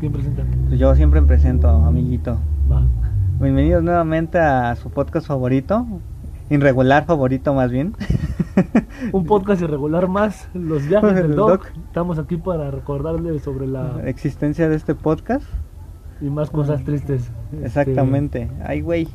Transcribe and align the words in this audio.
¿quién 0.00 0.12
presenta? 0.12 0.44
Pues 0.68 0.78
yo 0.78 0.94
siempre 0.94 1.22
presento, 1.22 1.68
amiguito. 1.68 2.38
Va. 2.70 2.82
Bienvenidos 3.40 3.82
nuevamente 3.82 4.38
a 4.38 4.74
su 4.76 4.90
podcast 4.90 5.26
favorito, 5.26 5.86
irregular 6.50 7.04
favorito 7.06 7.54
más 7.54 7.70
bien. 7.70 7.94
Un 9.12 9.24
podcast 9.24 9.62
irregular 9.62 10.08
más, 10.08 10.48
los 10.54 10.86
viajes 10.86 11.10
El 11.10 11.28
del 11.28 11.36
Doc. 11.36 11.48
Doc. 11.48 11.72
Estamos 11.86 12.18
aquí 12.18 12.36
para 12.36 12.70
recordarles 12.70 13.42
sobre 13.42 13.66
la 13.66 14.00
existencia 14.04 14.68
de 14.68 14.76
este 14.76 14.94
podcast. 14.94 15.46
y 16.20 16.26
más 16.30 16.50
cosas 16.50 16.84
tristes. 16.84 17.30
Este, 17.52 17.66
Exactamente. 17.66 18.50
Ay, 18.64 18.80
güey, 18.82 19.08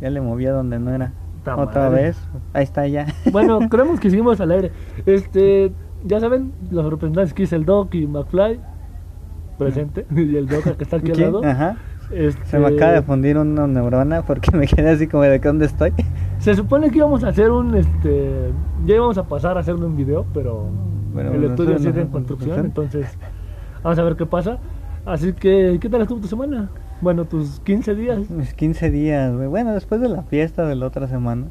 ya 0.00 0.10
le 0.10 0.20
moví 0.20 0.46
a 0.46 0.52
donde 0.52 0.78
no 0.78 0.90
era. 0.92 1.12
Ta 1.44 1.56
Otra 1.56 1.88
madre. 1.88 2.02
vez. 2.04 2.18
Ahí 2.52 2.64
está 2.64 2.86
ya. 2.86 3.06
Bueno, 3.32 3.60
creemos 3.70 4.00
que 4.00 4.10
seguimos 4.10 4.40
al 4.40 4.50
aire. 4.50 4.72
Este, 5.06 5.72
ya 6.04 6.20
saben, 6.20 6.52
los 6.70 6.84
representantes 6.90 7.32
que 7.34 7.44
es 7.44 7.52
el 7.52 7.64
Doc 7.64 7.94
y 7.94 8.06
McFly 8.06 8.60
presente 9.64 10.06
y 10.16 10.36
el 10.36 10.46
Doc 10.48 10.64
que 10.76 10.84
está 10.84 10.96
aquí 10.96 11.12
al 11.12 11.20
lado. 11.20 11.44
Ajá. 11.44 11.76
Este, 12.10 12.44
Se 12.46 12.58
me 12.58 12.66
acaba 12.66 12.92
de 12.92 13.02
fundir 13.02 13.38
una 13.38 13.66
neurona 13.68 14.22
porque 14.22 14.50
me 14.56 14.66
quedé 14.66 14.90
así 14.90 15.06
como 15.06 15.22
de 15.22 15.40
que 15.40 15.46
dónde 15.48 15.66
estoy. 15.66 15.92
Se 16.38 16.54
supone 16.54 16.90
que 16.90 16.98
íbamos 16.98 17.22
a 17.22 17.28
hacer 17.28 17.50
un 17.50 17.76
este, 17.76 18.50
ya 18.86 18.94
íbamos 18.96 19.18
a 19.18 19.24
pasar 19.28 19.56
a 19.56 19.60
hacerlo 19.60 19.86
en 19.86 19.96
video, 19.96 20.26
pero, 20.34 20.68
el 21.16 21.44
estudio 21.44 21.78
sigue 21.78 21.92
no- 21.92 22.00
en 22.00 22.08
construcción, 22.08 22.58
entonces 22.66 23.06
vamos 23.84 23.98
a 23.98 24.02
ver 24.02 24.16
qué 24.16 24.26
pasa. 24.26 24.58
Así 25.06 25.32
que, 25.32 25.78
¿qué 25.80 25.88
tal 25.88 26.02
estuvo 26.02 26.20
tu 26.20 26.26
semana? 26.28 26.68
Bueno, 27.00 27.24
tus 27.24 27.60
15 27.60 27.94
días. 27.94 28.28
Mis 28.30 28.52
15 28.54 28.90
días, 28.90 29.34
güey. 29.34 29.46
Bueno, 29.48 29.72
después 29.72 30.00
de 30.00 30.08
la 30.10 30.22
fiesta 30.24 30.66
de 30.66 30.74
la 30.74 30.86
otra 30.86 31.06
semana. 31.08 31.46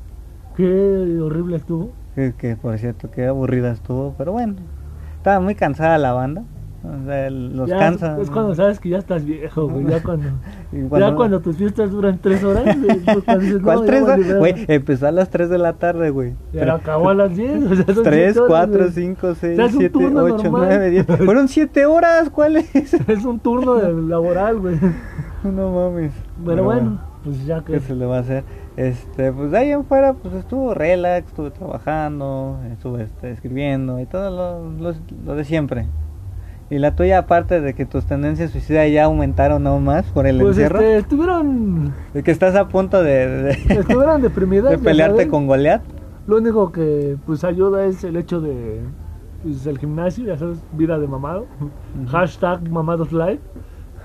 Qué 0.55 1.19
horrible 1.21 1.55
estuvo. 1.57 1.91
Que, 2.15 2.33
que, 2.37 2.55
por 2.55 2.77
cierto, 2.77 3.09
qué 3.09 3.25
aburrida 3.25 3.71
estuvo, 3.71 4.13
pero 4.17 4.31
bueno. 4.33 4.55
Estaba 5.17 5.39
muy 5.39 5.55
cansada 5.55 5.97
la 5.97 6.13
banda. 6.13 6.43
O 6.83 7.05
sea, 7.05 7.29
los 7.29 7.67
Ya 7.67 7.77
cansa. 7.77 8.19
Es 8.21 8.29
cuando 8.29 8.55
sabes 8.55 8.79
que 8.79 8.89
ya 8.89 8.99
estás 8.99 9.25
viejo, 9.25 9.67
güey. 9.67 9.85
Ya 9.85 10.01
cuando, 10.01 10.29
ya 10.99 11.13
cuando 11.13 11.41
tus 11.41 11.57
fiestas 11.57 11.91
duran 11.91 12.19
3 12.21 12.43
horas. 12.43 12.63
pues 12.63 13.39
dices, 13.39 13.61
¿Cuál 13.61 13.79
no, 13.79 13.85
tres 13.85 14.03
horas? 14.03 14.37
Güey, 14.37 14.65
empezó 14.67 15.07
a 15.07 15.11
las 15.11 15.29
3 15.29 15.49
de 15.49 15.57
la 15.57 15.73
tarde, 15.73 16.09
güey. 16.09 16.35
Pero 16.53 16.73
acabó 16.73 17.09
a 17.09 17.13
las 17.13 17.35
10. 17.35 17.63
O 17.71 17.75
sea, 17.75 17.95
son 17.95 18.03
3, 18.03 18.33
siete 18.33 18.39
horas, 18.39 18.47
4, 18.47 18.77
güey. 18.79 18.91
5, 18.91 19.35
6, 19.35 19.55
sea, 19.55 19.65
es 19.65 19.73
un 19.73 19.79
7, 19.79 19.93
turno 19.93 20.23
8, 20.23 20.35
normal. 20.43 20.65
9, 20.69 20.89
10. 20.89 21.05
Fueron 21.25 21.47
7 21.47 21.85
horas, 21.85 22.29
¿cuáles? 22.29 22.75
Es 22.75 23.25
un 23.25 23.39
turno 23.39 23.77
laboral, 23.81 24.59
güey. 24.59 24.77
no 25.43 25.71
mames. 25.71 26.13
Pero 26.45 26.63
bueno, 26.63 27.01
pues 27.25 27.45
ya 27.45 27.61
que. 27.63 27.73
¿Qué 27.73 27.79
se 27.81 27.95
le 27.95 28.05
va 28.05 28.17
a 28.17 28.21
hacer? 28.21 28.45
Este, 28.77 29.33
pues 29.33 29.51
de 29.51 29.57
ahí 29.57 29.71
en 29.71 29.83
fuera, 29.83 30.13
pues 30.13 30.33
estuvo 30.35 30.73
relax, 30.73 31.27
estuve 31.27 31.51
trabajando, 31.51 32.57
estuve 32.71 33.03
este, 33.03 33.31
escribiendo 33.31 33.99
y 33.99 34.05
todo 34.05 34.31
lo, 34.31 34.71
lo, 34.71 34.95
lo 35.25 35.35
de 35.35 35.43
siempre. 35.43 35.87
Y 36.69 36.77
la 36.77 36.95
tuya, 36.95 37.17
aparte 37.19 37.61
de 37.61 37.73
que 37.73 37.85
tus 37.85 38.05
tendencias 38.05 38.51
suicidas 38.51 38.91
ya 38.91 39.05
aumentaron 39.05 39.65
aún 39.65 39.85
más 39.85 40.05
por 40.07 40.27
el 40.27 40.39
Pues 40.39 40.57
encierro, 40.57 40.79
este, 40.79 40.97
estuvieron, 40.97 41.93
de 42.13 42.21
que 42.21 42.29
estás 42.29 42.55
a 42.55 42.67
punto 42.67 43.01
de, 43.01 43.27
de, 43.27 43.51
estuvieron 43.69 44.21
deprimidas. 44.21 44.71
de 44.71 44.77
pelearte 44.77 45.15
saben. 45.15 45.29
con 45.31 45.47
Goliat. 45.47 45.81
Lo 46.27 46.37
único 46.37 46.71
que 46.71 47.17
pues 47.25 47.43
ayuda 47.43 47.85
es 47.85 48.03
el 48.03 48.15
hecho 48.15 48.39
de 48.39 48.81
pues, 49.41 49.65
el 49.65 49.79
gimnasio, 49.79 50.25
ya 50.25 50.37
sabes, 50.37 50.63
vida 50.73 50.99
de 50.99 51.07
mamado. 51.07 51.47
Hashtag 52.07 52.69
mamados 52.69 53.11
live. 53.11 53.39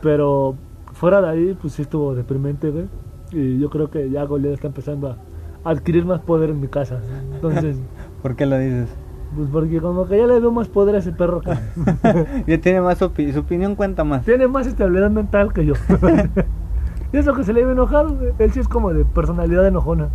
Pero 0.01 0.57
fuera 0.93 1.21
de 1.21 1.29
ahí, 1.29 1.59
pues 1.61 1.75
sí 1.75 1.83
estuvo 1.83 2.15
deprimente, 2.15 2.71
güey. 2.71 2.87
Y 3.33 3.59
yo 3.59 3.69
creo 3.69 3.91
que 3.91 4.09
ya 4.09 4.25
Goliath 4.25 4.55
está 4.55 4.69
empezando 4.69 5.09
a 5.11 5.71
adquirir 5.71 6.07
más 6.07 6.21
poder 6.21 6.51
en 6.51 6.61
mi 6.61 6.69
casa. 6.69 7.01
Entonces, 7.35 7.79
¿Por 8.23 8.37
qué 8.37 8.47
lo 8.47 8.59
dices? 8.59 8.89
Pues 9.35 9.49
porque 9.51 9.81
como 9.81 10.07
que 10.07 10.19
ya 10.19 10.27
le 10.27 10.41
veo 10.41 10.53
más 10.53 10.69
poder 10.69 10.95
a 10.95 10.99
ese 10.99 11.13
perro 11.13 11.41
que 11.41 11.51
ya 12.47 12.59
tiene 12.61 12.81
más 12.81 13.01
opi- 13.03 13.33
su 13.33 13.41
opinión 13.41 13.75
cuenta 13.75 14.05
más. 14.05 14.25
tiene 14.25 14.47
más 14.49 14.67
estabilidad 14.67 15.11
mental 15.11 15.53
que 15.53 15.67
yo. 15.67 15.75
y 17.13 17.17
eso 17.17 17.35
que 17.35 17.45
se 17.45 17.53
le 17.53 17.63
enojar, 17.63 18.07
güey, 18.09 18.33
él 18.39 18.53
sí 18.53 18.61
es 18.61 18.69
como 18.69 18.93
de 18.93 19.05
personalidad 19.05 19.67
enojona. 19.67 20.09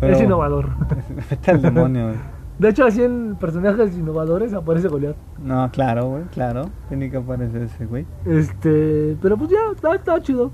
Pero- 0.00 0.14
Es 0.16 0.22
innovador. 0.22 0.70
Vete 1.30 1.50
al 1.50 1.62
demonio, 1.62 2.04
güey. 2.08 2.16
De 2.58 2.68
hecho, 2.68 2.84
así 2.84 3.02
en 3.02 3.36
personajes 3.40 3.96
innovadores 3.96 4.52
aparece 4.52 4.86
Goliath. 4.88 5.16
No, 5.42 5.68
claro, 5.72 6.06
güey, 6.10 6.22
claro. 6.32 6.66
Tiene 6.88 7.10
que 7.10 7.16
aparecer 7.16 7.62
ese 7.62 7.86
güey. 7.86 8.06
Este, 8.24 9.16
pero 9.20 9.36
pues 9.36 9.50
ya, 9.50 9.58
está, 9.74 9.94
está 9.94 10.20
chido. 10.20 10.50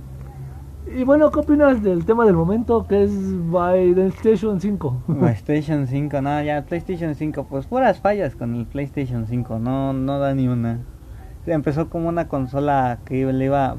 Y 0.97 1.05
bueno, 1.05 1.31
¿qué 1.31 1.41
opinas 1.41 1.83
del 1.83 2.05
tema 2.05 2.25
del 2.25 2.35
momento 2.35 2.87
que 2.87 3.05
es 3.05 3.13
PlayStation 3.51 4.61
5? 4.61 5.03
PlayStation 5.19 5.87
5, 5.87 6.23
no, 6.23 6.43
ya 6.43 6.65
PlayStation 6.65 7.15
5, 7.15 7.47
pues 7.49 7.67
puras 7.67 8.01
fallas 8.01 8.35
con 8.35 8.55
el 8.55 8.67
PlayStation 8.67 9.27
5, 9.27 9.59
no, 9.59 9.93
no 9.93 10.19
da 10.19 10.35
ni 10.35 10.49
una. 10.49 10.81
Empezó 11.47 11.89
como 11.89 12.09
una 12.09 12.29
consola 12.29 12.99
que 13.05 13.31
le 13.33 13.45
iba 13.45 13.67
a 13.67 13.77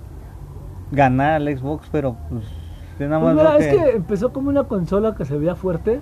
ganar 0.91 1.33
al 1.33 1.57
Xbox, 1.57 1.87
pero 1.91 2.15
pues 2.29 2.43
nada 2.99 3.19
Pues 3.21 3.35
más 3.35 3.35
mira, 3.35 3.57
es 3.57 3.75
que 3.75 3.95
empezó 3.95 4.33
como 4.33 4.49
una 4.49 4.65
consola 4.65 5.15
que 5.15 5.25
se 5.25 5.37
veía 5.37 5.55
fuerte, 5.55 5.99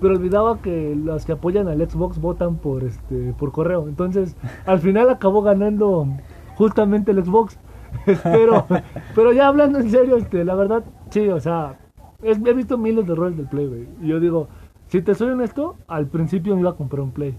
pero 0.00 0.14
olvidaba 0.14 0.58
que 0.58 0.94
los 0.94 1.24
que 1.24 1.32
apoyan 1.32 1.68
al 1.68 1.88
Xbox 1.88 2.20
votan 2.20 2.56
por 2.56 2.84
este 2.84 3.34
por 3.38 3.52
correo. 3.52 3.88
Entonces, 3.88 4.36
al 4.66 4.78
final 4.78 5.10
acabó 5.10 5.42
ganando 5.42 6.06
justamente 6.56 7.10
el 7.12 7.24
Xbox. 7.24 7.58
pero, 8.22 8.66
pero 9.14 9.32
ya 9.32 9.48
hablando 9.48 9.78
en 9.78 9.90
serio, 9.90 10.16
este, 10.16 10.44
la 10.44 10.54
verdad, 10.54 10.84
sí, 11.10 11.28
o 11.28 11.40
sea, 11.40 11.76
es- 12.22 12.38
he 12.44 12.52
visto 12.52 12.78
miles 12.78 13.06
de 13.06 13.12
errores 13.12 13.36
del 13.36 13.46
Play, 13.46 13.66
güey. 13.66 13.88
Y 14.02 14.08
yo 14.08 14.20
digo, 14.20 14.48
si 14.88 15.02
te 15.02 15.14
soy 15.14 15.30
honesto, 15.30 15.76
al 15.86 16.06
principio 16.06 16.54
me 16.54 16.60
iba 16.62 16.70
a 16.70 16.76
comprar 16.76 17.02
un 17.02 17.10
Play. 17.12 17.34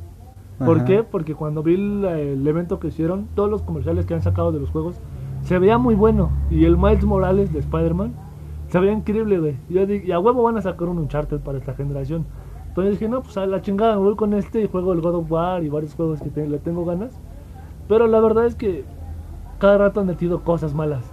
¿Por 0.59 0.77
Ajá. 0.77 0.85
qué? 0.85 1.03
Porque 1.03 1.35
cuando 1.35 1.63
vi 1.63 1.75
el, 1.75 2.03
el 2.05 2.47
evento 2.47 2.79
que 2.79 2.87
hicieron, 2.89 3.27
todos 3.33 3.49
los 3.49 3.61
comerciales 3.61 4.05
que 4.05 4.13
han 4.13 4.21
sacado 4.21 4.51
de 4.51 4.59
los 4.59 4.69
juegos, 4.69 4.99
se 5.43 5.57
veía 5.57 5.77
muy 5.77 5.95
bueno. 5.95 6.29
Y 6.51 6.65
el 6.65 6.77
Miles 6.77 7.05
Morales 7.05 7.53
de 7.53 7.59
Spider-Man 7.59 8.13
se 8.67 8.79
veía 8.79 8.91
increíble, 8.93 9.39
güey. 9.39 9.55
Yo 9.69 9.85
dije, 9.85 10.05
y 10.07 10.11
a 10.11 10.19
huevo 10.19 10.43
van 10.43 10.57
a 10.57 10.61
sacar 10.61 10.89
un 10.89 10.99
Uncharted 10.99 11.39
para 11.39 11.57
esta 11.57 11.73
generación. 11.73 12.25
Entonces 12.67 12.93
dije, 12.99 13.07
no, 13.09 13.21
pues 13.23 13.35
a 13.37 13.45
la 13.45 13.61
chingada, 13.61 13.95
me 13.95 14.01
voy 14.03 14.15
con 14.15 14.33
este 14.33 14.61
y 14.61 14.67
juego 14.67 14.91
el 14.93 15.01
God 15.01 15.15
of 15.15 15.31
War 15.31 15.63
y 15.63 15.69
varios 15.69 15.95
juegos 15.95 16.21
que 16.21 16.29
te- 16.29 16.47
le 16.47 16.59
tengo 16.59 16.83
ganas. 16.85 17.17
Pero 17.87 18.05
la 18.07 18.19
verdad 18.19 18.45
es 18.45 18.55
que 18.55 18.83
cada 19.59 19.77
rato 19.77 19.99
han 19.99 20.07
metido 20.07 20.41
cosas 20.43 20.73
malas. 20.73 21.03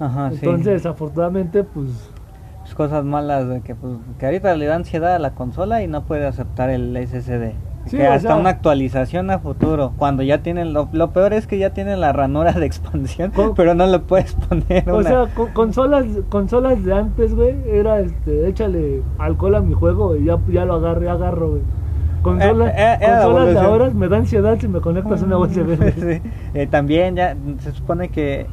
Ajá, 0.00 0.30
sí. 0.30 0.38
Entonces, 0.42 0.86
afortunadamente, 0.86 1.62
pues 1.64 2.10
Pues 2.62 2.74
cosas 2.74 3.04
malas 3.04 3.46
de 3.48 3.60
que 3.60 3.74
pues 3.74 3.96
que 4.18 4.26
ahorita 4.26 4.54
le 4.56 4.66
da 4.66 4.76
ansiedad 4.76 5.14
a 5.14 5.18
la 5.18 5.34
consola 5.34 5.82
y 5.82 5.86
no 5.86 6.04
puede 6.04 6.26
aceptar 6.26 6.70
el 6.70 6.96
SSD. 6.96 7.52
Sí, 7.86 7.98
que 7.98 8.06
hasta 8.06 8.28
sea- 8.30 8.36
una 8.36 8.48
actualización 8.48 9.30
a 9.30 9.38
futuro, 9.38 9.92
cuando 9.98 10.22
ya 10.22 10.38
tienen 10.42 10.72
lo, 10.72 10.88
lo 10.92 11.10
peor 11.10 11.34
es 11.34 11.46
que 11.46 11.58
ya 11.58 11.74
tienen 11.74 12.00
la 12.00 12.14
ranura 12.14 12.52
de 12.52 12.64
expansión, 12.64 13.30
Con- 13.32 13.54
pero 13.54 13.74
no 13.74 13.86
le 13.86 13.98
puedes 13.98 14.32
poner 14.34 14.88
O 14.88 14.96
una 15.00 15.08
sea, 15.10 15.26
con- 15.34 15.50
consolas, 15.52 16.06
consolas 16.30 16.82
de 16.82 16.94
antes, 16.94 17.34
güey, 17.34 17.54
era 17.66 18.00
este, 18.00 18.48
échale 18.48 19.02
alcohol 19.18 19.56
a 19.56 19.60
mi 19.60 19.74
juego 19.74 20.16
y 20.16 20.24
ya, 20.24 20.38
ya 20.50 20.64
lo 20.64 20.74
agarré, 20.76 21.10
agarro, 21.10 21.50
güey. 21.50 21.62
Consolas, 22.24 22.72
Eh, 22.74 22.92
eh, 22.94 22.98
consolas 23.00 23.20
de 23.20 23.22
evolución. 23.52 23.64
ahora 23.64 23.90
me 23.90 24.08
da 24.08 24.16
ansiedad 24.16 24.56
si 24.58 24.66
me 24.68 24.80
conectas 24.80 25.22
una 25.22 25.38
USB. 25.38 25.76
Sí. 26.00 26.22
Eh, 26.54 26.66
también 26.66 27.14
ya 27.16 27.36
se 27.60 27.70
supone 27.72 28.08
que 28.08 28.46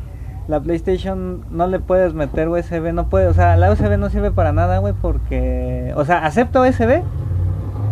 la 0.48 0.60
PlayStation 0.60 1.46
no 1.50 1.66
le 1.68 1.80
puedes 1.80 2.14
meter 2.14 2.50
USB, 2.50 2.92
no 2.94 3.08
puede, 3.10 3.28
o 3.28 3.34
sea, 3.34 3.56
la 3.58 3.72
USB 3.72 3.98
no 3.98 4.10
sirve 4.10 4.32
para 4.32 4.52
nada, 4.52 4.78
güey, 4.80 4.94
porque, 5.02 5.94
o 5.96 6.04
sea, 6.06 6.26
acepta 6.26 6.62
USB, 6.62 7.02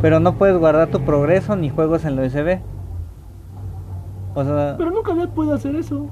pero 0.01 0.19
no 0.19 0.33
puedes 0.33 0.57
guardar 0.57 0.87
tu 0.89 1.01
progreso 1.01 1.55
ni 1.55 1.69
juegos 1.69 2.05
en 2.05 2.15
la 2.15 2.23
USB. 2.23 2.59
O 4.35 4.43
sea, 4.43 4.75
Pero 4.77 4.91
nunca 4.91 5.11
había 5.11 5.27
podido 5.27 5.55
hacer 5.55 5.75
eso. 5.75 6.07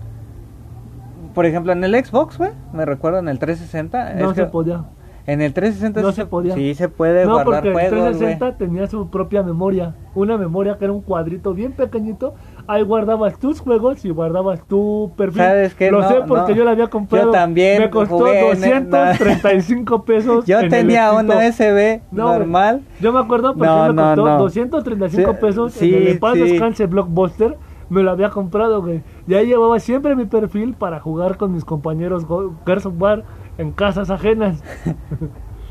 por 1.33 1.45
ejemplo, 1.45 1.71
en 1.71 1.83
el 1.83 1.93
Xbox, 2.03 2.37
güey, 2.37 2.49
me 2.73 2.83
recuerdo 2.85 3.19
en 3.19 3.27
el 3.29 3.37
360, 3.39 4.13
No 4.15 4.29
es 4.31 4.35
se 4.35 4.43
que 4.45 4.47
podía. 4.49 4.83
En 5.27 5.41
el 5.41 5.53
360 5.53 6.01
No 6.01 6.09
sí 6.09 6.15
se 6.15 6.25
podía. 6.25 6.55
Sí 6.55 6.73
se 6.73 6.89
puede 6.89 7.25
No, 7.25 7.33
guardar 7.33 7.45
porque 7.45 7.67
el 7.67 7.73
juegos, 7.73 7.91
güey. 7.91 8.09
360 8.37 8.57
tenía 8.57 8.87
su 8.87 9.09
propia 9.09 9.43
memoria. 9.43 9.93
Una 10.15 10.37
memoria 10.37 10.77
que 10.77 10.85
era 10.85 10.93
un 10.93 11.01
cuadrito 11.01 11.53
bien 11.53 11.73
pequeñito. 11.73 12.33
Ahí 12.65 12.81
guardabas 12.83 13.37
tus 13.37 13.59
juegos 13.61 14.03
y 14.05 14.09
guardabas 14.09 14.61
tu 14.67 15.11
perfil. 15.15 15.41
¿Sabes 15.41 15.75
qué? 15.75 15.91
Lo 15.91 16.01
No, 16.01 16.07
sé 16.09 16.15
porque 16.27 16.51
no. 16.53 16.57
yo 16.57 16.63
la 16.65 16.71
había 16.71 16.87
comprado. 16.87 17.27
Yo 17.27 17.31
también 17.31 17.81
Me 17.83 17.89
costó 17.89 18.17
jugué 18.17 18.39
en- 18.51 18.89
235 18.89 20.03
pesos. 20.05 20.45
Yo 20.45 20.59
en 20.59 20.65
el 20.65 20.71
tenía 20.71 21.09
extinto. 21.11 21.33
una 21.35 21.47
USB 21.47 22.01
normal. 22.11 22.81
Yo 22.99 23.11
me 23.13 23.19
acuerdo 23.19 23.53
porque 23.53 23.69
me 23.69 23.95
costó 23.95 24.25
no. 24.25 24.37
235 24.39 25.31
Sí, 25.33 25.37
pesos 25.41 25.73
sí, 25.73 25.93
en 25.95 26.07
el 26.07 26.19
Paz. 26.19 26.35
Descanse 26.35 26.85
Blockbuster. 26.87 27.57
Me 27.89 28.03
lo 28.03 28.11
había 28.11 28.29
comprado, 28.31 28.81
güey. 28.81 29.01
Y 29.27 29.33
ahí 29.35 29.45
llevaba 29.47 29.79
siempre 29.79 30.13
mi 30.15 30.25
perfil 30.25 30.73
para 30.73 30.99
jugar 30.99 31.37
con 31.37 31.53
mis 31.53 31.63
compañeros 31.63 32.25
Gears 32.65 32.85
of 32.85 32.95
War 32.99 33.23
en 33.57 33.71
casas 33.71 34.09
ajenas. 34.09 34.63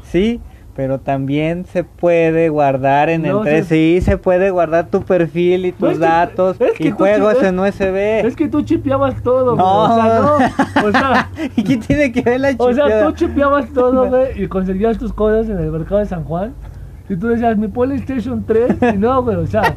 Sí, 0.02 0.40
pero 0.76 1.00
también 1.00 1.64
se 1.64 1.82
puede 1.82 2.48
guardar 2.48 3.08
en 3.08 3.22
No, 3.22 3.38
el 3.38 3.44
3. 3.44 3.66
se- 3.66 3.74
Sí, 3.74 4.00
se 4.04 4.18
puede 4.18 4.50
guardar 4.50 4.86
tu 4.88 5.02
perfil 5.02 5.66
y 5.66 5.72
tus 5.72 5.80
No, 5.80 5.90
es 5.90 5.98
que- 5.98 6.04
datos 6.04 6.60
es 6.60 6.72
que 6.74 6.88
y 6.88 6.90
juegos 6.92 7.42
en 7.42 7.58
USB. 7.58 8.24
Es 8.24 8.36
que 8.36 8.46
tú 8.48 8.62
chipeabas 8.62 9.20
todo. 9.22 9.56
No. 9.56 9.82
O 9.82 9.94
sea, 9.96 10.20
no. 10.20 10.86
O 10.88 10.92
sea, 10.92 11.30
¿Y 11.56 11.64
qué 11.64 11.76
tiene 11.78 12.12
que 12.12 12.22
ver 12.22 12.40
la 12.40 12.50
o 12.56 12.72
sea, 12.72 12.84
chipeada? 12.84 13.06
tú 13.06 13.12
chipeabas 13.16 13.72
todo, 13.72 14.06
güey, 14.10 14.42
y 14.44 14.46
conseguías 14.46 14.96
tus 14.96 15.12
cosas 15.12 15.48
en 15.48 15.58
el 15.58 15.72
mercado 15.72 15.98
de 15.98 16.06
San 16.06 16.22
Juan. 16.22 16.54
Y 17.08 17.16
tú 17.16 17.26
decías, 17.28 17.56
mi 17.56 17.66
PlayStation 17.68 18.44
3. 18.46 18.76
Y 18.94 18.98
no, 18.98 19.22
güey, 19.24 19.36
o 19.36 19.46
sea, 19.46 19.74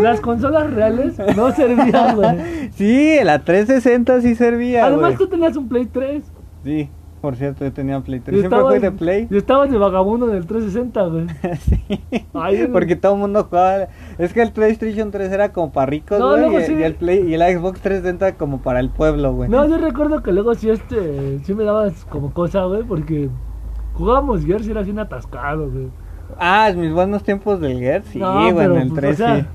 las 0.00 0.20
consolas 0.20 0.70
reales 0.70 1.18
no 1.36 1.50
servían, 1.52 2.16
güey. 2.16 2.70
Sí, 2.72 3.16
la 3.22 3.38
360 3.40 4.20
sí 4.22 4.34
servía, 4.34 4.86
Además, 4.86 5.16
güey. 5.16 5.16
tú 5.18 5.28
tenías 5.28 5.56
un 5.56 5.68
Play 5.68 5.86
3. 5.86 6.22
Sí, 6.64 6.90
por 7.20 7.36
cierto, 7.36 7.64
yo 7.64 7.72
tenía 7.72 8.00
Play 8.00 8.20
3. 8.20 8.36
Y 8.36 8.40
Siempre 8.40 8.58
estabas, 8.58 8.74
fui 8.74 8.82
de 8.82 8.90
Play. 8.92 9.28
y 9.30 9.36
estabas 9.36 9.70
de 9.70 9.78
vagabundo 9.78 10.28
en 10.30 10.36
el 10.36 10.46
360, 10.46 11.02
güey. 11.06 11.26
sí. 11.60 12.00
Ay, 12.34 12.68
Porque 12.72 12.96
todo 12.96 13.14
el 13.14 13.18
mundo 13.18 13.44
jugaba. 13.44 13.88
Es 14.18 14.32
que 14.32 14.42
el 14.42 14.52
PlayStation 14.52 15.10
3 15.10 15.30
era 15.32 15.52
como 15.52 15.72
para 15.72 15.86
ricos, 15.86 16.18
No, 16.18 16.30
güey. 16.50 16.62
y, 16.62 16.66
sí. 16.66 16.74
y 16.74 16.82
el 16.82 16.94
Play 16.94 17.28
y 17.28 17.34
el 17.34 17.42
Xbox 17.42 17.80
360 17.80 18.36
como 18.36 18.60
para 18.62 18.80
el 18.80 18.90
pueblo, 18.90 19.32
güey. 19.32 19.48
No, 19.48 19.66
yo 19.68 19.78
recuerdo 19.78 20.22
que 20.22 20.32
luego 20.32 20.54
sí, 20.54 20.70
este, 20.70 21.40
sí 21.44 21.54
me 21.54 21.64
dabas 21.64 22.04
como 22.06 22.32
cosa, 22.32 22.64
güey, 22.64 22.82
porque 22.84 23.28
jugábamos 23.94 24.44
Gears 24.44 24.66
y 24.66 24.70
era 24.70 24.80
así 24.82 24.90
un 24.90 25.00
atascado, 25.00 25.70
güey. 25.70 25.88
Ah, 26.38 26.70
mis 26.76 26.92
buenos 26.92 27.22
tiempos 27.22 27.60
del 27.60 27.78
Gears, 27.78 28.06
sí, 28.06 28.18
No, 28.18 28.34
güey, 28.34 28.54
pero, 28.54 28.74
en 28.76 28.82
el 28.82 28.88
pues, 28.88 29.00
3 29.00 29.14
o 29.14 29.16
sea, 29.16 29.40
sí. 29.40 29.46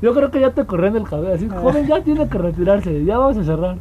Yo 0.00 0.14
creo 0.14 0.30
que 0.30 0.40
ya 0.40 0.50
te 0.50 0.64
corrían 0.66 0.96
el 0.96 1.04
cabello, 1.04 1.34
así, 1.34 1.48
joven, 1.48 1.86
ya 1.86 2.02
tiene 2.02 2.28
que 2.28 2.38
retirarse, 2.38 3.04
ya 3.04 3.18
vamos 3.18 3.36
a 3.38 3.44
cerrar. 3.44 3.76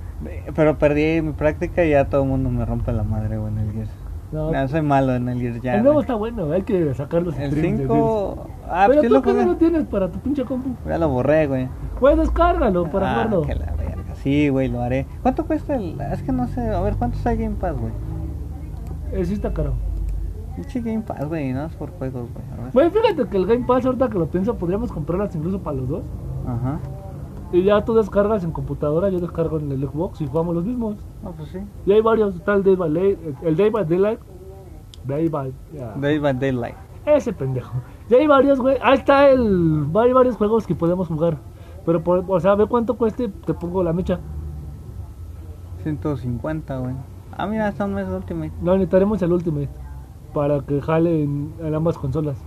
Pero 0.55 0.77
perdí 0.77 1.21
mi 1.21 1.33
práctica 1.33 1.83
y 1.83 1.91
ya 1.91 2.05
todo 2.05 2.23
el 2.23 2.29
mundo 2.29 2.49
me 2.49 2.65
rompe 2.65 2.91
la 2.91 3.03
madre, 3.03 3.37
güey, 3.37 3.51
en 3.53 3.59
el 3.59 3.71
Gears. 3.71 3.91
No, 4.31 4.51
No, 4.51 4.67
soy 4.67 4.81
malo 4.81 5.13
en 5.13 5.27
el 5.27 5.39
Gears 5.39 5.61
ya. 5.61 5.75
el 5.75 5.83
nuevo 5.83 6.01
está 6.01 6.15
bueno, 6.15 6.51
hay 6.51 6.61
que 6.61 6.93
sacar 6.93 7.21
los 7.23 7.37
El 7.37 7.51
streams 7.51 7.79
de 7.79 7.85
5. 7.85 8.35
Gears. 8.35 8.49
Ah, 8.69 8.85
Pero 8.87 8.87
pues 8.87 9.01
sí 9.01 9.07
tú 9.07 9.13
lo 9.13 9.21
que 9.21 9.33
no 9.33 9.45
lo 9.51 9.57
tienes 9.57 9.85
para 9.85 10.09
tu 10.09 10.19
pinche 10.19 10.45
compu. 10.45 10.69
Ya 10.87 10.97
lo 10.97 11.09
borré, 11.09 11.47
güey. 11.47 11.67
Pues 11.99 12.17
descárgalo 12.17 12.89
para 12.89 13.11
ah, 13.11 13.13
jugarlo. 13.13 13.41
que 13.41 13.55
la 13.55 13.71
verga. 13.73 14.15
Sí, 14.15 14.49
güey, 14.49 14.69
lo 14.69 14.81
haré. 14.81 15.05
¿Cuánto 15.21 15.45
cuesta 15.45 15.75
el.? 15.75 15.99
Es 16.13 16.21
que 16.23 16.31
no 16.31 16.47
sé. 16.47 16.61
A 16.69 16.79
ver, 16.81 16.95
¿cuánto 16.95 17.17
está 17.17 17.33
el 17.33 17.39
Game 17.39 17.55
Pass, 17.55 17.75
güey? 17.77 17.91
Eh, 19.13 19.25
sí 19.25 19.33
está 19.33 19.51
caro. 19.53 19.73
Pinche 20.55 20.79
Game 20.81 21.01
Pass, 21.01 21.27
güey, 21.27 21.51
no 21.53 21.65
es 21.65 21.73
por 21.73 21.91
juegos, 21.91 22.29
güey. 22.31 22.71
Güey, 22.73 22.89
fíjate 22.89 23.27
que 23.29 23.37
el 23.37 23.45
Game 23.45 23.65
Pass, 23.65 23.85
ahorita 23.85 24.09
que 24.09 24.17
lo 24.17 24.27
pienso, 24.27 24.55
podríamos 24.55 24.91
comprarlas 24.91 25.35
incluso 25.35 25.59
para 25.59 25.77
los 25.77 25.89
dos. 25.89 26.03
Ajá. 26.47 26.79
Y 27.51 27.63
ya 27.63 27.83
tú 27.83 27.93
descargas 27.93 28.43
en 28.43 28.51
computadora, 28.51 29.09
yo 29.09 29.19
descargo 29.19 29.59
en 29.59 29.71
el 29.71 29.85
Xbox 29.85 30.21
y 30.21 30.27
jugamos 30.27 30.55
los 30.55 30.63
mismos. 30.63 30.95
No, 31.21 31.31
pues 31.31 31.49
sí. 31.49 31.59
Y 31.85 31.91
hay 31.91 32.01
varios, 32.01 32.35
está 32.35 32.53
el 32.53 32.63
Day 32.63 32.75
by 32.75 32.93
Day, 32.93 33.35
el 33.43 33.57
Day 33.57 33.69
by 33.69 33.85
Daylight. 33.85 34.19
Day 35.05 35.27
by. 35.27 35.53
Day 35.99 36.19
by 36.19 36.33
Daylight. 36.33 36.75
Ese 37.05 37.33
pendejo. 37.33 37.73
Y 38.09 38.13
hay 38.13 38.27
varios, 38.27 38.59
güey. 38.59 38.77
Ahí 38.81 38.97
está 38.97 39.29
el. 39.29 39.87
Hay 39.95 40.13
varios 40.13 40.35
juegos 40.35 40.67
que 40.67 40.75
podemos 40.75 41.07
jugar. 41.07 41.37
Pero, 41.85 42.03
por, 42.03 42.23
o 42.27 42.39
sea, 42.39 42.55
ve 42.55 42.67
cuánto 42.67 42.95
cueste, 42.95 43.27
te 43.27 43.53
pongo 43.53 43.83
la 43.83 43.91
mecha. 43.91 44.19
150, 45.83 46.77
güey. 46.77 46.93
Ah, 47.35 47.47
mira, 47.47 47.69
está 47.69 47.85
un 47.85 47.95
mes 47.95 48.07
de 48.07 48.15
Ultimate. 48.15 48.51
No, 48.61 48.73
necesitaremos 48.73 49.21
el 49.23 49.31
Ultimate. 49.33 49.69
Para 50.33 50.61
que 50.61 50.79
jale 50.79 51.23
en, 51.23 51.53
en 51.59 51.73
ambas 51.73 51.97
consolas. 51.97 52.37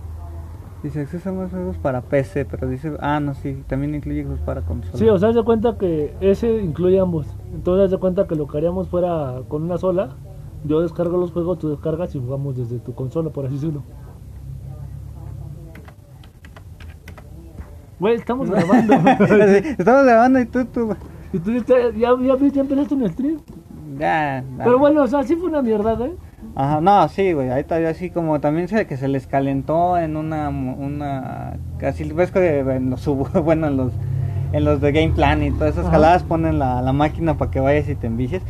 Dice 0.83 1.01
acceso 1.01 1.29
a 1.29 1.33
más 1.33 1.51
juegos 1.51 1.77
para 1.77 2.01
PC, 2.01 2.45
pero 2.45 2.67
dice. 2.67 2.93
Ah, 2.99 3.19
no, 3.19 3.33
sí, 3.33 3.63
también 3.67 3.95
incluye 3.95 4.23
juegos 4.23 4.41
para 4.41 4.61
consola. 4.61 4.97
Sí, 4.97 5.09
o 5.09 5.17
sea, 5.17 5.29
haz 5.29 5.35
de 5.35 5.43
cuenta 5.43 5.77
que 5.77 6.13
ese 6.21 6.61
incluye 6.61 6.99
ambos. 6.99 7.27
Entonces, 7.53 7.85
haz 7.85 7.91
de 7.91 7.97
cuenta 7.97 8.27
que 8.27 8.35
lo 8.35 8.47
que 8.47 8.57
haríamos 8.57 8.87
fuera 8.87 9.41
con 9.47 9.63
una 9.63 9.77
sola. 9.77 10.09
Yo 10.63 10.81
descargo 10.81 11.17
los 11.17 11.31
juegos, 11.31 11.59
tú 11.59 11.69
descargas 11.69 12.15
y 12.15 12.19
jugamos 12.19 12.57
desde 12.57 12.79
tu 12.79 12.93
consola, 12.93 13.29
por 13.29 13.45
así 13.45 13.55
decirlo. 13.55 13.83
Güey, 17.99 18.15
estamos 18.15 18.49
grabando. 18.51 18.93
Estamos 18.93 20.05
grabando 20.05 20.39
y 20.39 20.45
tú, 20.45 20.65
tú. 20.65 20.95
y 21.33 21.39
tú 21.39 21.51
ya, 21.51 21.91
ya, 21.91 22.15
ya, 22.19 22.37
ya 22.37 22.61
empezaste 22.61 22.93
un 22.93 23.09
stream. 23.09 23.39
Ya. 23.97 24.43
Pero 24.57 24.77
bueno, 24.77 25.03
o 25.03 25.07
sea, 25.07 25.23
sí 25.23 25.35
fue 25.35 25.49
una 25.49 25.61
mierda, 25.61 25.93
¿eh? 26.05 26.15
Ajá, 26.55 26.79
no, 26.81 27.07
sí, 27.09 27.33
güey, 27.33 27.49
ahí 27.49 27.63
todavía 27.63 27.89
así 27.89 28.09
como 28.09 28.39
también 28.39 28.67
sé 28.67 28.87
que 28.87 28.97
se 28.97 29.07
les 29.07 29.27
calentó 29.27 29.97
en 29.97 30.15
una, 30.15 30.49
una, 30.49 31.53
casi, 31.79 32.03
ves 32.11 32.31
que 32.31 32.59
en 32.59 32.89
los, 32.89 33.05
bueno, 33.43 33.67
en 33.67 33.77
los, 33.77 33.91
en 34.53 34.63
los 34.65 34.79
de 34.81 34.91
Game 34.91 35.13
Plan 35.13 35.43
y 35.43 35.51
todas 35.51 35.73
esas 35.73 35.85
Ajá. 35.85 35.95
jaladas 35.95 36.23
ponen 36.23 36.59
la, 36.59 36.81
la 36.81 36.93
máquina 36.93 37.37
para 37.37 37.51
que 37.51 37.59
vayas 37.59 37.89
y 37.89 37.95
te 37.95 38.07
envicies, 38.07 38.41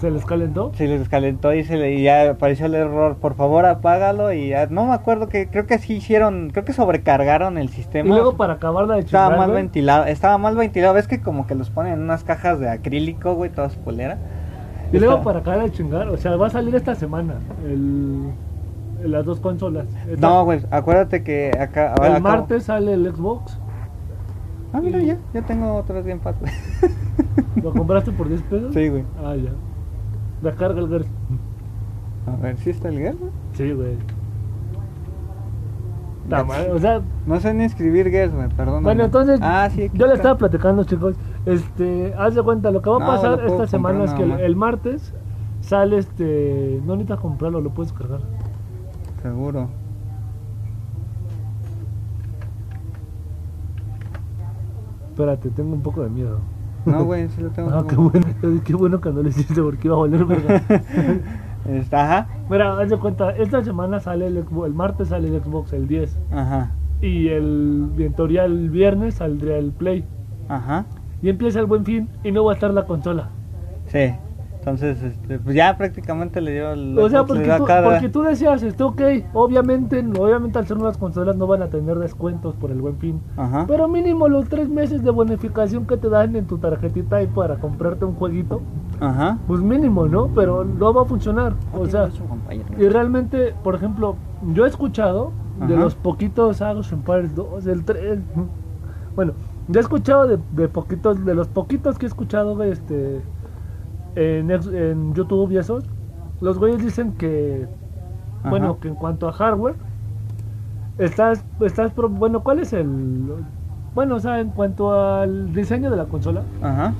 Se 0.00 0.10
les 0.10 0.24
calentó. 0.24 0.72
se 0.74 0.86
les 0.88 1.08
calentó 1.08 1.52
y 1.54 1.62
se 1.64 1.76
le, 1.76 1.94
y 1.94 2.02
ya 2.04 2.30
apareció 2.30 2.66
el 2.66 2.74
error, 2.74 3.16
por 3.16 3.34
favor 3.34 3.66
apágalo 3.66 4.32
y 4.32 4.48
ya, 4.48 4.66
no 4.66 4.86
me 4.86 4.94
acuerdo 4.94 5.28
que, 5.28 5.48
creo 5.48 5.66
que 5.66 5.78
sí 5.78 5.94
hicieron, 5.94 6.50
creo 6.50 6.64
que 6.64 6.72
sobrecargaron 6.72 7.58
el 7.58 7.66
Y 7.66 7.68
sistema. 7.68 8.14
luego 8.14 8.36
para 8.36 8.54
acabarla 8.54 8.94
de 8.94 9.00
Estaba 9.00 9.36
mal 9.36 9.50
ventilado, 9.50 10.04
estaba 10.06 10.38
mal 10.38 10.56
ventilado, 10.56 10.94
ves 10.94 11.06
que 11.06 11.20
como 11.20 11.46
que 11.46 11.54
los 11.54 11.70
ponen 11.70 11.94
en 11.94 12.00
unas 12.02 12.24
cajas 12.24 12.58
de 12.60 12.68
acrílico, 12.70 13.34
güey, 13.34 13.50
todas 13.50 13.76
polera. 13.76 14.18
Y 14.92 14.98
luego 14.98 15.14
Está- 15.14 15.24
para 15.24 15.38
acabar 15.40 15.62
de 15.64 15.72
chingar, 15.72 16.08
o 16.08 16.16
sea, 16.16 16.36
va 16.36 16.46
a 16.48 16.50
salir 16.50 16.74
esta 16.74 16.94
semana 16.94 17.34
el, 17.64 18.30
las 19.04 19.24
dos 19.24 19.40
consolas. 19.40 19.86
No, 20.18 20.44
güey, 20.44 20.60
acuérdate 20.70 21.22
que 21.24 21.50
acá... 21.58 21.94
el 22.02 22.12
acá- 22.12 22.20
martes 22.20 22.64
sale 22.64 22.92
el 22.92 23.12
Xbox. 23.14 23.58
Ah, 24.74 24.80
mira, 24.80 25.00
ya, 25.00 25.18
ya 25.34 25.42
tengo 25.42 25.74
otros 25.74 26.06
Game 26.06 26.20
Pass, 26.22 26.36
güey. 26.40 26.52
¿Lo 27.62 27.72
compraste 27.72 28.10
por 28.12 28.28
10 28.28 28.42
pesos? 28.42 28.72
Sí, 28.74 28.88
güey. 28.88 29.04
Ah, 29.24 29.34
ya. 29.36 29.50
Descarga 30.42 30.80
el 30.80 30.88
Gears. 30.88 31.06
A 32.26 32.36
ver, 32.42 32.56
¿sí 32.58 32.70
está 32.70 32.88
el 32.88 32.98
Gears, 32.98 33.18
güey? 33.18 33.30
Sí, 33.54 33.72
güey. 33.72 33.96
Mal, 36.28 36.70
O 36.72 36.78
sea, 36.78 37.02
No 37.26 37.40
sé 37.40 37.52
ni 37.52 37.64
escribir 37.64 38.08
güey, 38.10 38.48
perdón. 38.56 38.82
bueno, 38.84 39.04
entonces 39.04 39.40
Ah, 39.42 39.68
sí, 39.70 39.90
yo 39.92 40.06
le 40.06 40.14
estaba 40.14 40.36
platicando, 40.38 40.84
chicos. 40.84 41.16
Este, 41.44 42.14
haz 42.16 42.34
de 42.34 42.42
cuenta, 42.42 42.70
lo 42.70 42.82
que 42.82 42.90
va 42.90 42.96
a 42.96 43.00
No, 43.00 43.06
pasar 43.06 43.40
esta 43.44 43.66
semana 43.66 44.04
es 44.04 44.14
que 44.14 44.22
el, 44.22 44.56
martes 44.56 45.12
sale 45.60 45.98
este. 45.98 46.80
No 46.86 46.94
necesitas 46.94 47.20
comprarlo, 47.20 47.60
lo 47.60 47.70
puedes 47.70 47.92
cargar. 47.92 48.20
Seguro. 49.22 49.68
Espérate, 55.10 55.50
tengo 55.50 55.74
un 55.74 55.82
poco 55.82 56.02
de 56.02 56.10
miedo. 56.10 56.38
No, 56.86 57.04
güey, 57.04 57.28
sí 57.28 57.42
lo 57.42 57.50
tengo. 57.56 57.70
Ah, 57.70 57.84
qué 57.88 57.96
bueno, 57.96 58.26
qué 58.64 58.74
bueno 58.74 59.00
que 59.00 59.10
no 59.10 59.22
lo 59.22 59.28
hiciste 59.28 59.60
porque 59.62 59.88
iba 59.88 59.96
a 59.96 60.00
valer 60.00 60.24
verga. 60.24 60.62
Está, 61.64 62.02
ajá, 62.04 62.28
Mira, 62.50 62.76
haz 62.76 62.90
de 62.90 62.98
cuenta, 62.98 63.30
esta 63.36 63.62
semana 63.62 64.00
sale 64.00 64.26
el 64.26 64.42
Xbox, 64.44 64.66
el 64.66 64.74
martes 64.74 65.08
sale 65.08 65.28
el 65.28 65.40
Xbox, 65.40 65.72
el 65.72 65.86
10. 65.86 66.18
ajá, 66.32 66.72
Y 67.00 67.28
el, 67.28 67.92
en 67.98 68.12
teoría 68.14 68.46
el 68.46 68.68
viernes 68.68 69.14
saldría 69.14 69.58
el 69.58 69.70
Play. 69.70 70.04
ajá. 70.48 70.86
Y 71.22 71.28
empieza 71.28 71.60
el 71.60 71.66
buen 71.66 71.84
fin 71.84 72.08
y 72.24 72.32
no 72.32 72.44
va 72.44 72.52
a 72.52 72.54
estar 72.54 72.72
la 72.74 72.84
consola. 72.84 73.28
Sí. 73.86 74.12
Entonces, 74.58 75.02
este, 75.02 75.40
pues 75.40 75.56
ya 75.56 75.76
prácticamente 75.76 76.40
le 76.40 76.52
dio 76.52 76.70
el. 76.70 76.96
O 76.96 77.10
sea, 77.10 77.24
porque 77.24 77.42
tú, 77.44 77.64
acá, 77.64 77.82
porque 77.82 78.08
tú 78.08 78.22
decías, 78.22 78.62
esto 78.62 78.86
ok, 78.88 79.00
obviamente, 79.32 80.04
obviamente 80.20 80.56
al 80.56 80.68
ser 80.68 80.76
nuevas 80.76 80.96
consolas 80.96 81.34
no 81.34 81.48
van 81.48 81.62
a 81.62 81.66
tener 81.66 81.98
descuentos 81.98 82.54
por 82.54 82.70
el 82.70 82.80
buen 82.80 82.96
fin. 82.98 83.20
Ajá. 83.36 83.64
Pero 83.66 83.88
mínimo 83.88 84.28
los 84.28 84.48
tres 84.48 84.68
meses 84.68 85.02
de 85.02 85.10
bonificación 85.10 85.84
que 85.84 85.96
te 85.96 86.08
dan 86.08 86.36
en 86.36 86.46
tu 86.46 86.58
tarjetita 86.58 87.16
ahí 87.16 87.26
para 87.26 87.56
comprarte 87.56 88.04
un 88.04 88.14
jueguito, 88.14 88.60
Ajá. 89.00 89.38
pues 89.48 89.60
mínimo, 89.60 90.06
¿no? 90.06 90.28
Pero 90.28 90.62
no 90.64 90.94
va 90.94 91.02
a 91.02 91.06
funcionar. 91.06 91.54
O 91.76 91.84
sea, 91.86 92.12
Su 92.12 92.22
compañero. 92.24 92.68
y 92.78 92.88
realmente, 92.88 93.56
por 93.64 93.74
ejemplo, 93.74 94.14
yo 94.54 94.64
he 94.64 94.68
escuchado 94.68 95.32
de 95.66 95.76
los 95.76 95.96
poquitos 95.96 96.62
Age 96.62 96.78
of 96.78 96.92
Empires 96.92 97.34
2, 97.34 97.66
el 97.66 97.84
3. 97.84 98.20
Bueno, 99.16 99.32
yo 99.68 99.80
he 99.80 99.82
escuchado 99.82 100.26
de, 100.26 100.38
de 100.50 100.68
poquitos, 100.68 101.24
de 101.24 101.34
los 101.34 101.48
poquitos 101.48 101.98
que 101.98 102.06
he 102.06 102.08
escuchado, 102.08 102.56
güey, 102.56 102.70
este, 102.72 103.22
en, 104.16 104.50
en 104.50 105.14
YouTube 105.14 105.52
y 105.52 105.58
esos, 105.58 105.84
los 106.40 106.58
güeyes 106.58 106.82
dicen 106.84 107.12
que, 107.12 107.66
Ajá. 108.40 108.50
bueno, 108.50 108.78
que 108.80 108.88
en 108.88 108.94
cuanto 108.96 109.28
a 109.28 109.32
hardware, 109.32 109.76
estás, 110.98 111.44
estás, 111.60 111.92
pro- 111.92 112.08
bueno, 112.08 112.42
¿cuál 112.42 112.60
es 112.60 112.72
el, 112.72 112.86
bueno, 113.94 114.16
o 114.16 114.20
sea, 114.20 114.40
en 114.40 114.50
cuanto 114.50 114.92
al 114.92 115.52
diseño 115.54 115.90
de 115.90 115.96
la 115.96 116.04
consola, 116.06 116.42
Ajá. 116.62 116.92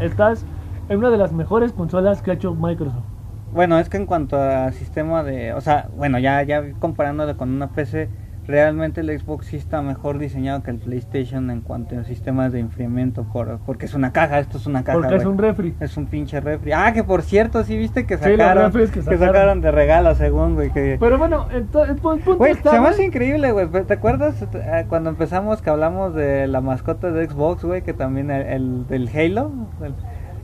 estás 0.00 0.44
en 0.88 0.98
una 0.98 1.10
de 1.10 1.18
las 1.18 1.32
mejores 1.32 1.72
consolas 1.72 2.22
que 2.22 2.30
ha 2.30 2.34
hecho 2.34 2.54
Microsoft. 2.54 3.04
Bueno, 3.52 3.78
es 3.78 3.88
que 3.88 3.96
en 3.96 4.06
cuanto 4.06 4.36
a 4.40 4.70
sistema 4.72 5.22
de, 5.24 5.52
o 5.54 5.60
sea, 5.60 5.88
bueno, 5.96 6.18
ya 6.18 6.42
ya 6.44 6.62
comparándolo 6.78 7.36
con 7.36 7.50
una 7.50 7.66
PC, 7.68 8.08
realmente 8.50 9.00
el 9.00 9.18
Xbox 9.18 9.46
sí 9.46 9.56
está 9.56 9.80
mejor 9.80 10.18
diseñado 10.18 10.62
que 10.62 10.70
el 10.70 10.78
PlayStation 10.78 11.50
en 11.50 11.60
cuanto 11.60 11.98
a 11.98 12.04
sistemas 12.04 12.52
de 12.52 12.60
enfriamiento, 12.60 13.24
por, 13.24 13.58
porque 13.64 13.86
es 13.86 13.94
una 13.94 14.12
caja, 14.12 14.38
esto 14.40 14.58
es 14.58 14.66
una 14.66 14.84
caja. 14.84 14.98
Porque 14.98 15.16
es 15.16 15.24
un 15.24 15.38
refri. 15.38 15.74
Es 15.80 15.96
un 15.96 16.06
pinche 16.06 16.40
refri. 16.40 16.72
Ah, 16.72 16.92
que 16.92 17.04
por 17.04 17.22
cierto, 17.22 17.62
sí 17.64 17.76
viste 17.76 18.04
que 18.06 18.16
Sí, 18.18 18.24
sacaron, 18.24 18.72
que 18.72 19.02
sacaron. 19.02 19.60
de 19.60 19.70
regalo, 19.70 20.14
según, 20.14 20.54
güey, 20.56 20.70
que 20.72 20.96
Pero 21.00 21.16
bueno, 21.18 21.46
entonces, 21.52 21.94
el 21.96 22.00
punto 22.02 22.44
está, 22.44 22.70
se 22.72 22.80
me 22.80 22.88
hace 22.88 23.04
increíble, 23.04 23.52
güey. 23.52 23.68
¿Te 23.68 23.94
acuerdas 23.94 24.42
eh, 24.52 24.84
cuando 24.88 25.10
empezamos 25.10 25.62
que 25.62 25.70
hablamos 25.70 26.14
de 26.14 26.46
la 26.46 26.60
mascota 26.60 27.10
de 27.12 27.26
Xbox, 27.28 27.64
güey? 27.64 27.82
Que 27.82 27.92
también 27.94 28.30
el, 28.30 28.46
el 28.46 28.86
del 28.88 29.08
Halo, 29.08 29.52
el- 29.82 29.94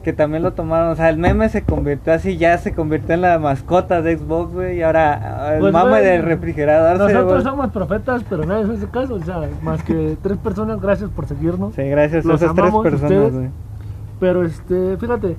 que 0.06 0.12
también 0.12 0.44
lo 0.44 0.52
tomaron. 0.52 0.90
O 0.90 0.94
sea, 0.94 1.08
el 1.10 1.18
meme 1.18 1.48
se 1.48 1.64
convirtió 1.64 2.12
así, 2.12 2.36
ya 2.36 2.56
se 2.58 2.72
convirtió 2.72 3.16
en 3.16 3.22
la 3.22 3.40
mascota 3.40 4.02
de 4.02 4.16
Xbox, 4.16 4.52
güey. 4.52 4.76
Y 4.76 4.82
ahora 4.82 5.54
el 5.54 5.58
Pues, 5.58 5.72
mame 5.72 6.00
del 6.00 6.22
refrigerador 6.22 6.96
Nosotros 6.96 7.42
somos 7.42 7.72
profetas, 7.72 8.22
pero 8.30 8.46
nadie 8.46 8.66
nos 8.66 8.76
hace 8.76 8.86
caso. 8.86 9.14
O 9.14 9.24
sea, 9.24 9.40
más 9.64 9.82
que 9.82 10.16
tres 10.22 10.38
personas, 10.38 10.80
gracias 10.80 11.10
por 11.10 11.26
seguirnos. 11.26 11.74
Sí, 11.74 11.82
gracias 11.82 12.24
a 12.24 12.28
Los 12.28 12.40
esas 12.40 12.54
tres 12.54 12.72
personas, 12.84 13.32
güey. 13.32 13.50
Pero 14.20 14.44
este, 14.44 14.96
fíjate, 14.96 15.36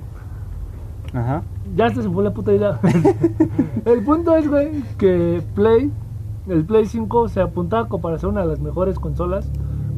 Ajá. 1.14 1.40
ya 1.74 1.88
se 1.88 2.02
fue 2.02 2.22
la 2.22 2.34
puta 2.34 2.52
idea. 2.52 2.78
el 3.86 4.02
punto 4.04 4.36
es, 4.36 4.46
güey, 4.50 4.82
que 4.98 5.42
Play 5.54 5.90
el 6.46 6.66
Play 6.66 6.84
5 6.84 7.28
se 7.28 7.40
apuntaba 7.40 7.88
como 7.88 8.02
para 8.02 8.18
ser 8.18 8.28
una 8.28 8.42
de 8.42 8.48
las 8.48 8.60
mejores 8.60 8.98
consolas 8.98 9.50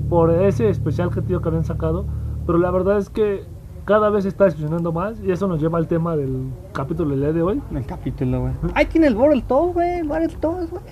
por 0.09 0.31
ese 0.31 0.69
especial 0.71 1.11
que 1.11 1.23
tío 1.23 1.43
que 1.43 1.49
habían 1.49 1.65
sacado, 1.65 2.05
pero 2.47 2.59
la 2.59 2.71
verdad 2.71 2.99
es 2.99 3.11
que 3.11 3.45
cada 3.91 4.09
vez 4.09 4.25
está 4.25 4.45
decepcionando 4.45 4.93
más 4.93 5.21
y 5.21 5.33
eso 5.33 5.49
nos 5.49 5.61
lleva 5.61 5.77
al 5.77 5.89
tema 5.89 6.17
del 6.17 6.53
capítulo 6.73 7.11
del 7.11 7.23
día 7.23 7.33
de 7.33 7.43
hoy. 7.43 7.61
El 7.75 7.85
capítulo, 7.85 8.43
güey. 8.43 8.53
Ahí 8.75 8.87
tiene 8.87 9.09
el 9.09 9.17
Battletoads, 9.17 9.75
güey. 9.75 10.03
Battletoads, 10.03 10.71
güey. 10.71 10.83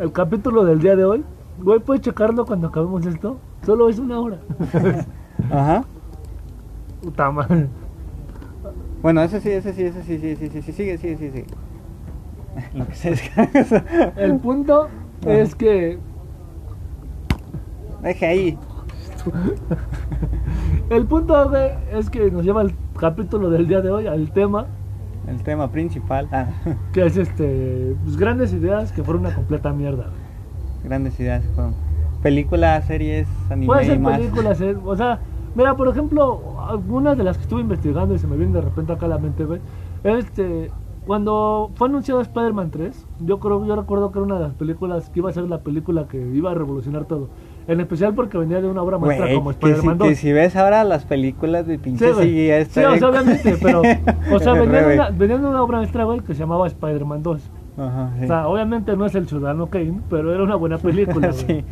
El 0.00 0.10
capítulo 0.10 0.64
del 0.64 0.80
día 0.80 0.96
de 0.96 1.04
hoy, 1.04 1.22
güey, 1.58 1.80
puedes 1.80 2.00
checarlo 2.00 2.46
cuando 2.46 2.68
acabemos 2.68 3.04
esto. 3.04 3.36
Solo 3.66 3.90
es 3.90 3.98
una 3.98 4.18
hora. 4.18 4.38
Ajá. 5.50 5.84
Puta 7.02 7.30
madre. 7.30 7.68
Bueno, 9.02 9.20
ese 9.20 9.42
sí, 9.42 9.50
ese 9.50 9.74
sí, 9.74 9.82
ese 9.82 10.02
sí, 10.02 10.18
sí, 10.18 10.34
sí, 10.36 10.48
sí, 10.48 10.62
sí, 10.62 10.72
sigue, 10.72 10.96
sigue, 10.96 11.16
sigue, 11.18 11.30
sigue. 11.30 11.46
Lo 12.72 12.86
que 12.86 12.94
se 12.94 13.10
descarga. 13.10 14.14
El 14.16 14.38
punto 14.38 14.88
es 15.26 15.54
que 15.54 15.98
Deje 18.00 18.26
ahí. 18.26 18.58
El 20.90 21.06
punto 21.06 21.48
güey, 21.48 21.70
es 21.92 22.10
que 22.10 22.30
nos 22.30 22.44
lleva 22.44 22.60
al 22.60 22.74
capítulo 22.98 23.50
del 23.50 23.66
día 23.66 23.80
de 23.80 23.90
hoy, 23.90 24.06
al 24.06 24.30
tema, 24.32 24.66
El 25.26 25.42
tema 25.42 25.70
principal. 25.70 26.28
Ah, 26.32 26.46
que 26.92 27.06
es 27.06 27.16
este 27.16 27.96
pues, 28.04 28.16
grandes 28.16 28.52
ideas 28.52 28.92
que 28.92 29.02
fueron 29.02 29.24
una 29.26 29.34
completa 29.34 29.72
mierda. 29.72 30.04
güey. 30.04 30.16
grandes 30.84 31.18
ideas 31.18 31.44
fueron. 31.54 31.74
Películas, 32.22 32.86
series, 32.86 33.28
anime 33.50 33.66
Puede 33.66 33.84
y 33.84 33.86
ser 33.86 33.98
más. 34.00 34.18
películas, 34.18 34.60
eh, 34.60 34.76
o 34.82 34.96
sea, 34.96 35.20
mira, 35.54 35.76
por 35.76 35.88
ejemplo, 35.88 36.40
algunas 36.68 37.16
de 37.18 37.24
las 37.24 37.36
que 37.36 37.42
estuve 37.42 37.60
investigando 37.60 38.14
y 38.14 38.18
se 38.18 38.26
me 38.26 38.36
vienen 38.36 38.54
de 38.54 38.62
repente 38.62 38.92
acá 38.92 39.06
a 39.06 39.10
la 39.10 39.18
mente, 39.18 39.44
güey, 39.44 39.60
este, 40.04 40.70
cuando 41.06 41.70
fue 41.74 41.88
anunciado 41.88 42.22
Spider-Man 42.22 42.70
3, 42.70 43.06
yo 43.20 43.40
creo, 43.40 43.66
yo 43.66 43.76
recuerdo 43.76 44.10
que 44.10 44.18
era 44.18 44.24
una 44.26 44.36
de 44.36 44.42
las 44.44 44.54
películas 44.54 45.10
que 45.10 45.20
iba 45.20 45.28
a 45.28 45.32
ser 45.34 45.44
la 45.44 45.58
película 45.62 46.08
que 46.08 46.18
iba 46.18 46.50
a 46.50 46.54
revolucionar 46.54 47.04
todo, 47.04 47.28
en 47.66 47.80
especial 47.80 48.14
porque 48.14 48.36
venía 48.38 48.60
de 48.60 48.68
una 48.68 48.82
obra 48.82 48.98
maestra 48.98 49.32
como 49.34 49.50
que, 49.50 49.54
si, 49.56 49.66
Spider-Man 49.66 49.98
2. 49.98 50.08
que 50.08 50.14
si 50.16 50.32
ves 50.32 50.56
ahora 50.56 50.84
las 50.84 51.04
películas 51.04 51.66
de 51.66 51.78
pinche 51.78 52.12
Sí, 52.14 52.50
Sí, 52.70 52.80
o 52.84 52.96
sea, 52.96 53.08
obviamente, 53.08 53.56
pero, 53.62 53.82
o 54.32 54.38
sea, 54.38 54.52
venía 54.52 54.82
de, 54.82 54.94
una, 54.94 55.10
venía 55.10 55.38
de 55.38 55.46
una 55.46 55.62
obra 55.62 55.78
maestra, 55.78 56.04
güey, 56.04 56.20
que 56.20 56.34
se 56.34 56.40
llamaba 56.40 56.66
Spider-Man 56.66 57.22
2. 57.22 57.50
Ajá, 57.78 58.10
sí. 58.18 58.24
O 58.24 58.26
sea, 58.28 58.48
obviamente 58.48 58.96
no 58.96 59.06
es 59.06 59.14
el 59.14 59.26
Ciudadano 59.26 59.66
Kane, 59.68 60.00
pero 60.10 60.32
era 60.32 60.42
una 60.42 60.56
buena 60.56 60.78
película, 60.78 61.32
sí. 61.32 61.44
es 61.48 61.64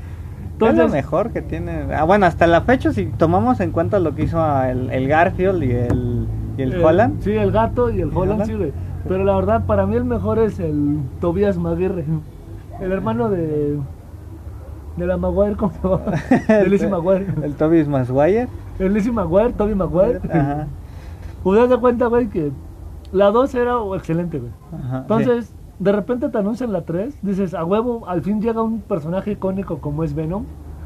lo 0.58 0.66
Entonces, 0.68 0.92
mejor 0.92 1.30
que 1.32 1.42
tiene. 1.42 1.94
Ah, 1.94 2.04
bueno, 2.04 2.26
hasta 2.26 2.46
la 2.46 2.62
fecha, 2.62 2.92
si 2.92 3.06
tomamos 3.06 3.60
en 3.60 3.70
cuenta 3.70 3.98
lo 3.98 4.14
que 4.14 4.22
hizo 4.24 4.40
el, 4.64 4.90
el 4.90 5.08
Garfield 5.08 5.62
y 5.62 5.70
el, 5.72 6.26
y 6.56 6.62
el 6.62 6.72
Eh, 6.74 6.84
Holland. 6.84 7.20
Sí, 7.22 7.32
el 7.32 7.52
gato 7.52 7.90
y 7.90 8.00
el 8.00 8.08
¿Y 8.08 8.16
Holland, 8.16 8.16
Holland? 8.42 8.46
sí, 8.46 8.54
güey. 8.54 8.72
Pero 9.08 9.24
la 9.24 9.34
verdad, 9.36 9.66
para 9.66 9.84
mí 9.86 9.96
el 9.96 10.04
mejor 10.04 10.38
es 10.38 10.58
el 10.60 10.98
Tobias 11.20 11.58
Maguire. 11.58 12.04
El 12.80 12.90
hermano 12.90 13.28
de. 13.28 13.78
De 14.96 15.06
la 15.06 15.16
Maguire, 15.16 15.56
¿cómo 15.56 15.72
se 15.72 15.80
llama? 15.82 16.00
De 16.48 16.68
Lizzie 16.68 16.88
Maguire. 16.88 17.26
El 17.42 17.54
Tobias 17.54 17.88
Maguire. 17.88 18.48
El 18.78 18.92
Lizzie 18.94 19.12
Maguire, 19.12 19.52
Toby 19.52 19.74
Maguire. 19.74 20.20
Ajá. 20.30 20.66
Pues 21.42 21.58
das 21.58 21.70
de 21.70 21.76
cuenta, 21.78 22.06
güey, 22.06 22.28
que 22.28 22.52
la 23.12 23.30
2 23.30 23.54
era 23.54 23.74
excelente, 23.96 24.38
güey. 24.38 24.52
Ajá, 24.72 24.98
Entonces, 24.98 25.54
de 25.78 25.92
repente 25.92 26.28
te 26.28 26.38
anuncian 26.38 26.72
la 26.72 26.82
3, 26.82 27.18
dices, 27.22 27.54
a 27.54 27.64
huevo, 27.64 28.06
al 28.08 28.22
fin 28.22 28.40
llega 28.40 28.62
un 28.62 28.80
personaje 28.80 29.32
icónico 29.32 29.78
como 29.78 30.04
es 30.04 30.14
Venom. 30.14 30.44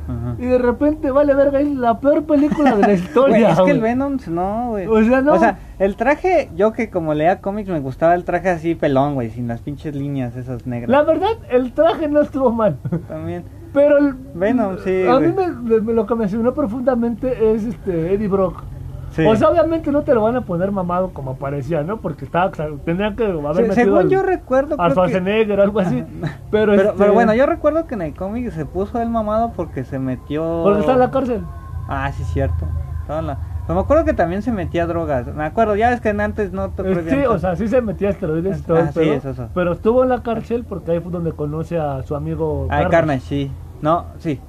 Ajá. 0.08 0.36
Y 0.38 0.46
de 0.46 0.58
repente, 0.58 1.10
vale 1.10 1.34
verga, 1.34 1.60
es 1.60 1.68
la 1.74 1.98
peor 1.98 2.22
película 2.24 2.76
de 2.76 2.82
la 2.82 2.92
historia. 2.94 3.38
Güey, 3.38 3.52
es 3.52 3.60
que 3.60 3.70
el. 3.72 3.80
Venom, 3.80 4.18
no, 4.28 4.68
güey. 4.70 4.86
O 4.86 5.02
sea, 5.04 5.20
no. 5.20 5.34
O 5.34 5.38
sea, 5.38 5.58
el 5.80 5.96
traje, 5.96 6.48
yo 6.54 6.72
que 6.72 6.90
como 6.90 7.12
leía 7.12 7.40
cómics 7.40 7.68
me 7.68 7.80
gustaba 7.80 8.14
el 8.14 8.24
traje 8.24 8.50
así 8.50 8.76
pelón, 8.76 9.14
güey, 9.14 9.30
sin 9.30 9.48
las 9.48 9.60
pinches 9.60 9.96
líneas 9.96 10.36
esas 10.36 10.64
negras. 10.64 10.90
La 10.90 11.02
verdad, 11.02 11.32
el 11.50 11.72
traje 11.72 12.06
no 12.08 12.20
estuvo 12.20 12.52
mal. 12.52 12.76
También. 13.08 13.42
Pero 13.76 13.98
el, 13.98 14.14
Venom, 14.34 14.78
sí, 14.82 15.06
A 15.06 15.20
mí 15.20 15.32
me, 15.36 15.80
me- 15.80 15.92
lo 15.92 16.06
que 16.06 16.14
me 16.14 16.24
asesinó 16.24 16.54
profundamente 16.54 17.52
es 17.54 17.64
este 17.64 18.14
Eddie 18.14 18.26
Brock. 18.26 18.62
Sí. 19.10 19.24
O 19.26 19.36
sea, 19.36 19.48
obviamente 19.50 19.92
no 19.92 20.02
te 20.02 20.14
lo 20.14 20.22
van 20.22 20.36
a 20.36 20.40
poner 20.42 20.72
mamado 20.72 21.10
como 21.10 21.32
aparecía, 21.32 21.82
¿no? 21.82 21.98
Porque 21.98 22.24
estaba, 22.24 22.46
o 22.46 22.54
sea, 22.54 22.68
tendrían 22.84 23.16
que 23.16 23.24
haber 23.24 23.54
Se- 23.54 23.62
metido 23.62 23.74
según 23.74 23.98
al- 23.98 24.08
yo 24.08 24.22
recuerdo, 24.22 24.76
a 24.78 24.84
que- 24.86 24.90
Schwarzenegger 24.92 25.60
o 25.60 25.62
algo 25.62 25.80
así. 25.80 26.02
Pero, 26.20 26.30
Pero, 26.50 26.72
este, 26.74 26.92
pero 26.96 27.12
bueno, 27.12 27.34
yo 27.34 27.44
recuerdo 27.46 27.86
que 27.86 27.94
en 27.94 28.02
el 28.02 28.14
cómic 28.14 28.50
se 28.50 28.64
puso 28.64 29.00
el 29.00 29.10
mamado 29.10 29.52
porque 29.54 29.84
se 29.84 29.98
metió. 29.98 30.62
Porque 30.64 30.80
está 30.80 30.94
en 30.94 30.98
la 31.00 31.10
cárcel. 31.10 31.42
Ah, 31.88 32.10
sí, 32.12 32.24
cierto. 32.24 32.66
Estaba 33.02 33.20
en 33.20 33.26
la- 33.28 33.38
Pero 33.66 33.74
me 33.74 33.80
acuerdo 33.80 34.04
que 34.04 34.12
también 34.12 34.42
se 34.42 34.52
metía 34.52 34.86
drogas. 34.86 35.26
Me 35.34 35.44
acuerdo, 35.44 35.74
ya 35.76 35.90
ves 35.90 36.00
que 36.00 36.10
antes 36.10 36.52
no 36.52 36.68
te 36.70 36.82
Eh, 36.82 36.92
prohibían 36.92 37.18
Sí, 37.20 37.26
o 37.26 37.38
sea, 37.38 37.56
sí 37.56 37.66
se 37.68 37.80
metía 37.82 38.10
esteroides 38.10 38.60
y 38.60 38.62
todo 38.62 38.76
Ah, 38.76 38.80
el 38.80 38.88
sí, 38.88 39.00
pedo, 39.00 39.12
eso, 39.14 39.30
eso. 39.30 39.48
Pero 39.54 39.72
estuvo 39.72 40.02
en 40.04 40.08
la 40.10 40.22
cárcel 40.22 40.64
porque 40.68 40.92
ahí 40.92 41.00
fue 41.00 41.10
donde 41.10 41.32
conoce 41.32 41.76
a 41.78 42.02
su 42.04 42.14
amigo 42.14 42.68
Ah. 42.70 42.86
Carnage, 42.88 43.20
sí. 43.20 43.50
No, 43.80 44.06
sí. 44.18 44.40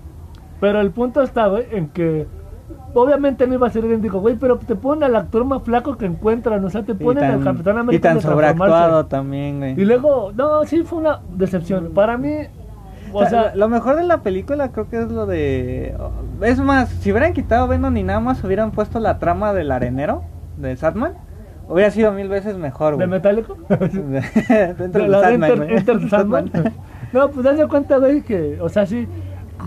Pero 0.59 0.81
el 0.81 0.91
punto 0.91 1.21
está, 1.21 1.47
güey, 1.47 1.65
en 1.71 1.89
que 1.89 2.27
obviamente 2.93 3.45
no 3.47 3.53
iba 3.53 3.67
a 3.67 3.69
ser 3.69 3.85
idéntico, 3.85 4.19
güey, 4.19 4.35
pero 4.37 4.57
te 4.57 4.75
ponen 4.75 5.03
al 5.03 5.15
actor 5.15 5.45
más 5.45 5.61
flaco 5.63 5.97
que 5.97 6.05
encuentran, 6.05 6.63
o 6.65 6.69
sea, 6.69 6.83
te 6.83 6.93
Y 6.93 6.95
ponen 6.95 7.29
al 7.29 7.39
tan, 7.43 7.43
Capitán 7.43 7.77
y 7.77 7.79
América 7.79 8.09
tan 8.09 8.17
de 8.17 8.21
transformarse. 8.21 8.77
sobreactuado 8.77 9.05
también, 9.05 9.59
güey. 9.59 9.79
Y 9.79 9.85
luego, 9.85 10.31
no, 10.35 10.63
sí 10.65 10.83
fue 10.83 10.99
una 10.99 11.21
decepción. 11.29 11.91
Para 11.93 12.17
mí, 12.17 12.33
o 13.11 13.25
sea, 13.25 13.53
lo 13.55 13.69
mejor 13.69 13.95
de 13.95 14.03
la 14.03 14.21
película 14.23 14.71
creo 14.71 14.89
que 14.89 14.99
es 15.01 15.09
lo 15.11 15.25
de... 15.25 15.95
Es 16.41 16.59
más, 16.59 16.89
si 16.89 17.11
hubieran 17.11 17.33
quitado 17.33 17.67
Venom 17.67 17.95
y 17.97 18.03
nada 18.03 18.19
más 18.19 18.43
hubieran 18.43 18.71
puesto 18.71 18.99
la 18.99 19.19
trama 19.19 19.53
del 19.53 19.71
arenero, 19.71 20.23
de 20.57 20.75
Satman, 20.75 21.13
hubiera 21.69 21.91
sido 21.91 22.11
mil 22.11 22.29
veces 22.29 22.57
mejor, 22.57 22.97
¿de 22.97 23.05
güey. 23.05 23.07
metálico? 23.07 23.57
Dentro 23.69 25.03
De 25.03 25.09
de 25.09 25.09
de 25.09 25.19
Sandman. 25.21 25.63
Enter 25.69 25.99
Sandman. 26.09 26.51
No, 27.13 27.29
pues 27.29 27.57
de 27.57 27.67
cuenta, 27.67 27.97
güey, 27.97 28.21
que, 28.21 28.59
o 28.61 28.69
sea, 28.69 28.85
sí. 28.85 29.07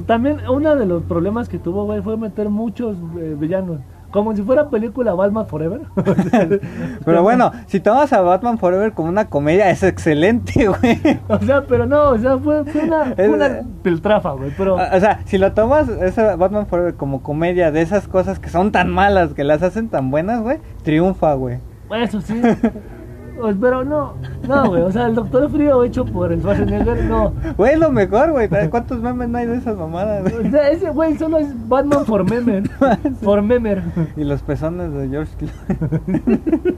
También 0.07 0.39
uno 0.49 0.77
de 0.77 0.87
los 0.87 1.03
problemas 1.03 1.49
que 1.49 1.59
tuvo, 1.59 1.85
güey, 1.85 2.01
fue 2.01 2.17
meter 2.17 2.49
muchos 2.49 2.97
eh, 3.19 3.35
villanos. 3.39 3.81
Como 4.11 4.35
si 4.35 4.43
fuera 4.43 4.69
película 4.71 5.15
Batman 5.15 5.47
Forever. 5.47 5.83
Pero 7.05 7.23
bueno, 7.23 7.53
si 7.67 7.79
tomas 7.79 8.13
a 8.13 8.21
Batman 8.21 8.59
Forever 8.59 8.93
como 8.93 9.09
una 9.09 9.27
comedia, 9.29 9.71
es 9.71 9.83
excelente, 9.85 10.67
güey. 10.81 10.99
O 11.29 11.39
sea, 11.39 11.63
pero 11.67 11.87
no, 11.87 12.11
o 12.11 12.19
sea, 12.19 12.37
fue, 12.39 12.65
fue 12.65 12.83
una, 12.83 13.13
Es- 13.17 13.29
una 13.29 13.61
piltrafa, 13.83 14.33
güey. 14.33 14.51
Pero, 14.57 14.75
O 14.75 15.01
sea, 15.01 15.21
si 15.27 15.39
lo 15.39 15.53
tomas 15.53 15.89
ese 15.89 16.35
Batman 16.35 16.67
Forever 16.67 16.95
como 16.95 17.23
comedia 17.23 17.71
de 17.71 17.83
esas 17.83 18.09
cosas 18.09 18.39
que 18.41 18.49
son 18.49 18.73
tan 18.73 18.91
malas, 18.91 19.33
que 19.35 19.45
las 19.45 19.63
hacen 19.63 19.89
tan 19.89 20.11
buenas, 20.11 20.43
güey, 20.43 20.59
triunfa, 20.83 21.35
güey. 21.35 21.59
eso 22.03 22.21
sí. 22.21 22.41
Pues, 23.41 23.57
Pero 23.61 23.85
no, 23.85 24.15
no, 24.49 24.69
güey. 24.69 24.83
O 24.83 24.93
sea, 24.93 25.07
el 25.07 25.15
Doctor 25.15 25.51
Frío 25.51 25.83
hecho 25.85 26.05
por 26.05 26.33
el 26.33 26.41
Schwarzenegger, 26.41 27.05
no. 27.05 27.33
Güey, 27.57 27.75
es 27.75 27.79
lo 27.79 27.91
mejor, 27.91 28.33
güey. 28.33 28.49
¿Cuántos 28.71 29.01
memes 29.01 29.29
no 29.29 29.39
hay 29.39 29.47
de 29.47 29.57
esas 29.57 29.77
mamadas? 29.77 30.33
O 30.33 30.51
sea, 30.51 30.71
ese 30.71 30.91
güey 30.91 31.17
solo 31.17 31.39
es 31.39 31.49
Batman 31.69 32.05
for 32.05 32.29
Memer. 32.29 32.69
For 33.23 33.43
Memer. 33.43 33.83
Y 34.17 34.25
los 34.25 34.43
pezones 34.43 34.93
de 34.93 35.09
George 35.09 35.33
Clooney. 35.37 36.33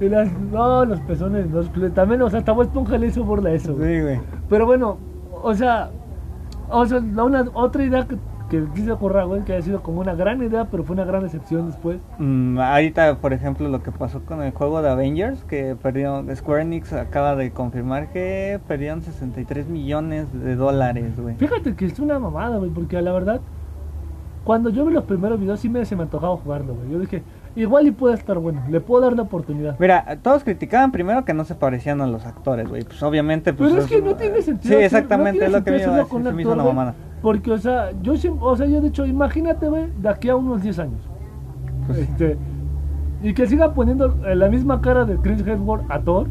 Y 0.00 0.08
las, 0.08 0.28
no, 0.50 0.84
los 0.84 0.98
pezones, 1.02 1.48
los 1.52 1.70
cle- 1.72 1.92
también, 1.94 2.20
o 2.22 2.28
sea, 2.28 2.40
hasta 2.40 2.50
Bob 2.50 2.62
Esponja 2.64 2.98
le 2.98 3.06
hizo 3.06 3.22
burla 3.22 3.52
eso. 3.52 3.76
güey. 3.76 3.94
Sí, 3.98 4.02
güey. 4.02 4.20
Pero 4.48 4.66
bueno, 4.66 4.98
o 5.44 5.54
sea, 5.54 5.90
o 6.68 6.84
sea, 6.86 6.98
una, 6.98 7.44
otra 7.54 7.84
idea 7.84 8.04
que, 8.08 8.16
que 8.52 8.62
quise 8.74 8.92
ocurrir, 8.92 9.24
güey, 9.24 9.44
que 9.44 9.54
ha 9.54 9.62
sido 9.62 9.82
como 9.82 10.02
una 10.02 10.14
gran 10.14 10.42
idea, 10.42 10.66
pero 10.66 10.84
fue 10.84 10.92
una 10.92 11.04
gran 11.04 11.22
decepción 11.22 11.68
después. 11.68 12.00
Mm, 12.18 12.58
ahorita, 12.58 13.16
por 13.16 13.32
ejemplo, 13.32 13.66
lo 13.68 13.82
que 13.82 13.90
pasó 13.90 14.20
con 14.26 14.42
el 14.42 14.52
juego 14.52 14.82
de 14.82 14.90
Avengers, 14.90 15.42
que 15.44 15.74
perdió, 15.74 16.22
Square 16.34 16.62
Enix 16.62 16.92
acaba 16.92 17.34
de 17.34 17.50
confirmar 17.50 18.12
que 18.12 18.60
perdieron 18.68 19.00
63 19.00 19.68
millones 19.68 20.26
de 20.34 20.54
dólares, 20.54 21.18
güey. 21.18 21.34
Fíjate 21.36 21.74
que 21.74 21.86
es 21.86 21.98
una 21.98 22.18
mamada, 22.18 22.58
güey, 22.58 22.70
porque 22.70 23.00
la 23.00 23.12
verdad, 23.12 23.40
cuando 24.44 24.68
yo 24.68 24.84
vi 24.84 24.92
los 24.92 25.04
primeros 25.04 25.40
videos, 25.40 25.58
sí 25.58 25.70
me, 25.70 25.86
se 25.86 25.96
me 25.96 26.02
antojaba 26.02 26.36
jugarlo, 26.36 26.74
güey. 26.74 26.90
Yo 26.90 26.98
dije, 26.98 27.22
igual 27.56 27.86
y 27.86 27.90
puede 27.90 28.14
estar 28.14 28.38
bueno, 28.38 28.62
le 28.70 28.80
puedo 28.80 29.02
dar 29.02 29.14
la 29.14 29.22
oportunidad. 29.22 29.76
Mira, 29.78 30.18
todos 30.22 30.44
criticaban 30.44 30.92
primero 30.92 31.24
que 31.24 31.34
no 31.34 31.44
se 31.44 31.54
parecían 31.54 32.00
a 32.00 32.06
los 32.06 32.24
actores, 32.26 32.68
güey. 32.68 32.84
Pues 32.84 33.02
obviamente, 33.02 33.52
pues. 33.52 33.70
Pero 33.70 33.82
es 33.82 33.88
que 33.88 34.00
no 34.00 34.14
tiene 34.16 34.42
sentido. 34.42 34.78
Sí, 34.78 34.84
exactamente, 34.84 35.40
no 35.40 35.46
es 35.46 35.52
lo 35.52 35.64
que 35.64 35.70
me, 35.70 35.82
iba 35.82 35.94
a 35.94 35.98
decir, 35.98 36.46
una 36.46 36.94
Porque, 37.20 37.52
o 37.52 37.58
sea, 37.58 37.90
yo 38.02 38.16
siempre, 38.16 38.44
o 38.44 38.56
sea, 38.56 38.66
yo 38.66 38.80
de 38.80 38.88
hecho, 38.88 39.06
imagínate, 39.06 39.68
güey, 39.68 39.88
de 39.98 40.08
aquí 40.08 40.28
a 40.28 40.36
unos 40.36 40.62
10 40.62 40.78
años. 40.78 41.00
Pues 41.86 41.98
sí. 41.98 42.04
este, 42.04 42.38
y 43.22 43.34
que 43.34 43.46
siga 43.46 43.72
poniendo 43.72 44.18
eh, 44.26 44.34
la 44.34 44.48
misma 44.48 44.80
cara 44.80 45.04
de 45.04 45.16
Chris 45.16 45.46
Hemsworth 45.46 45.90
a 45.90 46.00
Thor. 46.00 46.28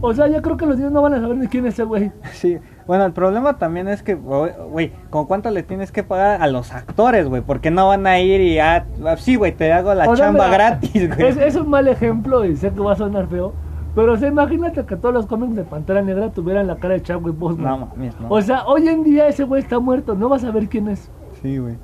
O 0.00 0.12
sea, 0.12 0.28
yo 0.28 0.42
creo 0.42 0.56
que 0.56 0.66
los 0.66 0.76
niños 0.76 0.92
no 0.92 1.02
van 1.02 1.14
a 1.14 1.20
saber 1.20 1.36
ni 1.38 1.46
quién 1.48 1.66
es 1.66 1.74
ese 1.74 1.84
güey. 1.84 2.12
Sí, 2.32 2.58
bueno, 2.86 3.04
el 3.04 3.12
problema 3.12 3.58
también 3.58 3.88
es 3.88 4.02
que, 4.02 4.14
güey, 4.14 4.92
¿con 5.10 5.26
cuánto 5.26 5.50
le 5.50 5.62
tienes 5.62 5.90
que 5.90 6.02
pagar 6.02 6.40
a 6.40 6.46
los 6.46 6.72
actores, 6.72 7.28
güey? 7.28 7.42
Porque 7.42 7.70
no 7.70 7.88
van 7.88 8.06
a 8.06 8.20
ir 8.20 8.40
y, 8.40 8.58
ah, 8.58 8.86
sí, 9.16 9.36
güey, 9.36 9.52
te 9.52 9.72
hago 9.72 9.92
la 9.94 10.08
O 10.08 10.16
chamba 10.16 10.48
gratis, 10.48 11.08
güey. 11.08 11.28
Es, 11.28 11.36
es 11.36 11.56
un 11.56 11.68
mal 11.68 11.88
ejemplo 11.88 12.44
y 12.44 12.56
sé 12.56 12.70
que 12.70 12.80
va 12.80 12.92
a 12.92 12.96
sonar 12.96 13.26
feo. 13.26 13.52
Pero 13.96 14.12
o 14.12 14.16
sea, 14.18 14.28
imagínate 14.28 14.84
que 14.84 14.94
todos 14.94 15.14
los 15.14 15.26
cómics 15.26 15.56
de 15.56 15.64
Pantera 15.64 16.02
Negra 16.02 16.30
tuvieran 16.30 16.66
la 16.66 16.76
cara 16.76 16.94
de 16.94 17.02
Chadwick 17.02 17.36
Boseman. 17.38 17.80
No 17.80 17.86
mames, 17.86 18.20
no. 18.20 18.28
O 18.28 18.42
sea, 18.42 18.66
hoy 18.66 18.86
en 18.88 19.02
día 19.02 19.26
ese 19.26 19.44
güey 19.44 19.62
está 19.62 19.80
muerto, 19.80 20.14
no 20.14 20.28
vas 20.28 20.44
a 20.44 20.50
ver 20.50 20.68
quién 20.68 20.88
es. 20.88 21.10
sí, 21.42 21.58
güey. 21.58 21.76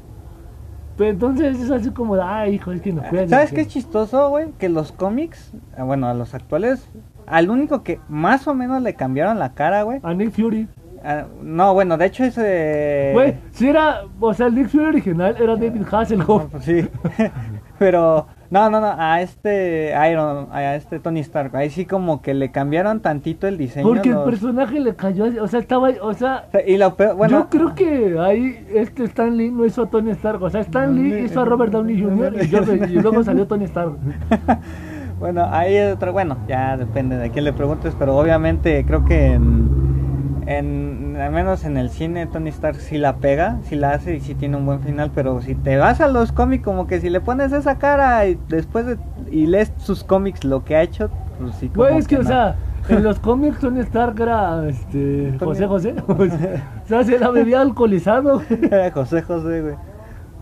Pero 0.97 1.11
entonces 1.11 1.59
es 1.59 1.71
así 1.71 1.91
como, 1.91 2.17
de, 2.17 2.23
ay, 2.23 2.57
hijo, 2.57 2.71
es 2.71 2.83
que 2.83 2.93
no 2.93 3.03
puede. 3.03 3.27
¿Sabes 3.27 3.51
qué 3.51 3.63
es 3.63 3.69
chistoso, 3.69 4.29
güey? 4.29 4.53
Que 4.59 4.69
los 4.69 4.93
cómics, 4.93 5.53
ah, 5.77 5.85
bueno, 5.85 6.07
a 6.07 6.13
los 6.13 6.35
actuales, 6.35 6.87
al 7.27 7.49
único 7.49 7.83
que 7.83 7.99
más 8.09 8.47
o 8.47 8.55
menos 8.55 8.83
le 8.83 8.95
cambiaron 8.95 9.39
la 9.39 9.55
cara, 9.55 9.83
güey, 9.83 10.01
A 10.03 10.13
Nick 10.13 10.33
Fury. 10.33 10.69
Ah, 11.05 11.25
no, 11.43 11.75
bueno, 11.75 11.97
de 11.97 12.07
hecho 12.07 12.25
ese... 12.25 13.11
Güey, 13.13 13.35
si 13.51 13.69
era, 13.69 14.03
o 14.21 14.33
sea, 14.35 14.47
el 14.47 14.55
Nick 14.55 14.69
Fury 14.69 14.85
original 14.85 15.37
era 15.41 15.57
David 15.57 15.83
Hasselhoff. 15.91 16.45
Pues 16.51 16.65
sí. 16.65 16.89
Pero, 17.79 18.27
no, 18.51 18.71
no, 18.71 18.81
no, 18.81 18.95
a 18.97 19.21
este 19.23 19.93
Iron, 20.09 20.47
a 20.53 20.77
este 20.77 21.01
Tony 21.01 21.19
Stark, 21.21 21.57
ahí 21.57 21.69
sí 21.71 21.85
como 21.85 22.23
que 22.23 22.33
le 22.35 22.53
cambiaron 22.53 23.01
tantito 23.01 23.49
el 23.49 23.59
diseño. 23.59 23.89
Porque 23.89 24.11
el 24.11 24.23
personaje 24.23 24.79
le 24.79 24.95
cayó, 24.95 25.25
así, 25.25 25.39
o 25.39 25.49
sea, 25.49 25.59
estaba, 25.59 25.89
o 26.01 26.15
sea, 26.15 26.45
Y 26.65 26.77
lo 26.77 26.95
peor, 26.95 27.17
bueno, 27.17 27.41
yo 27.41 27.49
creo 27.49 27.75
que 27.75 28.17
ahí 28.21 28.65
este 28.73 29.03
Stan 29.05 29.37
Lee 29.37 29.51
no 29.51 29.65
hizo 29.67 29.83
a 29.83 29.91
Tony 29.91 30.13
Stark, 30.13 30.41
o 30.43 30.51
sea, 30.51 30.61
Stan 30.61 30.95
Lee 30.95 31.25
hizo 31.25 31.41
a 31.41 31.45
Robert 31.45 31.73
Downey 31.73 32.01
Jr. 32.01 32.37
y, 32.41 32.49
yo- 32.49 32.63
y 32.73 33.01
luego 33.01 33.25
salió 33.25 33.49
Tony 33.49 33.65
Stark. 33.65 33.95
bueno, 35.19 35.45
ahí 35.51 35.77
otro, 35.81 36.13
bueno, 36.13 36.37
ya 36.47 36.77
depende 36.77 37.17
de 37.17 37.31
quién 37.31 37.45
le 37.45 37.53
preguntes, 37.53 37.97
pero 37.99 38.17
obviamente 38.17 38.85
creo 38.87 39.05
que 39.05 39.33
en, 39.33 39.82
en, 40.47 41.17
al 41.21 41.31
menos 41.33 41.65
en 41.65 41.77
el 41.77 41.91
cine 41.91 42.27
Tony 42.27 42.51
Stark 42.51 42.77
sí 42.77 42.99
la 42.99 43.17
pega, 43.19 43.61
sí 43.65 43.77
la 43.77 43.93
hace 43.93 44.17
y 44.17 44.21
sí 44.21 44.35
tiene 44.35 44.57
un 44.57 44.67
buen 44.67 44.81
final, 44.81 45.11
pero 45.15 45.41
si 45.43 45.55
te 45.55 45.77
vas 45.77 46.01
a 46.01 46.09
los 46.09 46.33
cómics 46.33 46.65
como 46.65 46.87
que 46.87 47.01
si 47.01 47.11
le 47.11 47.21
pones 47.21 47.53
esa 47.53 47.79
cara 47.79 48.27
y 48.27 48.39
después 48.49 48.87
de, 48.87 48.99
y 49.31 49.47
lees 49.47 49.73
sus 49.79 50.05
cómics 50.05 50.45
lo 50.45 50.65
que 50.65 50.77
ha 50.77 50.83
hecho, 50.83 51.11
pues 51.39 51.57
sí 51.57 51.71
como 51.71 51.89
Güey, 51.89 51.99
es 51.99 52.09
que, 52.09 52.19
o 52.19 52.23
no. 52.23 52.25
sea, 52.25 52.57
en 52.89 53.03
los 53.03 53.19
cómics 53.21 53.61
Tony 53.61 53.81
Stark 53.81 54.21
era, 54.21 54.69
este, 54.69 55.37
José 55.43 55.67
José, 55.67 55.95
o 56.07 56.87
sea, 56.87 57.05
se 57.05 57.19
la 57.19 57.31
bebía 57.31 57.61
alcoholizado, 57.61 58.43
José 58.95 59.23
José, 59.23 59.63
güey. 59.63 59.77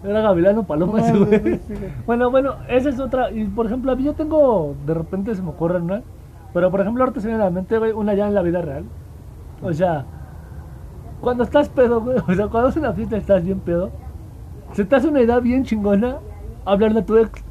era 0.02 0.20
Gavilano 0.22 0.66
Paloma, 0.66 1.00
ese 1.00 1.12
No, 1.12 1.26
güey. 1.26 1.60
Bueno, 2.06 2.30
bueno, 2.30 2.56
esa 2.68 2.88
es 2.90 2.98
otra, 3.00 3.30
y 3.30 3.44
por 3.46 3.66
ejemplo, 3.66 3.92
a 3.92 3.96
mí 3.96 4.04
yo 4.04 4.14
tengo, 4.14 4.76
de 4.86 4.94
repente 4.94 5.34
se 5.34 5.42
me 5.42 5.50
ocurre 5.50 5.78
una, 5.80 6.04
pero 6.52 6.70
por 6.70 6.80
ejemplo, 6.80 7.04
ahorita 7.04 7.20
se 7.20 7.26
me 7.28 7.32
viene 7.34 7.42
a 7.44 7.46
la 7.46 7.52
mente, 7.52 7.78
güey, 7.78 7.92
una 7.92 8.14
ya 8.14 8.26
en 8.26 8.34
la 8.34 8.42
vida 8.42 8.62
real, 8.62 8.90
o 9.62 9.72
sea, 9.72 10.04
cuando 11.20 11.44
estás 11.44 11.68
pedo, 11.68 12.00
güey, 12.00 12.18
o 12.26 12.34
sea, 12.34 12.48
cuando 12.48 12.68
es 12.70 12.76
una 12.76 12.92
fiesta 12.92 13.16
y 13.16 13.20
estás 13.20 13.44
bien 13.44 13.60
pedo, 13.60 13.90
se 14.72 14.84
te 14.84 14.96
hace 14.96 15.08
una 15.08 15.20
idea 15.20 15.38
bien 15.40 15.64
chingona 15.64 16.18
hablarle 16.64 17.00
a 17.00 17.04
tu 17.06 17.16
ex. 17.18 17.42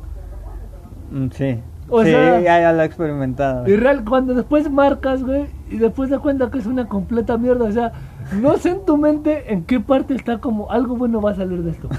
Mm, 1.11 1.27
sí. 1.31 1.59
O 1.91 2.03
sí, 2.03 2.11
sea- 2.11 2.39
ya, 2.39 2.61
ya 2.61 2.71
lo 2.73 2.81
he 2.81 2.85
experimentado. 2.85 3.67
Y 3.67 3.75
real, 3.75 4.03
cuando 4.05 4.33
después 4.35 4.69
marcas, 4.71 5.23
güey, 5.23 5.47
y 5.69 5.77
después 5.77 6.09
te 6.09 6.19
cuenta 6.19 6.49
que 6.51 6.59
es 6.59 6.65
una 6.67 6.87
completa 6.87 7.37
mierda, 7.37 7.65
o 7.65 7.71
sea, 7.71 7.93
no 8.39 8.57
sé 8.57 8.69
en 8.69 8.85
tu 8.85 8.95
mente 8.97 9.51
en 9.51 9.63
qué 9.63 9.79
parte 9.79 10.13
está 10.13 10.37
como 10.39 10.69
algo 10.71 10.95
bueno 10.95 11.19
va 11.19 11.31
a 11.31 11.35
salir 11.35 11.63
de 11.63 11.71
esto. 11.71 11.89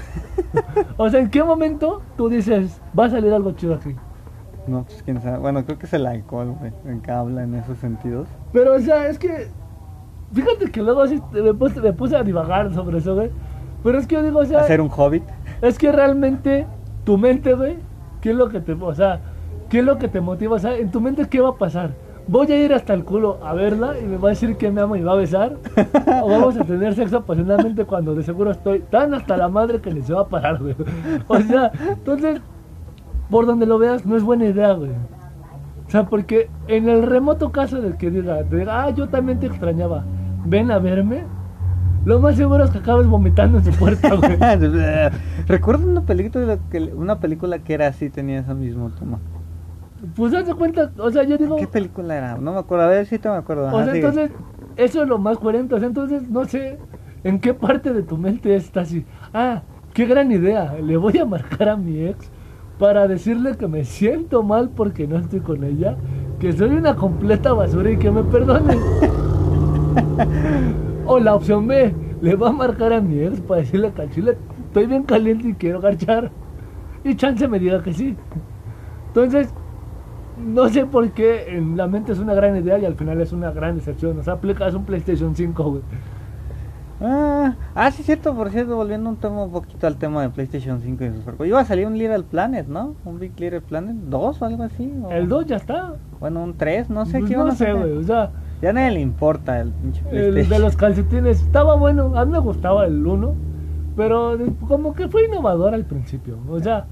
o 0.97 1.09
sea, 1.09 1.19
en 1.19 1.29
qué 1.29 1.43
momento 1.43 2.01
tú 2.15 2.29
dices, 2.29 2.81
va 2.97 3.05
a 3.05 3.09
salir 3.09 3.33
algo 3.33 3.51
chido 3.51 3.75
aquí. 3.75 3.95
No, 4.67 4.83
pues 4.83 5.01
quién 5.03 5.21
sabe. 5.21 5.39
Bueno, 5.39 5.65
creo 5.65 5.77
que 5.77 5.87
es 5.87 5.93
el 5.93 6.05
alcohol, 6.05 6.55
güey, 6.57 6.71
el 6.85 7.01
que 7.01 7.11
habla 7.11 7.43
en 7.43 7.55
esos 7.55 7.77
sentidos. 7.79 8.27
Pero, 8.53 8.75
o 8.75 8.79
sea, 8.79 9.07
es 9.07 9.19
que, 9.19 9.47
fíjate 10.33 10.71
que 10.71 10.81
luego 10.81 11.01
así 11.01 11.21
me 11.31 11.53
puse, 11.53 11.79
me 11.81 11.93
puse 11.93 12.15
a 12.15 12.23
divagar 12.23 12.73
sobre 12.73 12.97
eso, 12.99 13.15
güey. 13.15 13.29
Pero 13.83 13.97
es 13.97 14.07
que 14.07 14.15
yo 14.15 14.23
digo, 14.23 14.39
o 14.39 14.45
sea, 14.45 14.59
Hacer 14.59 14.81
un 14.81 14.89
hobbit. 14.95 15.23
es 15.61 15.77
que 15.77 15.91
realmente 15.91 16.67
tu 17.03 17.17
mente, 17.17 17.53
güey, 17.53 17.77
¿qué 18.21 18.31
es 18.31 18.35
lo 18.35 18.49
que 18.49 18.59
te, 18.61 18.73
o 18.73 18.93
sea, 18.93 19.19
qué 19.69 19.79
es 19.79 19.85
lo 19.85 19.97
que 19.97 20.07
te 20.07 20.21
motiva? 20.21 20.55
O 20.55 20.59
sea, 20.59 20.75
en 20.77 20.91
tu 20.91 21.01
mente, 21.01 21.27
¿qué 21.27 21.41
va 21.41 21.49
a 21.49 21.55
pasar? 21.55 21.91
Voy 22.27 22.51
a 22.51 22.63
ir 22.63 22.73
hasta 22.73 22.93
el 22.93 23.03
culo 23.03 23.39
a 23.43 23.53
verla 23.53 23.95
y 23.99 24.05
me 24.05 24.17
va 24.17 24.29
a 24.29 24.29
decir 24.29 24.55
que 24.55 24.69
me 24.69 24.79
ama 24.81 24.95
y 24.97 25.01
me 25.01 25.07
va 25.07 25.13
a 25.13 25.15
besar. 25.15 25.57
o 26.21 26.29
vamos 26.29 26.55
a 26.57 26.63
tener 26.63 26.93
sexo 26.93 27.17
apasionadamente 27.17 27.83
cuando 27.85 28.13
de 28.13 28.21
seguro 28.21 28.51
estoy 28.51 28.79
tan 28.81 29.13
hasta 29.15 29.35
la 29.35 29.49
madre 29.49 29.81
que 29.81 29.99
se 30.01 30.13
va 30.13 30.21
a 30.21 30.27
parar, 30.27 30.59
güey. 30.61 30.75
O 31.27 31.39
sea, 31.39 31.71
entonces, 31.89 32.39
por 33.29 33.47
donde 33.47 33.65
lo 33.65 33.79
veas, 33.79 34.05
no 34.05 34.15
es 34.15 34.23
buena 34.23 34.45
idea, 34.45 34.73
güey. 34.73 34.91
O 35.87 35.89
sea, 35.89 36.05
porque 36.05 36.49
en 36.67 36.87
el 36.87 37.03
remoto 37.03 37.51
caso 37.51 37.81
de 37.81 37.97
que 37.97 38.11
diga, 38.11 38.43
de, 38.43 38.65
ah, 38.69 38.91
yo 38.91 39.09
también 39.09 39.39
te 39.39 39.47
extrañaba, 39.47 40.05
ven 40.45 40.71
a 40.71 40.79
verme, 40.79 41.23
lo 42.05 42.19
más 42.19 42.35
seguro 42.35 42.63
es 42.63 42.71
que 42.71 42.79
acabes 42.79 43.07
vomitando 43.07 43.59
en 43.59 43.65
su 43.65 43.71
puerta, 43.71 44.13
güey. 44.15 44.37
Recuerdo 45.47 45.87
una 45.87 46.01
película 46.01 46.57
que 46.69 46.79
una 46.95 47.19
película 47.19 47.59
que 47.59 47.73
era 47.73 47.87
así, 47.87 48.09
tenía 48.09 48.39
esa 48.39 48.53
misma 48.53 48.91
toma. 48.97 49.19
Pues 50.15 50.31
de 50.31 50.53
cuenta, 50.55 50.91
o 50.97 51.11
sea, 51.11 51.23
yo 51.23 51.37
digo, 51.37 51.57
¿Qué 51.57 51.67
película 51.67 52.15
era? 52.17 52.37
No 52.37 52.53
me 52.53 52.59
acuerdo, 52.59 52.85
a 52.85 52.87
ver 52.87 53.05
si 53.05 53.19
te 53.19 53.29
me 53.29 53.35
acuerdo. 53.35 53.65
o 53.65 53.67
Ajá, 53.67 53.85
sea, 53.85 53.93
sigue. 53.93 54.07
entonces, 54.07 54.31
eso 54.75 55.03
es 55.03 55.07
lo 55.07 55.19
más 55.19 55.37
coherente, 55.37 55.75
o 55.75 55.79
sea, 55.79 55.87
entonces, 55.87 56.27
no 56.27 56.45
sé, 56.45 56.79
en 57.23 57.39
qué 57.39 57.53
parte 57.53 57.93
de 57.93 58.01
tu 58.01 58.17
mente 58.17 58.55
está 58.55 58.81
así, 58.81 59.05
ah, 59.31 59.61
qué 59.93 60.07
gran 60.07 60.31
idea, 60.31 60.73
le 60.81 60.97
voy 60.97 61.19
a 61.19 61.25
marcar 61.25 61.69
a 61.69 61.77
mi 61.77 62.01
ex 62.03 62.31
para 62.79 63.07
decirle 63.07 63.55
que 63.57 63.67
me 63.67 63.83
siento 63.83 64.41
mal 64.41 64.71
porque 64.71 65.07
no 65.07 65.17
estoy 65.17 65.41
con 65.41 65.63
ella, 65.63 65.97
que 66.39 66.51
soy 66.51 66.69
una 66.69 66.95
completa 66.95 67.53
basura 67.53 67.91
y 67.91 67.97
que 67.97 68.09
me 68.09 68.23
perdone. 68.23 68.77
o 71.05 71.19
la 71.19 71.35
opción 71.35 71.67
B, 71.67 71.93
le 72.21 72.35
va 72.35 72.49
a 72.49 72.53
marcar 72.53 72.93
a 72.93 73.01
mi 73.01 73.19
ex 73.19 73.39
para 73.41 73.61
decirle 73.61 73.91
que 73.91 74.01
al 74.01 74.09
chile 74.11 74.37
estoy 74.67 74.85
bien 74.85 75.03
caliente 75.03 75.49
y 75.49 75.53
quiero 75.53 75.81
garchar. 75.81 76.31
Y 77.03 77.15
chance 77.15 77.47
me 77.47 77.59
diga 77.59 77.81
que 77.81 77.93
sí. 77.93 78.15
Entonces, 79.07 79.53
no 80.37 80.69
sé 80.69 80.85
por 80.85 81.09
qué 81.11 81.45
en 81.57 81.75
la 81.75 81.87
mente 81.87 82.11
es 82.11 82.19
una 82.19 82.33
gran 82.33 82.55
idea 82.55 82.77
y 82.79 82.85
al 82.85 82.95
final 82.95 83.19
es 83.21 83.33
una 83.33 83.51
gran 83.51 83.75
decepción. 83.75 84.19
O 84.19 84.23
sea, 84.23 84.33
aplicas 84.33 84.73
un 84.73 84.85
PlayStation 84.85 85.35
5, 85.35 85.63
güey. 85.63 85.81
Ah, 87.03 87.55
ah, 87.73 87.89
sí, 87.89 88.03
cierto, 88.03 88.35
por 88.35 88.51
cierto, 88.51 88.75
volviendo 88.75 89.09
un, 89.09 89.15
tema, 89.15 89.45
un 89.45 89.51
poquito 89.51 89.87
al 89.87 89.97
tema 89.97 90.21
de 90.21 90.29
PlayStation 90.29 90.79
5 90.81 91.03
y 91.03 91.09
sus. 91.09 91.47
Iba 91.47 91.59
a 91.59 91.65
salir 91.65 91.87
un 91.87 91.97
Little 91.97 92.21
Planet, 92.23 92.67
¿no? 92.67 92.93
Un 93.05 93.17
Big 93.19 93.31
Little 93.39 93.61
Planet 93.61 93.95
2 93.95 94.41
o 94.41 94.45
algo 94.45 94.61
así. 94.63 94.93
o- 95.03 95.09
El 95.11 95.27
2 95.27 95.47
ya 95.47 95.55
está. 95.55 95.95
Bueno, 96.19 96.43
un 96.43 96.53
3, 96.55 96.91
no 96.91 97.07
sé 97.07 97.17
Pues 97.17 97.29
qué 97.29 97.33
iban 97.33 97.47
no 97.47 97.53
a 97.53 97.55
sé, 97.55 97.65
sacar. 97.65 97.79
güey. 97.79 97.97
O 97.97 98.03
sea, 98.03 98.31
Ya 98.61 98.69
a 98.69 98.73
nadie 98.73 98.91
le 98.91 98.99
importa 99.01 99.59
el 99.59 99.71
pinche 99.71 100.03
el 100.11 100.47
de 100.47 100.59
los 100.59 100.75
calcetines 100.77 101.41
estaba 101.41 101.75
bueno. 101.75 102.15
A 102.17 102.25
mí 102.25 102.31
me 102.31 102.39
gustaba 102.39 102.85
el 102.85 103.05
1. 103.05 103.33
Pero 103.95 104.37
como 104.67 104.93
que 104.93 105.07
fue 105.09 105.25
innovador 105.25 105.73
al 105.73 105.83
principio. 105.85 106.37
O 106.49 106.59
sea, 106.59 106.85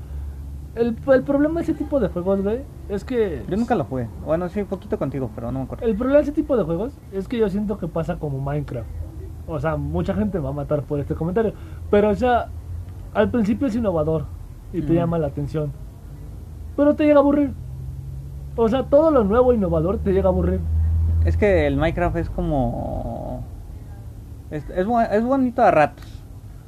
el, 0.75 0.97
el 1.13 1.23
problema 1.23 1.55
de 1.59 1.63
ese 1.63 1.73
tipo 1.73 1.99
de 1.99 2.09
juegos, 2.09 2.41
güey, 2.41 2.61
es 2.89 3.03
que. 3.05 3.43
Yo 3.49 3.55
nunca 3.55 3.75
lo 3.75 3.85
jugué. 3.85 4.07
Bueno, 4.25 4.49
sí, 4.49 4.59
un 4.61 4.67
poquito 4.67 4.97
contigo, 4.97 5.29
pero 5.33 5.51
no 5.51 5.59
me 5.59 5.65
acuerdo. 5.65 5.85
El 5.85 5.95
problema 5.95 6.17
de 6.17 6.23
ese 6.23 6.31
tipo 6.33 6.57
de 6.57 6.63
juegos 6.63 6.93
es 7.13 7.27
que 7.27 7.37
yo 7.37 7.47
siento 7.49 7.77
que 7.77 7.87
pasa 7.87 8.17
como 8.17 8.39
Minecraft. 8.39 8.87
O 9.47 9.59
sea, 9.59 9.77
mucha 9.77 10.13
gente 10.13 10.37
me 10.39 10.43
va 10.43 10.49
a 10.49 10.53
matar 10.53 10.83
por 10.83 10.99
este 10.99 11.15
comentario. 11.15 11.53
Pero, 11.89 12.09
o 12.09 12.15
sea, 12.15 12.47
al 13.13 13.29
principio 13.31 13.67
es 13.67 13.75
innovador 13.75 14.25
y 14.73 14.81
te 14.81 14.91
Mm. 14.91 14.95
llama 14.95 15.17
la 15.19 15.27
atención. 15.27 15.71
Pero 16.75 16.95
te 16.95 17.05
llega 17.05 17.17
a 17.17 17.21
aburrir. 17.21 17.53
O 18.55 18.67
sea, 18.67 18.83
todo 18.83 19.09
lo 19.09 19.23
nuevo 19.23 19.53
innovador 19.53 19.99
te 19.99 20.11
llega 20.11 20.27
a 20.27 20.31
aburrir. 20.31 20.59
Es 21.25 21.37
que 21.37 21.67
el 21.67 21.77
Minecraft 21.77 22.17
es 22.17 22.29
como... 22.29 23.43
Es, 24.51 24.63
es, 24.69 24.85
bonito 24.85 25.61
a 25.61 25.71
ratos. 25.71 26.05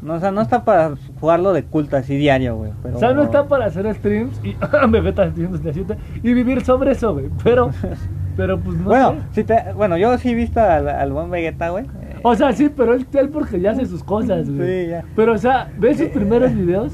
No, 0.01 0.15
o 0.15 0.19
sea, 0.19 0.31
no 0.31 0.41
está 0.41 0.65
para 0.65 0.93
jugarlo 1.19 1.53
de 1.53 1.63
culto 1.63 1.95
así 1.95 2.15
diario, 2.15 2.55
güey. 2.57 2.71
Pero... 2.83 2.97
O 2.97 2.99
sea, 2.99 3.13
no 3.13 3.23
está 3.23 3.47
para 3.47 3.65
hacer 3.65 3.91
streams 3.95 4.39
y 4.43 4.55
Vegeta 4.89 5.25
777 5.25 5.97
y 6.23 6.33
vivir 6.33 6.63
sobre 6.63 6.91
eso, 6.91 7.13
güey. 7.13 7.29
Pero, 7.43 7.71
pero 8.37 8.59
pues 8.59 8.77
no 8.77 8.85
bueno, 8.85 9.11
sé. 9.11 9.41
si 9.41 9.43
te, 9.43 9.73
bueno, 9.73 9.97
yo 9.97 10.17
sí 10.17 10.31
he 10.31 10.35
visto 10.35 10.59
al, 10.59 10.87
al 10.89 11.11
buen 11.11 11.29
Vegeta, 11.29 11.69
güey. 11.69 11.85
O 12.23 12.35
sea, 12.35 12.51
sí, 12.51 12.69
pero 12.69 12.93
él, 12.93 13.07
él 13.13 13.29
porque 13.29 13.59
ya 13.59 13.71
hace 13.71 13.85
sus 13.85 14.03
cosas, 14.03 14.49
güey. 14.49 14.85
Sí, 14.85 14.89
ya. 14.89 15.03
Pero, 15.15 15.33
o 15.33 15.37
sea, 15.37 15.71
ves 15.77 15.97
sus 15.97 16.07
primeros 16.13 16.53
videos 16.53 16.93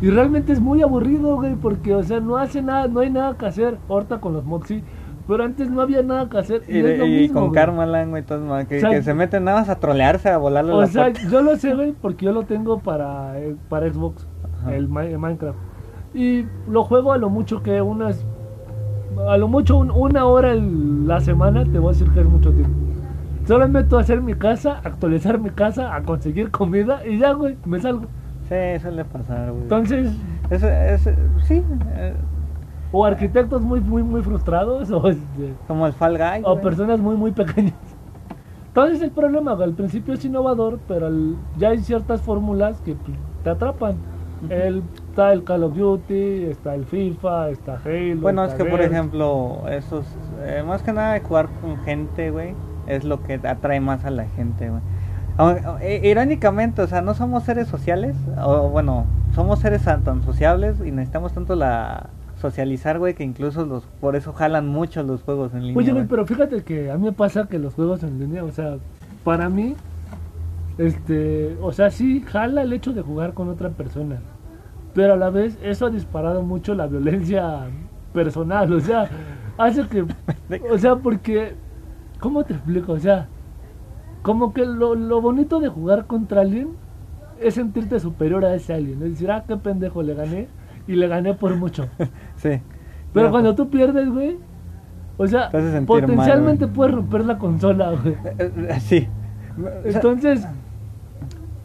y 0.00 0.10
realmente 0.10 0.52
es 0.52 0.60
muy 0.60 0.82
aburrido, 0.82 1.36
güey, 1.36 1.56
porque, 1.56 1.94
o 1.94 2.02
sea, 2.02 2.20
no 2.20 2.36
hace 2.36 2.62
nada, 2.62 2.86
no 2.86 3.00
hay 3.00 3.10
nada 3.10 3.36
que 3.36 3.46
hacer. 3.46 3.78
Ahorita 3.88 4.20
con 4.20 4.32
los 4.32 4.44
sí, 4.66 4.84
pero 5.28 5.44
antes 5.44 5.70
no 5.70 5.82
había 5.82 6.02
nada 6.02 6.28
que 6.28 6.38
hacer. 6.38 6.62
Y, 6.66 6.78
y, 6.78 6.80
es 6.80 6.98
lo 6.98 7.06
y 7.06 7.10
mismo, 7.20 7.34
con 7.34 7.48
güey. 7.50 7.54
Karmalan, 7.60 8.10
güey, 8.10 8.24
ma- 8.48 8.64
que, 8.64 8.78
O 8.78 8.80
sea, 8.80 8.90
que 8.90 9.02
se 9.02 9.14
meten 9.14 9.44
nada 9.44 9.60
más 9.60 9.68
a 9.68 9.76
trolearse, 9.78 10.30
a 10.30 10.38
volarle 10.38 10.72
O 10.72 10.80
la 10.80 10.86
sea, 10.88 11.02
puerta. 11.04 11.20
yo 11.30 11.42
lo 11.42 11.56
sé, 11.56 11.74
güey, 11.74 11.92
porque 11.92 12.24
yo 12.26 12.32
lo 12.32 12.42
tengo 12.44 12.80
para, 12.80 13.38
eh, 13.38 13.54
para 13.68 13.88
Xbox, 13.92 14.26
el, 14.72 14.88
Mi- 14.88 15.06
el 15.06 15.18
Minecraft. 15.18 15.58
Y 16.14 16.46
lo 16.68 16.82
juego 16.82 17.12
a 17.12 17.18
lo 17.18 17.28
mucho 17.30 17.62
que 17.62 17.80
unas. 17.82 18.24
A 19.28 19.36
lo 19.36 19.46
mucho 19.48 19.76
un- 19.76 19.90
una 19.90 20.24
hora 20.24 20.54
la 20.54 21.20
semana, 21.20 21.64
te 21.64 21.78
voy 21.78 21.90
a 21.90 21.92
decir 21.92 22.10
que 22.12 22.20
es 22.20 22.26
mucho 22.26 22.50
tiempo. 22.52 22.70
Solo 23.46 23.66
me 23.68 23.80
meto 23.82 23.98
a 23.98 24.00
hacer 24.02 24.20
mi 24.20 24.34
casa, 24.34 24.80
actualizar 24.84 25.38
mi 25.38 25.50
casa, 25.50 25.94
a 25.94 26.02
conseguir 26.02 26.50
comida 26.50 27.06
y 27.06 27.18
ya, 27.18 27.32
güey, 27.32 27.56
me 27.64 27.80
salgo. 27.80 28.06
Sí, 28.48 28.80
suele 28.80 29.04
pasar, 29.04 29.50
güey. 29.50 29.62
Entonces, 29.62 30.12
Es, 30.50 30.62
es- 30.62 31.14
sí, 31.44 31.62
eh, 31.96 32.14
o 32.92 33.04
arquitectos 33.04 33.62
muy, 33.62 33.80
muy, 33.80 34.02
muy 34.02 34.22
frustrados, 34.22 34.90
o, 34.92 35.08
este, 35.08 35.54
como 35.66 35.86
el 35.86 35.92
Fall 35.92 36.16
Guy. 36.18 36.42
o 36.44 36.52
güey. 36.52 36.62
personas 36.62 37.00
muy, 37.00 37.16
muy 37.16 37.32
pequeñas. 37.32 37.74
Entonces, 38.68 39.02
el 39.02 39.10
problema, 39.10 39.52
al 39.52 39.74
principio 39.74 40.14
es 40.14 40.24
innovador, 40.24 40.78
pero 40.86 41.06
al- 41.06 41.36
ya 41.56 41.70
hay 41.70 41.78
ciertas 41.78 42.22
fórmulas 42.22 42.80
que 42.82 42.94
pues, 42.94 43.16
te 43.42 43.50
atrapan. 43.50 43.96
El, 44.50 44.84
está 45.08 45.32
el 45.32 45.42
Call 45.42 45.64
of 45.64 45.74
Duty, 45.76 46.44
está 46.44 46.76
el 46.76 46.84
FIFA, 46.84 47.50
está 47.50 47.80
Halo. 47.84 48.20
Bueno, 48.20 48.44
es 48.44 48.54
que 48.54 48.64
por 48.64 48.80
ejemplo, 48.80 49.64
esos, 49.68 50.06
eh, 50.44 50.62
más 50.64 50.84
que 50.84 50.92
nada 50.92 51.14
de 51.14 51.20
jugar 51.20 51.48
con 51.60 51.76
gente, 51.78 52.30
güey, 52.30 52.54
es 52.86 53.02
lo 53.02 53.20
que 53.24 53.34
atrae 53.42 53.80
más 53.80 54.04
a 54.04 54.10
la 54.10 54.26
gente, 54.26 54.70
güey. 54.70 54.80
Eh, 55.80 56.00
Irónicamente, 56.04 56.82
o 56.82 56.86
sea, 56.86 57.02
no 57.02 57.14
somos 57.14 57.42
seres 57.42 57.66
sociales, 57.66 58.16
o 58.44 58.68
bueno, 58.68 59.06
somos 59.34 59.58
seres 59.58 59.82
tan 59.82 60.22
sociables 60.22 60.78
y 60.84 60.92
necesitamos 60.92 61.32
tanto 61.32 61.56
la 61.56 62.10
socializar, 62.40 62.98
güey, 62.98 63.14
que 63.14 63.24
incluso 63.24 63.66
los, 63.66 63.84
por 64.00 64.16
eso 64.16 64.32
jalan 64.32 64.68
mucho 64.68 65.02
los 65.02 65.22
juegos 65.22 65.52
en 65.54 65.62
línea. 65.62 65.78
Oye, 65.78 65.92
güey, 65.92 66.06
pero 66.06 66.26
fíjate 66.26 66.62
que 66.62 66.90
a 66.90 66.96
mí 66.96 67.06
me 67.06 67.12
pasa 67.12 67.48
que 67.48 67.58
los 67.58 67.74
juegos 67.74 68.02
en 68.02 68.18
línea, 68.18 68.44
o 68.44 68.50
sea, 68.52 68.76
para 69.24 69.48
mí, 69.48 69.74
este, 70.78 71.56
o 71.60 71.72
sea, 71.72 71.90
sí 71.90 72.22
jala 72.26 72.62
el 72.62 72.72
hecho 72.72 72.92
de 72.92 73.02
jugar 73.02 73.34
con 73.34 73.48
otra 73.48 73.70
persona, 73.70 74.20
pero 74.94 75.14
a 75.14 75.16
la 75.16 75.30
vez 75.30 75.58
eso 75.62 75.86
ha 75.86 75.90
disparado 75.90 76.42
mucho 76.42 76.74
la 76.74 76.86
violencia 76.86 77.66
personal, 78.12 78.72
o 78.72 78.80
sea, 78.80 79.08
hace 79.58 79.86
que, 79.88 80.06
o 80.70 80.78
sea, 80.78 80.96
porque, 80.96 81.54
¿cómo 82.20 82.44
te 82.44 82.54
explico? 82.54 82.92
O 82.92 83.00
sea, 83.00 83.28
como 84.22 84.52
que 84.52 84.64
lo, 84.64 84.94
lo 84.94 85.20
bonito 85.20 85.58
de 85.60 85.68
jugar 85.68 86.06
contra 86.06 86.42
alguien 86.42 86.70
es 87.40 87.54
sentirte 87.54 87.98
superior 87.98 88.44
a 88.44 88.54
ese 88.54 88.74
alguien, 88.74 89.02
es 89.02 89.10
decir, 89.10 89.30
ah, 89.30 89.44
qué 89.46 89.56
pendejo, 89.56 90.02
le 90.02 90.14
gané, 90.14 90.48
y 90.88 90.94
le 90.96 91.06
gané 91.06 91.34
por 91.34 91.54
mucho. 91.54 91.86
Sí. 92.38 92.60
Pero 93.12 93.30
cuando 93.30 93.54
tú 93.54 93.68
pierdes, 93.68 94.10
güey, 94.10 94.38
o 95.16 95.26
sea, 95.26 95.50
potencialmente 95.86 96.66
mal, 96.66 96.74
puedes 96.74 96.94
romper 96.94 97.24
la 97.24 97.38
consola, 97.38 97.92
güey. 97.92 98.14
Eh, 98.38 98.52
eh, 98.68 98.80
Sí. 98.80 99.08
Entonces, 99.84 100.46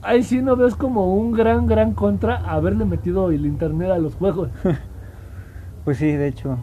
ahí 0.01 0.23
sí 0.23 0.41
no 0.41 0.55
ves 0.55 0.75
como 0.75 1.13
un 1.15 1.31
gran, 1.31 1.67
gran 1.67 1.93
contra 1.93 2.37
haberle 2.37 2.85
metido 2.85 3.29
el 3.31 3.45
internet 3.45 3.91
a 3.91 3.97
los 3.97 4.15
juegos. 4.15 4.49
Pues 5.83 5.97
sí, 5.97 6.13
de 6.13 6.29
hecho. 6.29 6.57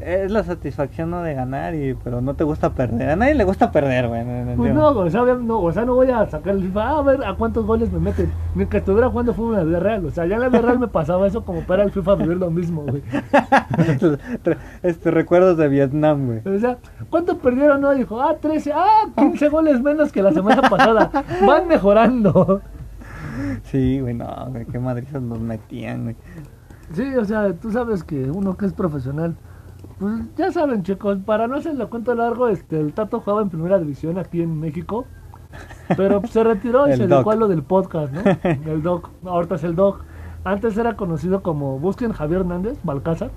Es 0.00 0.30
la 0.30 0.42
satisfacción 0.44 1.10
¿no? 1.10 1.22
de 1.22 1.34
ganar, 1.34 1.74
y 1.74 1.94
pero 2.02 2.20
no 2.20 2.34
te 2.34 2.44
gusta 2.44 2.70
perder. 2.70 3.10
A 3.10 3.16
nadie 3.16 3.34
le 3.34 3.44
gusta 3.44 3.70
perder, 3.70 4.08
güey. 4.08 4.24
no- 4.24 4.54
Pues 4.56 4.74
no, 4.74 4.88
o 4.88 5.10
sea, 5.10 5.22
no, 5.34 5.60
o 5.60 5.72
sea, 5.72 5.84
no 5.84 5.94
voy 5.94 6.10
a 6.10 6.26
sacar 6.26 6.54
el 6.54 6.62
FIFA, 6.62 6.82
"Ah, 6.88 6.98
a 6.98 7.02
ver 7.02 7.24
a 7.24 7.34
cuántos 7.34 7.66
goles 7.66 7.92
me 7.92 7.98
meten. 7.98 8.32
Ni 8.54 8.66
que 8.66 8.78
estuviera 8.78 9.08
jugando 9.10 9.34
fútbol 9.34 9.54
en 9.54 9.58
la 9.60 9.64
vida 9.64 9.80
real. 9.80 10.06
O 10.06 10.10
sea, 10.10 10.24
ya 10.26 10.36
en 10.36 10.40
la 10.42 10.48
vida 10.48 10.60
real 10.62 10.78
me 10.78 10.88
pasaba 10.88 11.26
eso 11.26 11.44
como 11.44 11.60
para 11.62 11.82
el 11.82 11.90
FIFA 11.90 12.14
vivir 12.16 12.36
lo 12.38 12.50
mismo, 12.50 12.82
güey. 12.82 13.02
este, 14.82 15.10
recuerdos 15.10 15.56
de 15.56 15.68
Vietnam, 15.68 16.26
güey. 16.26 16.56
O 16.56 16.58
sea, 16.58 16.78
¿cuánto 17.10 17.38
perdieron? 17.38 17.80
No, 17.80 17.92
dijo, 17.94 18.20
ah, 18.20 18.36
13, 18.40 18.72
ah, 18.74 19.08
15 19.16 19.48
goles 19.48 19.80
menos 19.82 20.12
que 20.12 20.22
la 20.22 20.32
semana 20.32 20.62
pasada. 20.68 21.10
Van 21.46 21.68
mejorando. 21.68 22.60
Sí, 23.64 24.00
güey, 24.00 24.14
no, 24.14 24.26
güey, 24.50 24.66
qué 24.66 24.78
madrizas 24.78 25.22
nos 25.22 25.40
metían, 25.40 26.02
güey. 26.04 26.16
Sí, 26.92 27.14
o 27.16 27.24
sea, 27.24 27.52
tú 27.54 27.70
sabes 27.72 28.04
que 28.04 28.30
uno 28.30 28.56
que 28.56 28.66
es 28.66 28.72
profesional, 28.74 29.34
pues 29.98 30.14
ya 30.36 30.50
saben 30.52 30.82
chicos, 30.82 31.18
para 31.24 31.46
no 31.48 31.56
hacerlo 31.56 31.88
cuento 31.90 32.14
largo, 32.14 32.48
este, 32.48 32.80
el 32.80 32.92
Tato 32.92 33.20
jugaba 33.20 33.42
en 33.42 33.48
primera 33.50 33.78
división 33.78 34.18
aquí 34.18 34.42
en 34.42 34.58
México, 34.60 35.06
pero 35.96 36.20
pues, 36.20 36.32
se 36.32 36.42
retiró 36.44 36.88
y 36.88 36.90
El 36.92 36.96
se 36.98 37.06
dedicó 37.06 37.30
a 37.30 37.36
lo 37.36 37.48
del 37.48 37.62
podcast, 37.62 38.12
¿no? 38.12 38.22
El 38.72 38.82
Doc, 38.82 39.10
ahorita 39.24 39.56
es 39.56 39.64
el 39.64 39.74
Doc. 39.74 40.04
Antes 40.44 40.76
era 40.76 40.96
conocido 40.96 41.40
como, 41.42 41.78
busquen 41.78 42.12
Javier 42.12 42.40
Hernández, 42.40 42.76
Balcázar, 42.82 43.30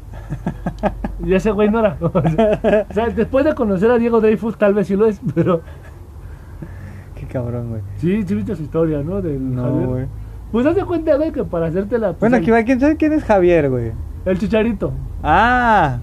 y 1.24 1.34
ese 1.36 1.52
güey 1.52 1.70
no 1.70 1.80
era. 1.80 1.98
O 2.90 2.94
sea, 2.94 3.10
después 3.10 3.46
de 3.46 3.54
conocer 3.54 3.92
a 3.92 3.98
Diego 4.00 4.22
Dreyfus 4.22 4.58
tal 4.58 4.74
vez 4.74 4.88
sí 4.88 4.96
lo 4.96 5.06
es, 5.06 5.22
pero 5.36 5.62
Qué 7.16 7.28
cabrón, 7.28 7.70
güey. 7.70 7.82
sí, 7.98 8.24
sí 8.24 8.34
viste 8.36 8.56
su 8.56 8.64
historia, 8.64 9.04
¿no? 9.04 9.22
Del 9.22 9.56
No, 9.56 9.64
Javier. 9.64 9.88
güey. 9.88 10.06
Pues 10.52 10.66
haz 10.66 10.76
de 10.76 10.84
cuenta, 10.86 11.16
güey, 11.16 11.32
que 11.32 11.44
para 11.44 11.68
hacerte 11.68 11.98
la... 12.00 12.14
Bueno, 12.14 12.38
aquí 12.38 12.50
va, 12.50 12.64
¿quién 12.64 12.80
sabe 12.80 12.96
quién 12.98 13.14
es 13.14 13.24
Javier, 13.24 13.70
güey? 13.70 13.92
El 14.26 14.40
chicharito. 14.40 14.92
Ah, 15.22 16.00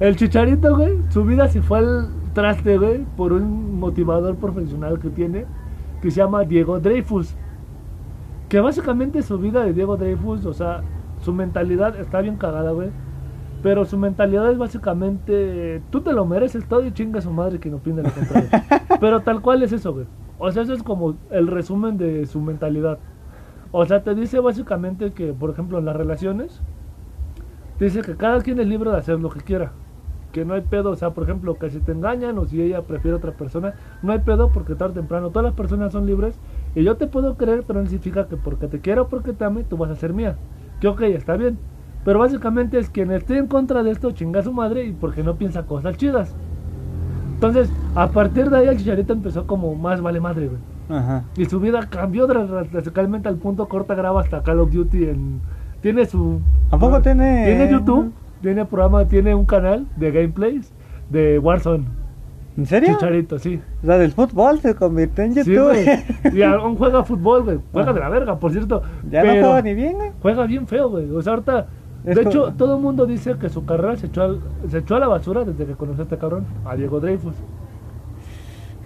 El 0.00 0.16
Chicharito, 0.16 0.74
güey, 0.74 0.98
su 1.10 1.26
vida 1.26 1.46
se 1.48 1.60
fue 1.60 1.78
al 1.78 2.08
traste, 2.32 2.78
güey, 2.78 3.04
por 3.18 3.34
un 3.34 3.78
motivador 3.78 4.34
profesional 4.36 4.98
que 4.98 5.10
tiene, 5.10 5.44
que 6.00 6.10
se 6.10 6.22
llama 6.22 6.44
Diego 6.44 6.80
Dreyfus. 6.80 7.36
Que 8.48 8.60
básicamente 8.60 9.20
su 9.20 9.38
vida 9.38 9.62
de 9.62 9.74
Diego 9.74 9.98
Dreyfus, 9.98 10.46
o 10.46 10.54
sea, 10.54 10.80
su 11.20 11.34
mentalidad 11.34 12.00
está 12.00 12.22
bien 12.22 12.36
cagada, 12.36 12.70
güey. 12.70 12.88
Pero 13.62 13.84
su 13.84 13.98
mentalidad 13.98 14.50
es 14.50 14.56
básicamente, 14.56 15.82
tú 15.90 16.00
te 16.00 16.14
lo 16.14 16.24
mereces 16.24 16.66
todo 16.66 16.86
y 16.86 16.92
chinga 16.92 17.18
a 17.18 17.22
su 17.22 17.30
madre 17.30 17.58
quien 17.58 17.74
opine 17.74 18.02
lo 18.02 18.10
contrario. 18.10 18.48
Pero 19.00 19.20
tal 19.20 19.42
cual 19.42 19.62
es 19.62 19.72
eso, 19.72 19.92
güey. 19.92 20.06
O 20.38 20.50
sea, 20.50 20.62
eso 20.62 20.72
es 20.72 20.82
como 20.82 21.16
el 21.30 21.46
resumen 21.46 21.98
de 21.98 22.24
su 22.24 22.40
mentalidad. 22.40 22.98
O 23.70 23.84
sea, 23.84 24.02
te 24.02 24.14
dice 24.14 24.40
básicamente 24.40 25.12
que, 25.12 25.34
por 25.34 25.50
ejemplo, 25.50 25.78
en 25.78 25.84
las 25.84 25.94
relaciones, 25.94 26.62
te 27.78 27.84
dice 27.84 28.00
que 28.00 28.16
cada 28.16 28.40
quien 28.40 28.58
es 28.60 28.66
libre 28.66 28.90
de 28.90 28.96
hacer 28.96 29.20
lo 29.20 29.28
que 29.28 29.40
quiera. 29.40 29.72
Que 30.32 30.44
no 30.44 30.54
hay 30.54 30.60
pedo, 30.60 30.90
o 30.90 30.96
sea, 30.96 31.10
por 31.10 31.24
ejemplo, 31.24 31.54
que 31.56 31.70
si 31.70 31.80
te 31.80 31.92
engañan 31.92 32.38
o 32.38 32.46
si 32.46 32.62
ella 32.62 32.82
prefiere 32.82 33.16
otra 33.16 33.32
persona, 33.32 33.74
no 34.02 34.12
hay 34.12 34.20
pedo 34.20 34.50
porque 34.50 34.74
tarde 34.76 34.92
o 34.92 34.94
temprano 35.00 35.30
todas 35.30 35.44
las 35.44 35.54
personas 35.54 35.92
son 35.92 36.06
libres 36.06 36.38
y 36.74 36.84
yo 36.84 36.96
te 36.96 37.06
puedo 37.08 37.36
creer, 37.36 37.64
pero 37.66 37.80
no 37.80 37.86
significa 37.86 38.26
que 38.28 38.36
porque 38.36 38.68
te 38.68 38.78
quiero 38.80 39.02
o 39.02 39.08
porque 39.08 39.32
te 39.32 39.44
ame, 39.44 39.64
tú 39.64 39.76
vas 39.76 39.90
a 39.90 39.96
ser 39.96 40.12
mía. 40.12 40.36
Que 40.80 40.86
ok, 40.88 41.00
está 41.02 41.36
bien. 41.36 41.58
Pero 42.04 42.18
básicamente 42.20 42.78
es 42.78 42.88
quien 42.88 43.10
esté 43.10 43.36
en 43.38 43.46
contra 43.46 43.82
de 43.82 43.90
esto 43.90 44.12
chinga 44.12 44.40
a 44.40 44.42
su 44.44 44.52
madre 44.52 44.84
y 44.86 44.92
porque 44.92 45.22
no 45.22 45.34
piensa 45.36 45.64
cosas 45.64 45.96
chidas. 45.96 46.34
Entonces, 47.34 47.70
a 47.94 48.08
partir 48.08 48.50
de 48.50 48.58
ahí 48.58 48.68
el 48.68 48.76
chicharito 48.78 49.12
empezó 49.12 49.46
como 49.46 49.74
más 49.74 50.00
vale 50.00 50.20
madre, 50.20 50.48
güey. 50.48 50.60
ajá. 51.00 51.24
Y 51.36 51.44
su 51.46 51.58
vida 51.60 51.86
cambió 51.88 52.26
radicalmente 52.26 53.28
al 53.28 53.36
punto 53.36 53.66
corta 53.68 53.94
graba 53.94 54.20
hasta 54.20 54.42
Call 54.42 54.60
of 54.60 54.70
Duty 54.72 55.04
en 55.04 55.40
tiene 55.80 56.04
su 56.04 56.40
¿A 56.70 56.78
poco 56.78 57.00
tiene- 57.00 57.44
tiene 57.46 57.70
YouTube, 57.72 58.12
tiene 58.40 58.64
programa, 58.64 59.06
tiene 59.06 59.34
un 59.34 59.44
canal 59.46 59.86
de 59.96 60.10
gameplays 60.10 60.72
de 61.10 61.38
Warzone. 61.38 61.84
¿En 62.56 62.66
serio? 62.66 62.94
Chicharito, 62.94 63.38
sí. 63.38 63.60
O 63.82 63.86
sea, 63.86 63.96
del 63.98 64.12
fútbol 64.12 64.58
se 64.60 64.74
convirtió 64.74 65.24
en 65.24 65.34
Sí, 65.34 65.40
YouTube. 65.54 65.68
güey. 66.22 66.36
Y 66.38 66.42
aún 66.42 66.76
juega 66.76 67.04
fútbol, 67.04 67.44
güey. 67.44 67.58
Juega 67.72 67.90
Ah. 67.90 67.94
de 67.94 68.00
la 68.00 68.08
verga, 68.08 68.38
por 68.38 68.52
cierto. 68.52 68.82
ya 69.08 69.22
no 69.24 69.30
pero 69.30 69.46
juega 69.46 69.62
ni 69.62 69.74
bien, 69.74 69.94
güey. 69.94 70.10
Juega 70.20 70.46
bien 70.46 70.66
feo, 70.66 70.90
güey. 70.90 71.10
O 71.10 71.22
sea, 71.22 71.34
ahorita 71.34 71.66
Es 72.04 72.16
de 72.16 72.22
hecho, 72.22 72.52
todo 72.56 72.76
el 72.76 72.82
mundo 72.82 73.06
dice 73.06 73.36
que 73.38 73.48
su 73.48 73.64
carrera 73.64 73.96
se 73.96 74.06
echó, 74.06 74.22
al- 74.22 74.40
se 74.68 74.78
echó 74.78 74.96
a 74.96 74.98
la 75.00 75.08
basura 75.08 75.44
desde 75.44 75.64
que 75.66 75.74
conoció 75.74 76.02
a 76.02 76.04
este 76.04 76.18
cabrón, 76.18 76.44
a 76.64 76.74
Diego 76.74 76.98
Dreyfus. 77.00 77.34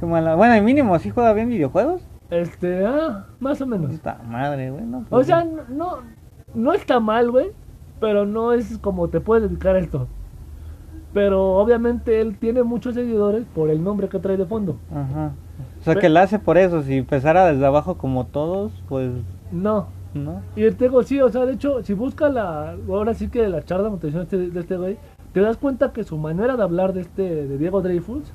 Qué 0.01 0.07
mala. 0.07 0.35
Bueno, 0.35 0.55
el 0.55 0.62
mínimo, 0.62 0.99
¿sí 0.99 1.11
juega 1.11 1.33
bien 1.33 1.49
videojuegos? 1.49 2.03
Este, 2.31 2.85
ah, 2.87 3.27
más 3.40 3.61
o 3.61 3.67
menos. 3.67 3.90
Puta 3.93 4.19
madre, 4.29 4.71
güey, 4.71 4.85
no. 4.85 4.99
O 4.99 5.05
pues, 5.05 5.27
sea, 5.27 5.45
no, 5.69 5.99
no 6.55 6.73
está 6.73 6.99
mal, 7.01 7.31
güey, 7.31 7.53
pero 8.05 8.27
no 8.27 8.53
es 8.53 8.77
como 8.77 9.09
te 9.09 9.19
puedes 9.19 9.49
dedicar 9.49 9.77
a 9.77 9.79
esto. 9.79 10.09
Pero 11.14 11.55
obviamente 11.55 12.21
él 12.21 12.37
tiene 12.37 12.62
muchos 12.62 12.95
seguidores 12.95 13.47
por 13.55 13.71
el 13.71 13.83
nombre 13.83 14.11
que 14.11 14.19
trae 14.19 14.37
de 14.37 14.45
fondo. 14.45 14.77
Ajá. 14.90 15.33
O 15.81 15.83
sea, 15.83 15.95
que 15.95 16.11
la 16.11 16.21
hace 16.21 16.38
por 16.38 16.59
eso. 16.59 16.83
Si 16.83 16.99
empezara 16.99 17.51
desde 17.51 17.64
abajo 17.64 17.97
como 17.97 18.27
todos, 18.27 18.73
pues. 18.90 19.11
No. 19.51 19.87
¿No? 20.12 20.43
Y 20.55 20.64
el 20.64 20.77
tego, 20.77 21.03
sí, 21.03 21.19
o 21.19 21.31
sea, 21.31 21.47
de 21.47 21.55
hecho, 21.55 21.83
si 21.83 21.95
busca 21.95 22.29
la, 22.29 22.77
ahora 22.90 23.14
sí 23.14 23.29
que 23.29 23.49
la 23.49 23.62
charla 23.62 23.85
de 23.85 23.90
motivación 23.93 24.29
de 24.29 24.37
este, 24.37 24.51
de 24.51 24.61
este 24.61 24.77
güey, 24.77 24.99
te 25.33 25.40
das 25.40 25.57
cuenta 25.57 25.95
que 25.95 26.05
su 26.05 26.19
manera 26.19 26.59
de 26.59 26.62
hablar 26.62 26.93
de 26.93 27.01
este, 27.01 27.47
de 27.47 27.57
Diego 27.57 27.81
Dreyfus, 27.81 28.35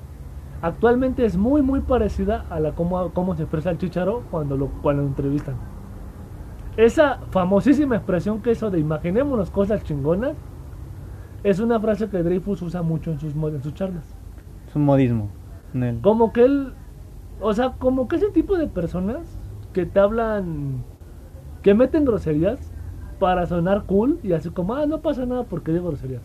actualmente 0.64 1.26
es 1.26 1.38
muy, 1.38 1.62
muy 1.62 1.82
parecida 1.82 2.44
a 2.50 2.60
la 2.60 2.72
cómo, 2.72 3.12
cómo 3.14 3.36
se 3.36 3.44
expresa 3.44 3.70
el 3.70 3.78
Chicharo 3.78 4.24
cuando 4.32 4.58
lo, 4.58 4.70
cuando 4.82 5.04
lo 5.04 5.10
entrevistan. 5.10 5.58
Esa 6.80 7.20
famosísima 7.30 7.98
expresión 7.98 8.42
que 8.42 8.52
eso 8.52 8.72
de 8.72 8.80
imaginémonos 8.80 9.50
cosas 9.50 9.84
chingonas, 9.84 10.32
es 11.44 11.60
una 11.60 11.78
frase 11.78 12.08
que 12.08 12.24
Dreyfus 12.24 12.62
usa 12.62 12.82
mucho 12.82 13.12
en 13.12 13.20
sus, 13.20 13.34
en 13.36 13.62
sus 13.62 13.74
charlas. 13.74 14.06
Es 14.70 14.76
un 14.78 14.86
modismo. 14.86 15.30
Como 16.02 16.32
que 16.32 16.46
él, 16.46 16.72
o 17.42 17.54
sea, 17.54 17.74
como 17.80 18.08
que 18.08 18.16
ese 18.16 18.30
tipo 18.30 18.58
de 18.58 18.68
personas 18.68 19.20
que 19.74 19.86
te 19.86 20.00
hablan, 20.00 20.86
que 21.62 21.74
meten 21.74 22.06
groserías 22.06 22.72
para 23.20 23.46
sonar 23.46 23.84
cool 23.86 24.18
y 24.24 24.32
así 24.32 24.50
como, 24.50 24.74
ah, 24.74 24.86
no 24.86 25.02
pasa 25.02 25.26
nada 25.26 25.44
porque 25.44 25.74
digo 25.74 25.88
groserías. 25.88 26.22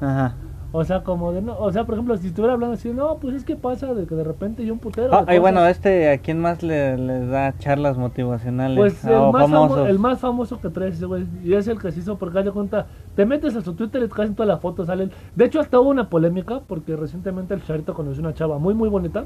Ajá. 0.00 0.34
O 0.72 0.84
sea, 0.84 1.02
como 1.02 1.32
de 1.32 1.42
no, 1.42 1.58
o 1.58 1.72
sea, 1.72 1.84
por 1.84 1.94
ejemplo, 1.96 2.16
si 2.16 2.28
estuviera 2.28 2.54
hablando 2.54 2.74
así, 2.74 2.90
no, 2.92 3.16
pues 3.18 3.34
es 3.34 3.44
que 3.44 3.56
pasa 3.56 3.92
de 3.92 4.06
que 4.06 4.14
de 4.14 4.22
repente 4.22 4.64
yo 4.64 4.72
un 4.72 4.78
putero. 4.78 5.24
De 5.24 5.34
y 5.34 5.38
bueno, 5.40 5.58
cosas". 5.60 5.72
este, 5.72 6.12
¿a 6.12 6.18
quién 6.18 6.40
más 6.40 6.62
le, 6.62 6.96
les 6.96 7.28
da 7.28 7.56
charlas 7.58 7.98
motivacionales? 7.98 8.76
Pues 8.78 9.04
Ah, 9.04 9.26
el 9.26 9.32
más, 9.32 9.50
famo- 9.50 9.86
el 9.86 9.98
más 9.98 10.20
famoso 10.20 10.60
que 10.60 10.68
trae 10.70 10.90
ese 10.90 11.06
güey, 11.06 11.26
y 11.42 11.54
es 11.54 11.66
el 11.66 11.80
que 11.80 11.90
se 11.90 11.98
hizo 11.98 12.18
porque 12.18 12.38
haz 12.38 12.44
de 12.44 12.52
cuenta, 12.52 12.86
te 13.16 13.26
metes 13.26 13.56
a 13.56 13.62
su 13.62 13.74
Twitter 13.74 14.02
y 14.04 14.08
casi 14.08 14.32
todas 14.32 14.46
las 14.48 14.60
fotos 14.60 14.86
salen. 14.86 15.10
De 15.34 15.44
hecho, 15.46 15.58
hasta 15.58 15.80
hubo 15.80 15.90
una 15.90 16.08
polémica 16.08 16.60
porque 16.66 16.94
recientemente 16.94 17.52
el 17.54 17.64
Charito 17.64 17.92
conoció 17.92 18.22
una 18.22 18.34
chava 18.34 18.58
muy, 18.58 18.74
muy 18.74 18.88
bonita 18.88 19.24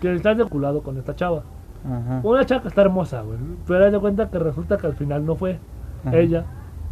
que 0.00 0.14
está 0.14 0.32
vinculado 0.34 0.82
con 0.82 0.96
esta 0.96 1.16
chava. 1.16 1.42
Ajá. 1.84 2.20
Una 2.22 2.44
chava 2.46 2.62
que 2.62 2.68
está 2.68 2.82
hermosa, 2.82 3.22
güey. 3.22 3.38
Pero 3.66 3.84
haz 3.86 3.92
de 3.92 3.98
cuenta 3.98 4.28
que 4.30 4.38
resulta 4.38 4.76
que 4.76 4.86
al 4.86 4.94
final 4.94 5.24
no 5.26 5.34
fue 5.34 5.58
Ajá. 6.04 6.16
ella. 6.16 6.44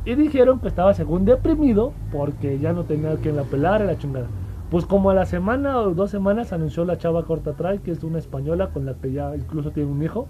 Y 0.05 0.15
dijeron 0.15 0.61
que 0.61 0.69
estaba 0.69 0.93
según 0.95 1.25
deprimido 1.25 1.93
porque 2.13 2.59
ya 2.59 2.73
no 2.73 2.85
tenía 2.85 3.17
quien 3.17 3.37
la 3.37 3.45
pelara 3.45 3.85
y 3.85 3.87
la 3.87 3.99
chingada. 3.99 4.27
Pues 4.71 4.87
como 4.87 5.11
a 5.11 5.15
la 5.15 5.25
semana 5.25 5.79
o 5.79 5.95
dos 5.95 6.11
semanas 6.11 6.53
anunció 6.53 6.85
la 6.85 6.99
chava 6.99 7.25
corta 7.25 7.53
trae, 7.53 7.79
que 7.79 7.91
es 7.91 8.03
una 8.05 8.19
española 8.19 8.71
con 8.71 8.85
la 8.87 8.95
que 8.95 9.13
ya 9.13 9.35
incluso 9.35 9.71
tiene 9.71 9.91
un 9.91 10.03
hijo. 10.03 10.29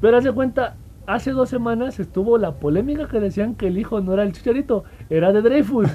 Pero 0.00 0.16
haz 0.16 0.24
de 0.24 0.32
cuenta, 0.32 0.76
hace 1.06 1.30
dos 1.30 1.48
semanas 1.48 2.00
estuvo 2.00 2.38
la 2.38 2.54
polémica 2.54 3.06
que 3.06 3.20
decían 3.20 3.54
que 3.54 3.68
el 3.68 3.78
hijo 3.78 4.00
no 4.00 4.14
era 4.14 4.24
el 4.24 4.32
chicharito, 4.32 4.84
era 5.10 5.32
de 5.32 5.42
Dreyfus. 5.42 5.88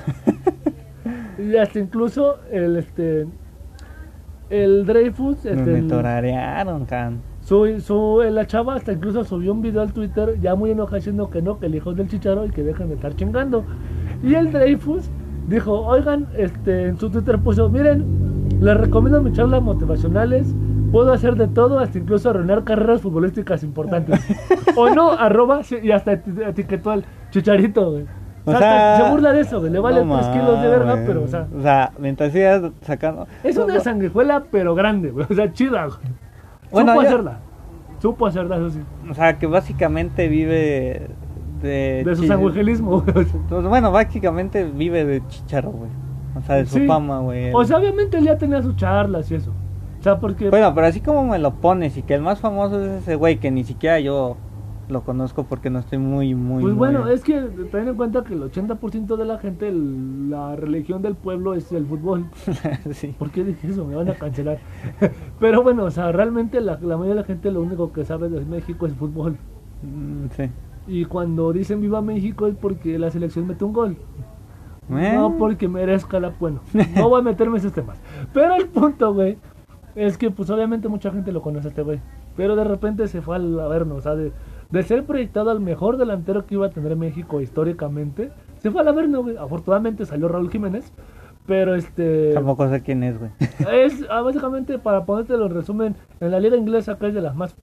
y 1.38 1.58
hasta 1.58 1.80
incluso 1.80 2.38
el 2.52 2.78
este 2.78 3.28
el 4.50 4.86
Dreyfus 4.86 5.44
Me 5.44 5.52
este, 5.52 5.88
can. 6.88 7.22
Su, 7.48 7.80
su, 7.80 8.22
eh, 8.24 8.30
la 8.32 8.46
chava 8.46 8.76
hasta 8.76 8.92
incluso 8.92 9.24
subió 9.24 9.54
un 9.54 9.62
video 9.62 9.82
al 9.82 9.94
Twitter 9.94 10.38
ya 10.42 10.56
muy 10.56 10.72
enojada 10.72 10.98
diciendo 10.98 11.30
que 11.30 11.42
no, 11.42 11.60
que 11.60 11.68
el 11.68 11.76
hijo 11.76 11.94
del 11.94 12.10
chicharo 12.10 12.46
y 12.46 12.50
que 12.50 12.62
dejen 12.64 12.90
de 12.90 12.96
estar 12.96 13.16
chingando. 13.16 13.64
Y 14.22 14.34
el 14.34 14.52
Dreyfus 14.52 15.10
dijo, 15.48 15.80
oigan, 15.86 16.28
este, 16.36 16.88
en 16.88 17.00
su 17.00 17.10
Twitter 17.10 17.38
puso, 17.40 17.70
miren, 17.70 18.04
les 18.60 18.76
recomiendo 18.76 19.22
mis 19.22 19.34
charlas 19.34 19.62
motivacionales 19.62 20.54
Puedo 20.92 21.12
hacer 21.12 21.36
de 21.36 21.48
todo, 21.50 21.80
hasta 21.80 21.98
incluso 21.98 22.30
arruinar 22.30 22.64
carreras 22.64 23.02
futbolísticas 23.02 23.62
importantes. 23.62 24.22
o 24.78 24.90
no, 24.90 25.12
arroba, 25.12 25.60
y 25.84 25.92
hasta 25.92 26.14
eti- 26.14 26.48
etiquetó 26.48 26.92
al 26.92 27.04
chicharito, 27.30 27.92
güey. 27.92 28.04
O 28.46 28.52
O 28.52 28.58
sea, 28.58 28.60
sea, 28.60 28.98
se 29.06 29.12
burla 29.12 29.34
de 29.34 29.42
eso, 29.42 29.60
güey. 29.60 29.70
Le 29.74 29.80
vale 29.80 30.06
no 30.06 30.16
3 30.18 30.28
kilos 30.30 30.62
de 30.62 30.68
verga, 30.70 31.04
pero, 31.06 31.24
o 31.24 31.28
sea, 31.28 31.46
O 31.54 31.62
sea, 31.62 31.92
mientras 32.00 32.32
sigas 32.32 32.72
sacando. 32.84 33.28
es 33.44 33.58
una 33.58 33.82
sanguijuela, 33.82 34.46
pero 34.50 34.76
grande, 34.76 35.12
güey. 35.12 35.26
O 35.30 35.34
sea, 35.34 35.52
chida, 35.52 35.88
güey. 35.88 35.98
Bueno, 36.72 36.92
Supo 36.94 37.02
yo- 37.04 37.08
hacerla. 37.08 37.40
Supo 38.00 38.26
hacerla, 38.28 38.56
eso 38.58 38.70
sí. 38.70 38.80
O 39.10 39.14
sea, 39.14 39.38
que 39.40 39.48
básicamente 39.48 40.28
vive 40.28 41.08
de. 41.62 42.04
De 42.04 42.16
su 42.16 42.22
chi- 42.24 42.28
sanguijuelismo, 42.28 43.02
güey. 43.02 43.26
Pues, 43.50 43.64
bueno, 43.68 43.92
básicamente 43.92 44.64
vive 44.66 45.04
de 45.06 45.26
chicharo, 45.28 45.72
güey. 45.72 45.90
O 46.38 46.42
sea, 46.42 46.58
de 46.58 46.66
su 46.68 46.78
Sí. 46.78 46.86
fama, 46.86 47.20
güey. 47.20 47.52
O 47.54 47.66
sea, 47.66 47.78
obviamente 47.78 48.18
él 48.18 48.26
ya 48.26 48.38
tenía 48.38 48.62
sus 48.62 48.76
charlas 48.76 49.32
y 49.32 49.36
eso. 49.36 49.52
O 50.00 50.04
sea, 50.04 50.20
porque. 50.20 50.50
Bueno, 50.52 50.74
pero 50.76 50.86
así 50.88 51.02
como 51.02 51.24
me 51.26 51.40
lo 51.40 51.56
pones 51.56 51.98
y 51.98 52.04
que 52.04 52.14
el 52.14 52.22
más 52.22 52.40
famoso 52.40 52.80
es 52.84 53.02
ese 53.02 53.16
güey 53.16 53.38
que 53.40 53.50
ni 53.50 53.64
siquiera 53.64 54.00
yo 54.00 54.38
lo 54.90 55.02
conozco 55.02 55.44
porque 55.44 55.70
no 55.70 55.80
estoy 55.80 55.98
muy, 55.98 56.34
muy. 56.34 56.62
Pues 56.62 56.74
muy- 56.76 56.78
bueno, 56.78 57.08
es 57.08 57.24
que 57.24 57.42
ten 57.72 57.88
en 57.90 57.96
cuenta 57.96 58.24
que 58.24 58.34
el 58.34 58.42
80% 58.44 59.18
de 59.18 59.26
la 59.26 59.38
gente, 59.38 59.68
el- 59.68 60.30
la 60.30 60.56
religión 60.56 61.02
del 61.02 61.16
pueblo 61.16 61.54
es 61.54 61.72
el 61.72 61.86
fútbol. 61.86 62.26
sí. 62.92 63.16
¿Por 63.20 63.32
qué 63.32 63.44
dije 63.44 63.68
eso? 63.68 63.86
Me 63.86 63.96
van 63.96 64.10
a 64.10 64.14
cancelar. 64.14 64.60
Pero 65.40 65.62
bueno, 65.64 65.84
o 65.84 65.92
sea, 65.92 66.12
realmente 66.12 66.62
la, 66.62 66.74
la 66.82 66.96
mayoría 66.98 67.16
de 67.16 67.22
la 67.22 67.28
gente 67.28 67.52
lo 67.52 67.62
único 67.62 67.92
que 67.92 68.06
sabe 68.06 68.30
de 68.30 68.46
México 68.46 68.86
es 68.88 68.94
fútbol. 68.94 69.38
Mm, 69.84 70.28
sí. 70.36 70.50
Y 70.88 71.04
cuando 71.06 71.52
dicen 71.52 71.82
viva 71.82 72.02
México 72.02 72.48
es 72.48 72.56
porque 72.56 72.98
la 72.98 73.12
selección 73.12 73.46
mete 73.46 73.66
un 73.66 73.74
gol. 73.74 73.98
Eh. 74.90 75.12
No 75.16 75.36
porque 75.38 75.68
merezca 75.68 76.18
la... 76.20 76.30
Bueno, 76.40 76.62
no 76.96 77.10
voy 77.10 77.20
a 77.20 77.24
meterme 77.24 77.56
en 77.56 77.60
esos 77.60 77.74
temas. 77.74 78.00
Pero 78.34 78.56
el 78.56 78.68
punto, 78.68 79.14
güey, 79.14 79.38
es 79.96 80.18
que 80.18 80.32
pues 80.32 80.50
obviamente 80.50 80.88
mucha 80.88 81.12
gente 81.12 81.34
lo 81.34 81.42
conoce 81.42 81.68
a 81.68 81.70
este 81.72 81.82
güey. 81.82 82.00
Pero 82.38 82.56
de 82.56 82.64
repente 82.64 83.08
se 83.10 83.22
fue 83.22 83.36
al 83.36 83.60
Averno, 83.60 83.96
o 83.96 84.02
sea, 84.02 84.16
de, 84.16 84.32
de 84.72 84.84
ser 84.84 85.04
proyectado 85.06 85.50
al 85.52 85.60
mejor 85.60 85.98
delantero 85.98 86.46
que 86.46 86.56
iba 86.56 86.68
a 86.68 86.70
tener 86.72 86.96
México 86.96 87.42
históricamente, 87.42 88.32
se 88.60 88.72
fue 88.72 88.82
al 88.82 88.88
Averno, 88.90 89.24
güey. 89.24 89.38
Afortunadamente 89.38 90.06
salió 90.06 90.28
Raúl 90.28 90.50
Jiménez. 90.52 90.92
Pero 91.46 91.76
este... 91.76 92.34
Tampoco 92.34 92.68
sé 92.70 92.82
quién 92.82 93.04
es, 93.04 93.18
güey. 93.18 93.32
Es 93.72 94.04
ah, 94.10 94.20
básicamente 94.22 94.78
para 94.80 95.06
ponértelo 95.06 95.46
en 95.46 95.54
resumen, 95.54 95.96
en 96.20 96.32
la 96.32 96.42
liga 96.42 96.58
inglesa 96.58 96.98
que 96.98 97.08
es 97.08 97.14
de 97.14 97.22
las 97.22 97.36
más 97.36 97.56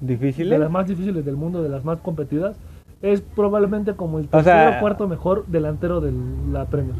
¿Difícil? 0.00 0.50
de 0.50 0.58
las 0.58 0.70
más 0.70 0.86
difíciles 0.86 1.24
del 1.24 1.36
mundo, 1.36 1.62
de 1.62 1.70
las 1.70 1.84
más 1.86 2.00
competidas, 2.00 2.56
es 3.00 3.22
probablemente 3.22 3.94
como 3.94 4.18
el 4.18 4.26
O 4.26 4.28
tercer 4.28 4.44
sea- 4.52 4.76
o 4.76 4.80
cuarto 4.80 5.08
mejor 5.08 5.46
delantero 5.46 6.02
de 6.02 6.12
la 6.52 6.66
Premier. 6.66 6.96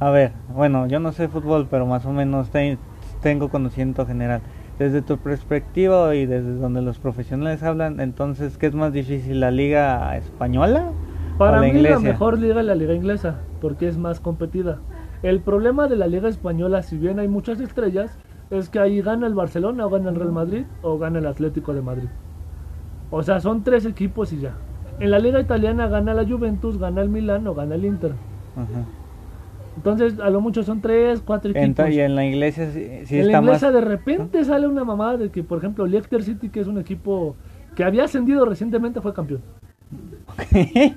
A 0.00 0.10
ver, 0.10 0.32
bueno, 0.52 0.88
yo 0.88 0.98
no 0.98 1.12
sé 1.12 1.28
fútbol, 1.28 1.68
pero 1.70 1.86
más 1.86 2.04
o 2.06 2.12
menos 2.12 2.50
te- 2.50 2.76
tengo 3.22 3.48
conocimiento 3.48 4.04
general. 4.04 4.40
Desde 4.78 5.02
tu 5.02 5.18
perspectiva 5.18 6.14
y 6.14 6.26
desde 6.26 6.54
donde 6.54 6.82
los 6.82 6.98
profesionales 6.98 7.62
hablan, 7.62 7.98
entonces, 8.00 8.56
¿qué 8.58 8.66
es 8.66 8.74
más 8.74 8.92
difícil, 8.92 9.40
la 9.40 9.50
liga 9.50 10.16
española 10.16 10.92
Para 11.36 11.58
o 11.58 11.60
la 11.62 11.66
mí 11.66 11.72
la 11.72 11.78
inglesa? 11.78 11.98
mejor 12.00 12.38
liga 12.38 12.60
es 12.60 12.66
la 12.66 12.74
liga 12.76 12.94
inglesa, 12.94 13.40
porque 13.60 13.88
es 13.88 13.98
más 13.98 14.20
competida. 14.20 14.78
El 15.22 15.40
problema 15.40 15.88
de 15.88 15.96
la 15.96 16.06
liga 16.06 16.28
española, 16.28 16.82
si 16.82 16.96
bien 16.96 17.18
hay 17.18 17.26
muchas 17.26 17.60
estrellas, 17.60 18.16
es 18.50 18.68
que 18.68 18.78
ahí 18.78 19.02
gana 19.02 19.26
el 19.26 19.34
Barcelona 19.34 19.84
o 19.86 19.90
gana 19.90 20.10
el 20.10 20.16
Real 20.16 20.32
Madrid 20.32 20.64
o 20.80 20.96
gana 20.98 21.18
el 21.18 21.26
Atlético 21.26 21.74
de 21.74 21.82
Madrid. 21.82 22.08
O 23.10 23.22
sea, 23.22 23.40
son 23.40 23.64
tres 23.64 23.84
equipos 23.84 24.32
y 24.32 24.38
ya. 24.38 24.62
En 25.00 25.10
la 25.10 25.18
liga 25.18 25.40
italiana 25.40 25.88
gana 25.88 26.14
la 26.14 26.24
Juventus, 26.24 26.78
gana 26.78 27.02
el 27.02 27.08
Milan 27.08 27.46
o 27.46 27.54
gana 27.54 27.74
el 27.74 27.84
Inter. 27.84 28.12
Ajá. 28.54 28.84
Entonces, 29.78 30.18
a 30.18 30.28
lo 30.28 30.40
mucho 30.40 30.64
son 30.64 30.80
tres, 30.80 31.22
cuatro 31.24 31.52
equipos. 31.52 31.68
Ento- 31.86 31.92
y 31.92 32.00
en 32.00 32.16
la 32.16 32.26
iglesia 32.26 32.68
sí, 32.72 32.84
sí 33.04 33.20
en 33.20 33.28
la 33.28 33.38
está 33.38 33.40
más... 33.40 33.60
de 33.72 33.80
repente 33.80 34.44
sale 34.44 34.66
una 34.66 34.82
mamada 34.84 35.16
de 35.16 35.30
que, 35.30 35.44
por 35.44 35.58
ejemplo, 35.58 35.86
Leicester 35.86 36.24
City, 36.24 36.48
que 36.48 36.58
es 36.58 36.66
un 36.66 36.78
equipo 36.78 37.36
que 37.76 37.84
había 37.84 38.04
ascendido 38.04 38.44
recientemente, 38.44 39.00
fue 39.00 39.14
campeón. 39.14 39.40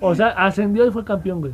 O 0.01 0.15
sea, 0.15 0.29
ascendió 0.29 0.85
y 0.87 0.89
fue 0.91 1.05
campeón, 1.05 1.41
güey. 1.41 1.53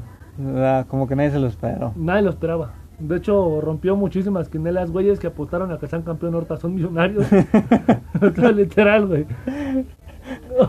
Ah, 0.55 0.85
Como 0.87 1.05
que 1.05 1.17
nadie 1.17 1.31
se 1.31 1.39
lo 1.39 1.47
esperó. 1.47 1.91
Nadie 1.97 2.21
lo 2.21 2.29
esperaba. 2.29 2.73
De 2.97 3.17
hecho, 3.17 3.59
rompió 3.61 3.97
muchísimas 3.97 4.47
quinelas, 4.47 4.89
güeyes 4.89 5.19
que 5.19 5.27
apostaron 5.27 5.71
a 5.73 5.77
que 5.77 5.87
sean 5.87 6.01
campeón 6.03 6.33
ahorita 6.33 6.55
son 6.57 6.75
millonarios. 6.75 7.27
O 8.21 8.29
sea, 8.31 8.51
literal, 8.51 9.05
güey. 9.05 9.25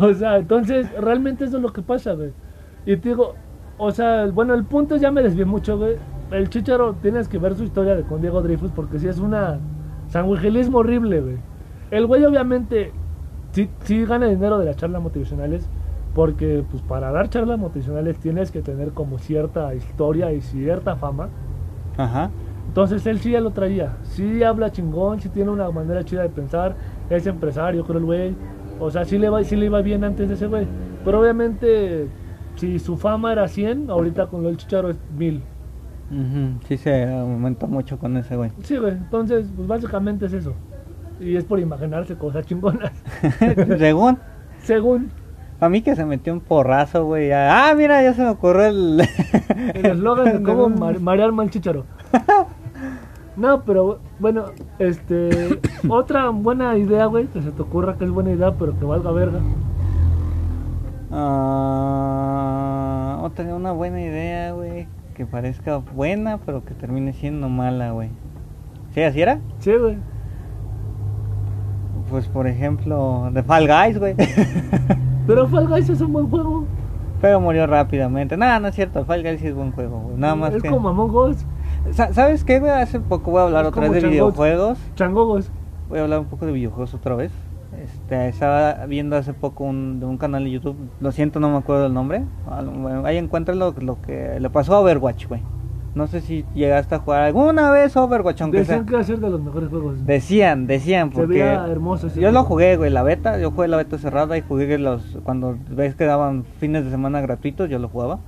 O 0.00 0.12
sea, 0.12 0.36
entonces, 0.38 0.86
realmente 1.00 1.44
eso 1.44 1.56
es 1.56 1.62
lo 1.62 1.72
que 1.72 1.82
pasa, 1.82 2.12
güey. 2.14 2.32
Y 2.84 2.96
te 2.96 3.10
digo, 3.10 3.34
o 3.78 3.90
sea, 3.92 4.26
bueno, 4.26 4.54
el 4.54 4.64
punto 4.64 4.96
es, 4.96 5.00
ya 5.00 5.10
me 5.12 5.22
desvié 5.22 5.44
mucho, 5.44 5.78
güey. 5.78 5.96
El 6.30 6.50
Chicharo, 6.50 6.94
tienes 6.94 7.28
que 7.28 7.38
ver 7.38 7.54
su 7.54 7.64
historia 7.64 7.94
de 7.96 8.02
con 8.02 8.20
Diego 8.20 8.42
Dreyfus 8.42 8.70
porque 8.72 8.98
sí 8.98 9.08
es 9.08 9.18
una 9.18 9.58
sanguijelismo 10.08 10.78
horrible, 10.78 11.20
güey. 11.20 11.36
El 11.90 12.06
güey, 12.06 12.24
obviamente, 12.24 12.92
sí, 13.52 13.70
sí 13.84 14.04
gana 14.04 14.26
dinero 14.26 14.58
de 14.58 14.66
las 14.66 14.76
charlas 14.76 15.02
motivacionales. 15.02 15.68
Porque, 16.14 16.64
pues, 16.68 16.82
para 16.82 17.12
dar 17.12 17.28
charlas 17.30 17.58
motivacionales 17.58 18.18
tienes 18.18 18.50
que 18.50 18.60
tener 18.60 18.90
como 18.92 19.18
cierta 19.18 19.74
historia 19.74 20.32
y 20.32 20.40
cierta 20.40 20.96
fama. 20.96 21.28
Ajá. 21.96 22.30
Entonces 22.66 23.06
él 23.06 23.18
sí 23.20 23.30
ya 23.32 23.40
lo 23.40 23.50
traía. 23.50 23.96
Sí 24.02 24.42
habla 24.42 24.70
chingón, 24.70 25.20
sí 25.20 25.28
tiene 25.28 25.50
una 25.50 25.70
manera 25.70 26.04
chida 26.04 26.22
de 26.22 26.28
pensar. 26.28 26.74
Es 27.08 27.26
empresario, 27.26 27.84
creo 27.84 27.98
el 27.98 28.04
güey. 28.04 28.34
O 28.80 28.90
sea, 28.90 29.04
sí 29.04 29.18
le, 29.18 29.30
va, 29.30 29.42
sí 29.44 29.56
le 29.56 29.66
iba 29.66 29.80
bien 29.80 30.04
antes 30.04 30.28
de 30.28 30.34
ese 30.34 30.46
güey. 30.46 30.66
Pero 31.04 31.20
obviamente, 31.20 32.08
si 32.56 32.78
su 32.78 32.96
fama 32.96 33.32
era 33.32 33.48
100, 33.48 33.88
ahorita 33.88 34.26
con 34.26 34.42
lo 34.42 34.48
del 34.48 34.56
chicharo 34.56 34.90
es 34.90 34.98
1000. 35.16 35.42
Ujú, 36.10 36.58
Sí 36.66 36.76
se 36.78 37.04
aumentó 37.12 37.66
mucho 37.66 37.98
con 37.98 38.16
ese 38.16 38.36
güey. 38.36 38.50
Sí, 38.62 38.76
güey. 38.76 38.92
Entonces, 38.92 39.46
pues 39.54 39.68
básicamente 39.68 40.26
es 40.26 40.32
eso. 40.32 40.54
Y 41.20 41.36
es 41.36 41.44
por 41.44 41.58
imaginarse 41.60 42.14
cosas 42.16 42.46
chingonas. 42.46 42.92
Según, 43.78 44.18
Según 44.62 45.10
a 45.60 45.68
mí 45.68 45.82
que 45.82 45.96
se 45.96 46.04
metió 46.04 46.32
un 46.32 46.40
porrazo, 46.40 47.04
güey. 47.04 47.32
Ah, 47.32 47.74
mira, 47.76 48.00
ya 48.02 48.14
se 48.14 48.22
me 48.22 48.28
ocurrió 48.30 48.66
el... 48.66 49.00
el 49.74 49.86
eslogan 49.86 50.24
de 50.38 50.42
cómo 50.48 50.68
mar- 50.68 51.00
marear 51.00 51.32
mal 51.32 51.50
chicharo. 51.50 51.84
No, 53.36 53.62
pero 53.62 53.98
bueno, 54.18 54.46
este. 54.78 55.60
otra 55.88 56.28
buena 56.30 56.76
idea, 56.76 57.06
güey, 57.06 57.26
que 57.26 57.42
se 57.42 57.50
te 57.52 57.62
ocurra 57.62 57.96
que 57.96 58.04
es 58.04 58.10
buena 58.10 58.30
idea, 58.30 58.52
pero 58.52 58.78
que 58.78 58.84
valga 58.84 59.10
verga. 59.12 59.40
Ah, 61.90 63.18
otra, 63.22 63.54
una 63.54 63.72
buena 63.72 64.00
idea, 64.00 64.52
güey. 64.52 64.86
Que 65.18 65.26
parezca 65.26 65.78
buena, 65.78 66.38
pero 66.38 66.64
que 66.64 66.72
termine 66.74 67.12
siendo 67.12 67.48
mala, 67.48 67.90
güey. 67.90 68.08
¿Sí, 68.94 69.02
así 69.02 69.20
era? 69.20 69.40
Sí, 69.58 69.72
güey. 69.74 69.98
Pues, 72.08 72.26
por 72.28 72.46
ejemplo, 72.46 73.28
de 73.32 73.42
Fall 73.42 73.66
Guys, 73.66 73.98
güey. 73.98 74.14
Pero 75.26 75.46
Fall 75.48 75.66
Guys 75.68 75.88
es 75.90 76.00
un 76.00 76.12
buen 76.14 76.30
juego. 76.30 76.64
pero 77.20 77.38
murió 77.40 77.66
rápidamente. 77.66 78.36
Nada, 78.38 78.60
no 78.60 78.68
es 78.68 78.74
cierto. 78.76 79.04
Fall 79.04 79.22
Guys 79.22 79.40
sí 79.40 79.48
es 79.48 79.54
buen 79.54 79.72
juego, 79.72 79.98
güey. 79.98 80.16
Nada 80.16 80.34
más 80.36 80.54
es 80.54 80.62
que... 80.62 80.70
como 80.70 80.88
Among 80.88 81.14
Us, 81.14 81.44
Sa- 81.90 82.14
¿Sabes 82.14 82.44
qué, 82.44 82.60
güey? 82.60 82.70
Hace 82.70 83.00
poco 83.00 83.32
voy 83.32 83.40
a 83.40 83.44
hablar 83.44 83.64
Es 83.64 83.68
otra 83.68 83.88
vez 83.90 84.02
de 84.02 84.08
videojuegos. 84.08 84.78
Changogos. 84.94 85.50
Voy 85.90 85.98
a 85.98 86.02
hablar 86.04 86.20
un 86.20 86.26
poco 86.26 86.46
de 86.46 86.52
videojuegos 86.52 86.94
otra 86.94 87.14
vez. 87.16 87.32
Este, 87.94 88.28
estaba 88.28 88.86
viendo 88.86 89.16
hace 89.16 89.32
poco 89.32 89.64
un, 89.64 90.00
de 90.00 90.06
un 90.06 90.18
canal 90.18 90.44
de 90.44 90.50
YouTube. 90.50 90.76
Lo 91.00 91.10
siento, 91.12 91.40
no 91.40 91.50
me 91.50 91.56
acuerdo 91.56 91.86
el 91.86 91.94
nombre. 91.94 92.24
Ah, 92.46 92.62
Ahí 93.04 93.16
encuentras 93.16 93.56
lo, 93.56 93.74
lo 93.78 94.00
que 94.02 94.38
le 94.38 94.50
pasó 94.50 94.74
a 94.74 94.80
Overwatch, 94.80 95.26
güey. 95.26 95.42
No 95.94 96.06
sé 96.06 96.20
si 96.20 96.44
llegaste 96.54 96.94
a 96.94 96.98
jugar 96.98 97.22
alguna 97.22 97.70
vez 97.70 97.96
Overwatch, 97.96 98.42
aunque 98.42 98.64
sea. 98.64 98.76
Decían 98.76 98.86
que 98.86 98.92
iba 98.92 99.00
a 99.00 99.04
ser 99.04 99.20
de 99.20 99.30
los 99.30 99.40
mejores 99.40 99.68
juegos. 99.70 100.06
Decían, 100.06 100.66
decían, 100.66 101.10
Se 101.10 101.16
porque 101.16 101.38
veía 101.38 101.66
hermoso 101.66 102.08
ese 102.08 102.20
yo 102.20 102.30
lo 102.30 102.44
jugué, 102.44 102.76
güey, 102.76 102.90
la 102.90 103.02
beta, 103.02 103.38
yo 103.38 103.50
jugué 103.50 103.68
la 103.68 103.78
beta 103.78 103.98
cerrada 103.98 104.36
y 104.36 104.42
jugué 104.42 104.78
los 104.78 105.18
cuando 105.24 105.56
ves 105.70 105.94
que 105.94 106.04
daban 106.04 106.44
fines 106.60 106.84
de 106.84 106.90
semana 106.90 107.20
gratuitos, 107.20 107.68
yo 107.70 107.78
lo 107.78 107.88
jugaba. 107.88 108.20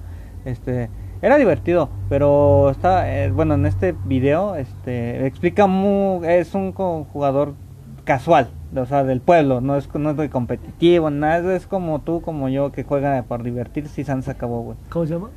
Este, 0.44 0.88
era 1.22 1.36
divertido, 1.36 1.90
pero 2.08 2.70
está 2.70 3.12
eh, 3.14 3.30
bueno, 3.30 3.54
en 3.54 3.66
este 3.66 3.94
video 4.06 4.56
este 4.56 5.26
explica 5.26 5.66
muy 5.66 6.26
es 6.26 6.54
un 6.54 6.72
jugador 6.72 7.54
casual, 8.04 8.48
o 8.74 8.86
sea, 8.86 9.04
del 9.04 9.20
pueblo, 9.20 9.60
no 9.60 9.76
es 9.76 9.92
no 9.94 10.10
es 10.10 10.16
de 10.16 10.30
competitivo, 10.30 11.10
nada, 11.10 11.54
es 11.54 11.66
como 11.66 12.00
tú, 12.00 12.20
como 12.20 12.48
yo 12.48 12.72
que 12.72 12.84
juega 12.84 13.22
por 13.22 13.42
divertirse 13.42 14.00
y 14.00 14.04
San 14.04 14.22
se 14.22 14.30
acabó, 14.32 14.62
güey. 14.62 14.76
¿Cómo 14.90 15.06
se 15.06 15.14
llama? 15.14 15.28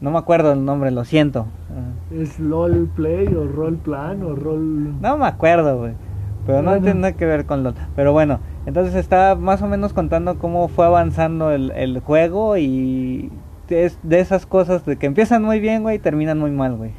No 0.00 0.10
me 0.12 0.18
acuerdo 0.18 0.52
el 0.52 0.64
nombre, 0.64 0.90
lo 0.92 1.04
siento. 1.04 1.46
Ah. 1.70 2.14
¿Es 2.14 2.38
LOL 2.38 2.88
Play 2.94 3.26
o 3.34 3.46
Roll 3.48 3.76
Plan 3.76 4.22
o 4.22 4.34
Roll.? 4.36 5.00
No 5.00 5.16
me 5.18 5.26
acuerdo, 5.26 5.78
güey. 5.78 5.92
Pero 6.46 6.62
no 6.62 6.80
tiene 6.80 6.94
nada 7.00 7.12
que 7.12 7.26
ver 7.26 7.44
con 7.46 7.62
LOL. 7.64 7.74
Pero 7.96 8.12
bueno, 8.12 8.38
entonces 8.64 8.94
está 8.94 9.34
más 9.34 9.60
o 9.60 9.66
menos 9.66 9.92
contando 9.92 10.38
cómo 10.38 10.68
fue 10.68 10.86
avanzando 10.86 11.50
el, 11.50 11.72
el 11.72 11.98
juego 12.00 12.56
y 12.56 13.30
es 13.68 13.98
de 14.02 14.20
esas 14.20 14.46
cosas 14.46 14.86
de 14.86 14.96
que 14.96 15.06
empiezan 15.06 15.42
muy 15.42 15.60
bien, 15.60 15.82
güey, 15.82 15.96
y 15.96 15.98
terminan 15.98 16.38
muy 16.38 16.50
mal, 16.52 16.76
güey. 16.76 16.92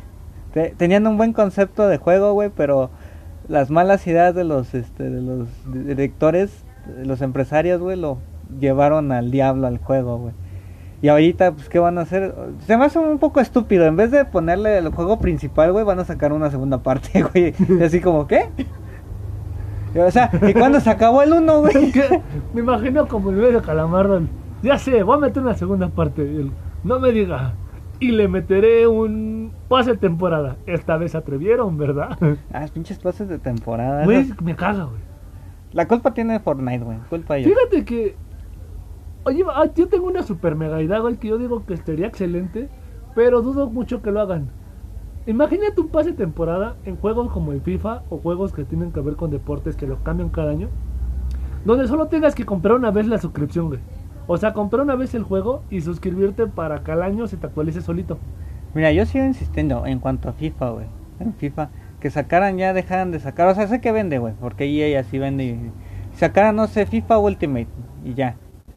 Te- 0.53 0.75
Tenían 0.77 1.07
un 1.07 1.17
buen 1.17 1.33
concepto 1.33 1.87
de 1.87 1.97
juego, 1.97 2.33
güey, 2.33 2.51
pero 2.55 2.89
las 3.49 3.71
malas 3.71 4.05
ideas 4.07 4.33
de 4.35 4.43
los, 4.43 4.73
este, 4.75 5.09
de 5.09 5.21
los 5.21 5.47
directores, 5.65 6.63
los 7.03 7.21
empresarios, 7.21 7.81
güey, 7.81 7.97
lo 7.97 8.19
llevaron 8.59 9.11
al 9.11 9.31
diablo 9.31 9.67
al 9.67 9.79
juego, 9.79 10.17
güey. 10.17 10.33
Y 11.01 11.07
ahorita, 11.07 11.53
pues, 11.53 11.69
¿qué 11.69 11.79
van 11.79 11.97
a 11.97 12.01
hacer? 12.01 12.35
Se 12.67 12.77
me 12.77 12.85
hace 12.85 12.99
un 12.99 13.19
poco 13.19 13.39
estúpido. 13.39 13.85
En 13.85 13.95
vez 13.95 14.11
de 14.11 14.25
ponerle 14.25 14.77
el 14.77 14.89
juego 14.89 15.19
principal, 15.19 15.71
güey, 15.71 15.85
van 15.85 15.99
a 15.99 16.05
sacar 16.05 16.33
una 16.33 16.51
segunda 16.51 16.83
parte, 16.83 17.23
güey. 17.33 17.53
Y 17.57 17.83
Así 17.83 18.01
como, 18.01 18.27
¿qué? 18.27 18.49
O 19.95 20.11
sea, 20.11 20.29
¿y 20.47 20.53
cuándo 20.53 20.79
se 20.79 20.89
acabó 20.89 21.23
el 21.23 21.33
1, 21.33 21.61
güey? 21.61 21.93
Me 22.53 22.61
imagino 22.61 23.07
como 23.07 23.31
el 23.31 23.53
de 23.53 23.61
Calamardo. 23.61 24.21
Ya 24.61 24.77
sé, 24.77 25.01
voy 25.03 25.17
a 25.17 25.21
meter 25.21 25.41
una 25.41 25.55
segunda 25.55 25.87
parte. 25.87 26.49
No 26.83 26.99
me 26.99 27.11
diga. 27.11 27.53
Y 27.99 28.11
le 28.11 28.27
meteré 28.27 28.87
un 28.87 29.51
pase 29.67 29.91
de 29.91 29.97
temporada. 29.97 30.55
Esta 30.65 30.97
vez 30.97 31.11
se 31.11 31.17
atrevieron, 31.17 31.77
¿verdad? 31.77 32.17
Ah, 32.53 32.65
pinches 32.73 32.99
pases 32.99 33.27
de 33.27 33.39
temporada. 33.39 34.05
Güey, 34.05 34.31
me 34.41 34.55
caga, 34.55 34.85
güey. 34.85 35.01
La 35.73 35.87
culpa 35.87 36.13
tiene 36.13 36.39
Fortnite, 36.39 36.83
güey. 36.83 36.97
Culpa 37.09 37.35
de 37.35 37.41
ellos. 37.41 37.53
Fíjate 37.53 37.85
que. 37.85 38.15
Oye, 39.25 39.43
ah, 39.53 39.65
yo 39.75 39.87
tengo 39.87 40.07
una 40.07 40.23
super 40.23 40.55
mega 40.55 40.81
idea, 40.81 40.99
güey, 40.99 41.17
que 41.17 41.27
yo 41.27 41.37
digo 41.37 41.65
que 41.65 41.73
estaría 41.73 42.07
excelente, 42.07 42.69
pero 43.15 43.41
dudo 43.41 43.69
mucho 43.69 44.01
que 44.01 44.11
lo 44.11 44.21
hagan. 44.21 44.49
Imagínate 45.27 45.79
un 45.81 45.89
pase 45.89 46.11
de 46.11 46.17
temporada 46.17 46.77
en 46.85 46.95
juegos 46.95 47.29
como 47.31 47.51
el 47.51 47.61
FIFA 47.61 48.03
o 48.09 48.17
juegos 48.17 48.53
que 48.53 48.63
tienen 48.63 48.91
que 48.91 49.01
ver 49.01 49.15
con 49.15 49.29
deportes 49.29 49.75
que 49.75 49.85
los 49.85 49.99
cambian 49.99 50.29
cada 50.29 50.51
año, 50.51 50.69
donde 51.65 51.87
solo 51.87 52.07
tengas 52.07 52.33
que 52.33 52.45
comprar 52.45 52.75
una 52.77 52.89
vez 52.89 53.05
la 53.07 53.17
suscripción, 53.19 53.67
güey. 53.67 53.79
O 54.31 54.37
sea, 54.37 54.53
comprar 54.53 54.83
una 54.83 54.95
vez 54.95 55.15
el 55.15 55.23
juego 55.23 55.63
y 55.71 55.81
suscribirte 55.81 56.45
para 56.45 56.83
que 56.83 56.91
al 56.91 57.01
año 57.01 57.25
se 57.25 57.35
te 57.37 57.47
actualice 57.47 57.81
solito. 57.81 58.19
Mira, 58.75 58.91
yo 58.91 59.03
sigo 59.07 59.25
insistiendo 59.25 59.87
en 59.87 59.97
cuanto 59.97 60.29
a 60.29 60.33
FIFA, 60.33 60.69
güey. 60.69 60.85
En 61.19 61.33
FIFA, 61.33 61.69
que 61.99 62.11
sacaran 62.11 62.55
ya, 62.59 62.71
dejaran 62.71 63.09
de 63.11 63.19
sacar. 63.19 63.47
O 63.47 63.55
sea, 63.55 63.67
sé 63.67 63.81
que 63.81 63.91
vende, 63.91 64.19
güey, 64.19 64.35
porque 64.39 64.65
EA 64.65 64.99
así 64.99 65.17
vende. 65.17 65.45
Y 65.45 65.71
sacaran, 66.15 66.55
no 66.55 66.67
sé, 66.67 66.85
FIFA 66.85 67.17
Ultimate 67.17 67.67
y 68.05 68.13
ya. 68.13 68.35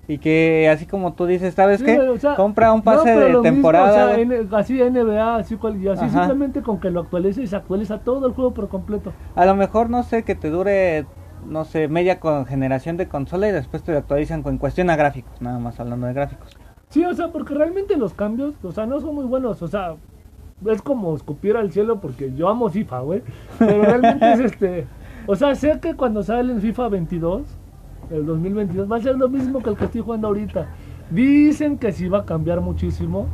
Y 0.08 0.16
que 0.18 0.70
así 0.72 0.86
como 0.86 1.12
tú 1.12 1.26
dices, 1.26 1.52
¿sabes 1.54 1.80
Sí, 1.80 1.84
qué? 1.86 1.96
güey, 1.96 2.08
o 2.08 2.18
sea, 2.18 2.34
Compra 2.34 2.72
un 2.72 2.80
pase 2.80 3.10
de 3.10 3.26
mismo, 3.26 3.42
temporada. 3.42 3.90
o 3.90 4.14
sea, 4.16 4.58
así 4.58 4.80
NBA, 4.80 5.36
así, 5.36 5.56
cual- 5.56 5.76
y 5.80 5.86
así 5.88 6.08
simplemente 6.08 6.62
con 6.62 6.80
que 6.80 6.90
lo 6.90 7.00
actualice 7.00 7.42
y 7.42 7.46
se 7.46 7.56
actualiza 7.56 7.98
todo 7.98 8.26
el 8.26 8.32
juego 8.32 8.52
por 8.52 8.68
completo. 8.70 9.12
A 9.36 9.44
lo 9.44 9.54
mejor, 9.54 9.90
no 9.90 10.02
sé, 10.02 10.22
que 10.22 10.34
te 10.34 10.48
dure, 10.50 11.04
no 11.46 11.64
sé, 11.64 11.88
media 11.88 12.20
con 12.20 12.46
generación 12.46 12.96
de 12.96 13.08
consola 13.08 13.48
y 13.48 13.52
después 13.52 13.82
te 13.82 13.96
actualizan 13.96 14.42
con 14.42 14.58
cuestión 14.58 14.90
a 14.90 14.96
gráficos. 14.96 15.40
Nada 15.40 15.58
más 15.58 15.78
hablando 15.80 16.06
de 16.06 16.12
gráficos. 16.12 16.56
Sí, 16.88 17.04
o 17.04 17.14
sea, 17.14 17.28
porque 17.28 17.54
realmente 17.54 17.96
los 17.96 18.12
cambios, 18.12 18.54
o 18.62 18.72
sea, 18.72 18.86
no 18.86 19.00
son 19.00 19.14
muy 19.14 19.24
buenos, 19.24 19.62
o 19.62 19.68
sea, 19.68 19.94
es 20.66 20.82
como 20.82 21.16
escupir 21.16 21.56
al 21.56 21.72
cielo 21.72 22.00
porque 22.00 22.32
yo 22.34 22.48
amo 22.48 22.68
FIFA, 22.68 23.00
güey, 23.00 23.22
pero 23.58 23.82
realmente 23.82 24.32
es 24.32 24.40
este, 24.40 24.86
o 25.26 25.36
sea, 25.36 25.54
sé 25.54 25.78
que 25.80 25.94
cuando 25.94 26.22
sale 26.22 26.52
en 26.52 26.60
FIFA 26.60 26.88
22, 26.88 27.42
el 28.10 28.26
2022, 28.26 28.90
va 28.90 28.96
a 28.96 29.00
ser 29.00 29.16
lo 29.16 29.28
mismo 29.28 29.62
que 29.62 29.70
el 29.70 29.76
que 29.76 29.84
estoy 29.84 30.00
jugando 30.02 30.28
ahorita. 30.28 30.66
Dicen 31.10 31.78
que 31.78 31.92
sí 31.92 32.08
va 32.08 32.20
a 32.20 32.24
cambiar 32.24 32.60
muchísimo, 32.60 33.26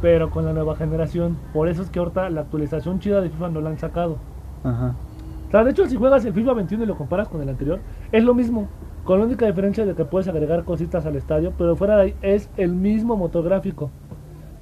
pero 0.00 0.30
con 0.30 0.44
la 0.44 0.52
nueva 0.52 0.76
generación, 0.76 1.36
por 1.52 1.68
eso 1.68 1.82
es 1.82 1.90
que 1.90 1.98
ahorita 1.98 2.30
la 2.30 2.42
actualización 2.42 3.00
chida 3.00 3.20
de 3.20 3.30
FIFA 3.30 3.50
no 3.50 3.60
la 3.60 3.70
han 3.70 3.78
sacado. 3.78 4.16
Ajá. 4.64 4.94
O 5.50 5.52
sea, 5.52 5.64
de 5.64 5.72
hecho, 5.72 5.84
si 5.88 5.96
juegas 5.96 6.24
el 6.24 6.32
FIFA 6.32 6.54
21 6.54 6.84
y 6.84 6.86
lo 6.86 6.96
comparas 6.96 7.26
con 7.28 7.42
el 7.42 7.48
anterior, 7.48 7.80
es 8.12 8.22
lo 8.22 8.34
mismo. 8.34 8.68
Con 9.02 9.18
la 9.18 9.24
única 9.26 9.46
diferencia 9.46 9.84
de 9.84 9.94
que 9.96 10.04
puedes 10.04 10.28
agregar 10.28 10.62
cositas 10.62 11.06
al 11.06 11.16
estadio, 11.16 11.52
pero 11.58 11.74
fuera 11.74 11.96
de 11.96 12.02
ahí 12.02 12.14
es 12.22 12.48
el 12.56 12.72
mismo 12.72 13.16
motor 13.16 13.42
gráfico. 13.42 13.90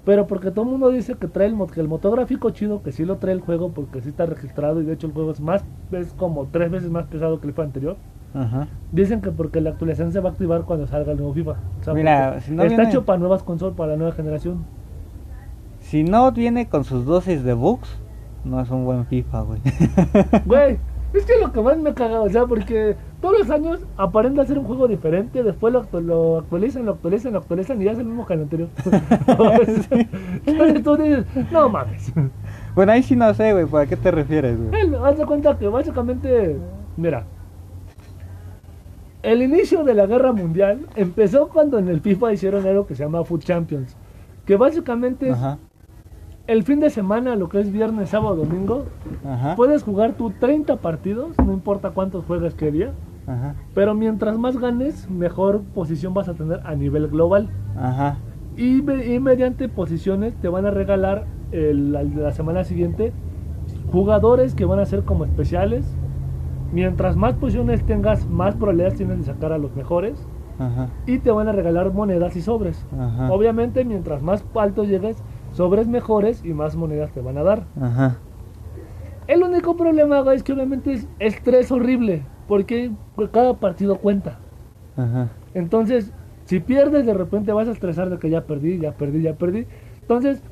Pero 0.06 0.26
porque 0.26 0.50
todo 0.50 0.64
el 0.64 0.70
mundo 0.70 0.88
dice 0.88 1.16
que 1.16 1.26
trae 1.26 1.48
el, 1.48 1.56
que 1.70 1.80
el 1.82 1.88
motor 1.88 2.12
gráfico 2.16 2.48
chido, 2.50 2.82
que 2.82 2.92
sí 2.92 3.04
lo 3.04 3.16
trae 3.18 3.34
el 3.34 3.42
juego 3.42 3.72
porque 3.72 4.00
sí 4.00 4.08
está 4.08 4.24
registrado 4.24 4.80
y 4.80 4.86
de 4.86 4.94
hecho 4.94 5.06
el 5.06 5.12
juego 5.12 5.30
es 5.32 5.40
más 5.42 5.62
es 5.92 6.14
como 6.14 6.46
tres 6.46 6.70
veces 6.70 6.90
más 6.90 7.04
pesado 7.06 7.38
que 7.38 7.48
el 7.48 7.52
FIFA 7.52 7.62
anterior. 7.64 7.96
Ajá. 8.32 8.68
Dicen 8.90 9.20
que 9.20 9.30
porque 9.30 9.60
la 9.60 9.70
actualización 9.70 10.10
se 10.12 10.20
va 10.20 10.30
a 10.30 10.32
activar 10.32 10.62
cuando 10.62 10.86
salga 10.86 11.12
el 11.12 11.18
nuevo 11.18 11.34
FIFA. 11.34 11.50
O 11.80 11.84
sea, 11.84 11.92
Mira, 11.92 12.40
si 12.40 12.52
no 12.52 12.62
está 12.62 12.76
viene- 12.76 12.90
hecho 12.90 13.04
para 13.04 13.18
nuevas 13.18 13.42
consolas, 13.42 13.76
para 13.76 13.92
la 13.92 13.98
nueva 13.98 14.12
generación. 14.12 14.64
Si 15.80 16.02
no 16.04 16.32
viene 16.32 16.68
con 16.68 16.84
sus 16.84 17.04
dosis 17.04 17.44
de 17.44 17.52
bugs, 17.52 17.98
no 18.48 18.60
es 18.60 18.70
un 18.70 18.84
buen 18.84 19.06
FIFA, 19.06 19.40
güey. 19.42 19.60
Güey, 20.46 20.78
es 21.14 21.24
que 21.24 21.38
lo 21.40 21.52
que 21.52 21.60
más 21.62 21.78
me 21.78 21.94
caga, 21.94 22.20
o 22.20 22.28
sea, 22.28 22.44
porque 22.46 22.96
todos 23.20 23.38
los 23.38 23.50
años 23.50 23.80
aparenta 23.96 24.44
ser 24.44 24.58
un 24.58 24.64
juego 24.66 24.86
diferente, 24.88 25.42
después 25.42 25.72
lo, 25.72 25.82
actu- 25.84 26.00
lo 26.02 26.38
actualizan, 26.38 26.84
lo 26.86 26.92
actualizan, 26.92 27.32
lo 27.32 27.38
actualizan 27.38 27.80
y 27.80 27.84
ya 27.86 27.92
es 27.92 27.98
el 27.98 28.04
mismo 28.04 28.26
que 28.26 28.34
el 28.34 28.40
anterior. 28.42 28.68
Entonces 30.46 30.82
tú 30.82 30.96
dices, 30.96 31.24
no 31.50 31.68
mames. 31.68 32.12
bueno, 32.74 32.92
ahí 32.92 33.02
sí 33.02 33.16
no 33.16 33.32
sé, 33.34 33.52
güey, 33.52 33.66
¿para 33.66 33.86
qué 33.86 33.96
te 33.96 34.10
refieres, 34.10 34.58
güey? 34.58 34.80
Él, 34.82 34.94
haz 34.96 35.16
de 35.18 35.24
cuenta 35.26 35.56
que 35.58 35.66
básicamente, 35.68 36.56
mira, 36.96 37.24
el 39.22 39.42
inicio 39.42 39.82
de 39.84 39.94
la 39.94 40.06
guerra 40.06 40.32
mundial 40.32 40.86
empezó 40.94 41.48
cuando 41.48 41.78
en 41.78 41.88
el 41.88 42.00
FIFA 42.00 42.32
hicieron 42.34 42.66
algo 42.66 42.86
que 42.86 42.94
se 42.94 43.02
llama 43.04 43.24
Food 43.24 43.40
Champions, 43.40 43.96
que 44.46 44.56
básicamente 44.56 45.28
es 45.30 45.34
Ajá, 45.34 45.58
el 46.48 46.64
fin 46.64 46.80
de 46.80 46.90
semana, 46.90 47.36
lo 47.36 47.48
que 47.48 47.60
es 47.60 47.70
viernes, 47.70 48.08
sábado, 48.08 48.34
domingo, 48.36 48.86
ajá, 49.24 49.54
puedes 49.54 49.82
jugar 49.84 50.14
tú 50.14 50.30
30 50.30 50.76
partidos, 50.76 51.36
no 51.44 51.52
importa 51.52 51.90
cuántos 51.90 52.24
juegues 52.24 52.54
que 52.54 52.72
día. 52.72 52.92
ajá, 53.26 53.54
Pero 53.74 53.94
mientras 53.94 54.38
más 54.38 54.56
ganes, 54.56 55.08
mejor 55.10 55.60
posición 55.74 56.14
vas 56.14 56.28
a 56.28 56.34
tener 56.34 56.60
a 56.64 56.74
nivel 56.74 57.06
global. 57.08 57.50
ajá, 57.76 58.16
Y, 58.56 58.82
me- 58.82 59.06
y 59.14 59.20
mediante 59.20 59.68
posiciones 59.68 60.34
te 60.36 60.48
van 60.48 60.64
a 60.66 60.70
regalar 60.70 61.26
el- 61.52 61.92
la, 61.92 62.02
la 62.02 62.32
semana 62.32 62.64
siguiente 62.64 63.12
jugadores 63.92 64.54
que 64.54 64.64
van 64.64 64.78
a 64.80 64.86
ser 64.86 65.02
como 65.04 65.24
especiales. 65.24 65.84
Mientras 66.72 67.16
más 67.16 67.34
posiciones 67.34 67.84
tengas, 67.84 68.26
más 68.28 68.54
probabilidades 68.56 68.96
tienes 68.96 69.18
de 69.18 69.24
sacar 69.24 69.52
a 69.52 69.58
los 69.58 69.74
mejores. 69.76 70.26
ajá, 70.58 70.88
Y 71.06 71.18
te 71.18 71.30
van 71.30 71.46
a 71.48 71.52
regalar 71.52 71.92
monedas 71.92 72.34
y 72.36 72.42
sobres. 72.42 72.84
Obviamente, 73.30 73.84
mientras 73.84 74.22
más 74.22 74.44
alto 74.56 74.84
llegues, 74.84 75.22
sobres 75.58 75.88
mejores 75.88 76.44
y 76.44 76.54
más 76.54 76.76
monedas 76.76 77.10
te 77.10 77.20
van 77.20 77.36
a 77.36 77.42
dar. 77.42 77.64
ajá. 77.80 78.16
El 79.26 79.42
único 79.42 79.76
problema, 79.76 80.20
güey, 80.20 80.36
es 80.36 80.42
que 80.42 80.54
obviamente 80.54 80.92
es 80.92 81.06
estrés 81.18 81.70
horrible. 81.70 82.22
Porque 82.46 82.92
cada 83.30 83.52
partido 83.54 83.96
cuenta. 83.96 84.38
Ajá. 84.96 85.28
Entonces, 85.52 86.12
si 86.46 86.60
pierdes, 86.60 87.04
de 87.04 87.12
repente 87.12 87.52
vas 87.52 87.68
a 87.68 87.72
estresar 87.72 88.08
de 88.08 88.18
que 88.18 88.30
ya 88.30 88.46
perdí, 88.46 88.78
ya 88.78 88.92
perdí, 88.92 89.20
ya 89.20 89.34
perdí. 89.34 89.66
Entonces, 90.00 90.42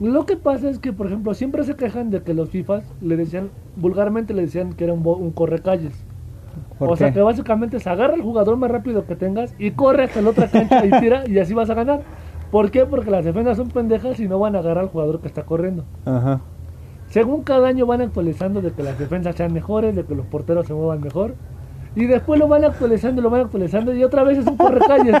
lo 0.00 0.26
que 0.26 0.36
pasa 0.36 0.68
es 0.68 0.78
que, 0.78 0.92
por 0.92 1.06
ejemplo, 1.06 1.32
siempre 1.32 1.64
se 1.64 1.76
quejan 1.76 2.10
de 2.10 2.22
que 2.22 2.34
los 2.34 2.50
FIFAs 2.50 2.84
le 3.00 3.16
decían, 3.16 3.48
vulgarmente 3.76 4.34
le 4.34 4.42
decían 4.42 4.74
que 4.74 4.84
era 4.84 4.92
un, 4.92 5.06
un 5.06 5.30
correcalles. 5.30 6.04
¿Por 6.78 6.90
O 6.90 6.96
sea 6.96 7.12
que 7.12 7.20
básicamente 7.20 7.80
se 7.80 7.88
agarra 7.88 8.14
el 8.14 8.22
jugador 8.22 8.56
más 8.56 8.70
rápido 8.70 9.06
que 9.06 9.16
tengas 9.16 9.54
y 9.58 9.70
corre 9.70 10.04
hasta 10.04 10.20
la 10.20 10.30
otra 10.30 10.48
cancha 10.50 10.84
y 10.84 10.90
tira 11.00 11.24
y 11.26 11.38
así 11.38 11.54
vas 11.54 11.70
a 11.70 11.74
ganar. 11.74 12.00
¿Por 12.50 12.70
qué? 12.70 12.86
Porque 12.86 13.10
las 13.10 13.24
defensas 13.24 13.56
son 13.56 13.68
pendejas 13.68 14.20
y 14.20 14.28
no 14.28 14.38
van 14.38 14.56
a 14.56 14.60
agarrar 14.60 14.84
al 14.84 14.90
jugador 14.90 15.20
que 15.20 15.28
está 15.28 15.44
corriendo. 15.44 15.84
Ajá. 16.04 16.40
Según 17.08 17.42
cada 17.42 17.68
año 17.68 17.86
van 17.86 18.00
actualizando 18.00 18.60
de 18.60 18.72
que 18.72 18.82
las 18.82 18.98
defensas 18.98 19.36
sean 19.36 19.52
mejores, 19.52 19.94
de 19.94 20.04
que 20.04 20.14
los 20.14 20.26
porteros 20.26 20.66
se 20.66 20.74
muevan 20.74 21.00
mejor. 21.00 21.34
Y 21.94 22.06
después 22.06 22.38
lo 22.38 22.46
van 22.46 22.64
actualizando, 22.64 23.22
lo 23.22 23.30
van 23.30 23.42
actualizando 23.42 23.94
y 23.94 24.04
otra 24.04 24.22
vez 24.22 24.38
es 24.38 24.46
un 24.46 24.56
correcalles. 24.56 25.16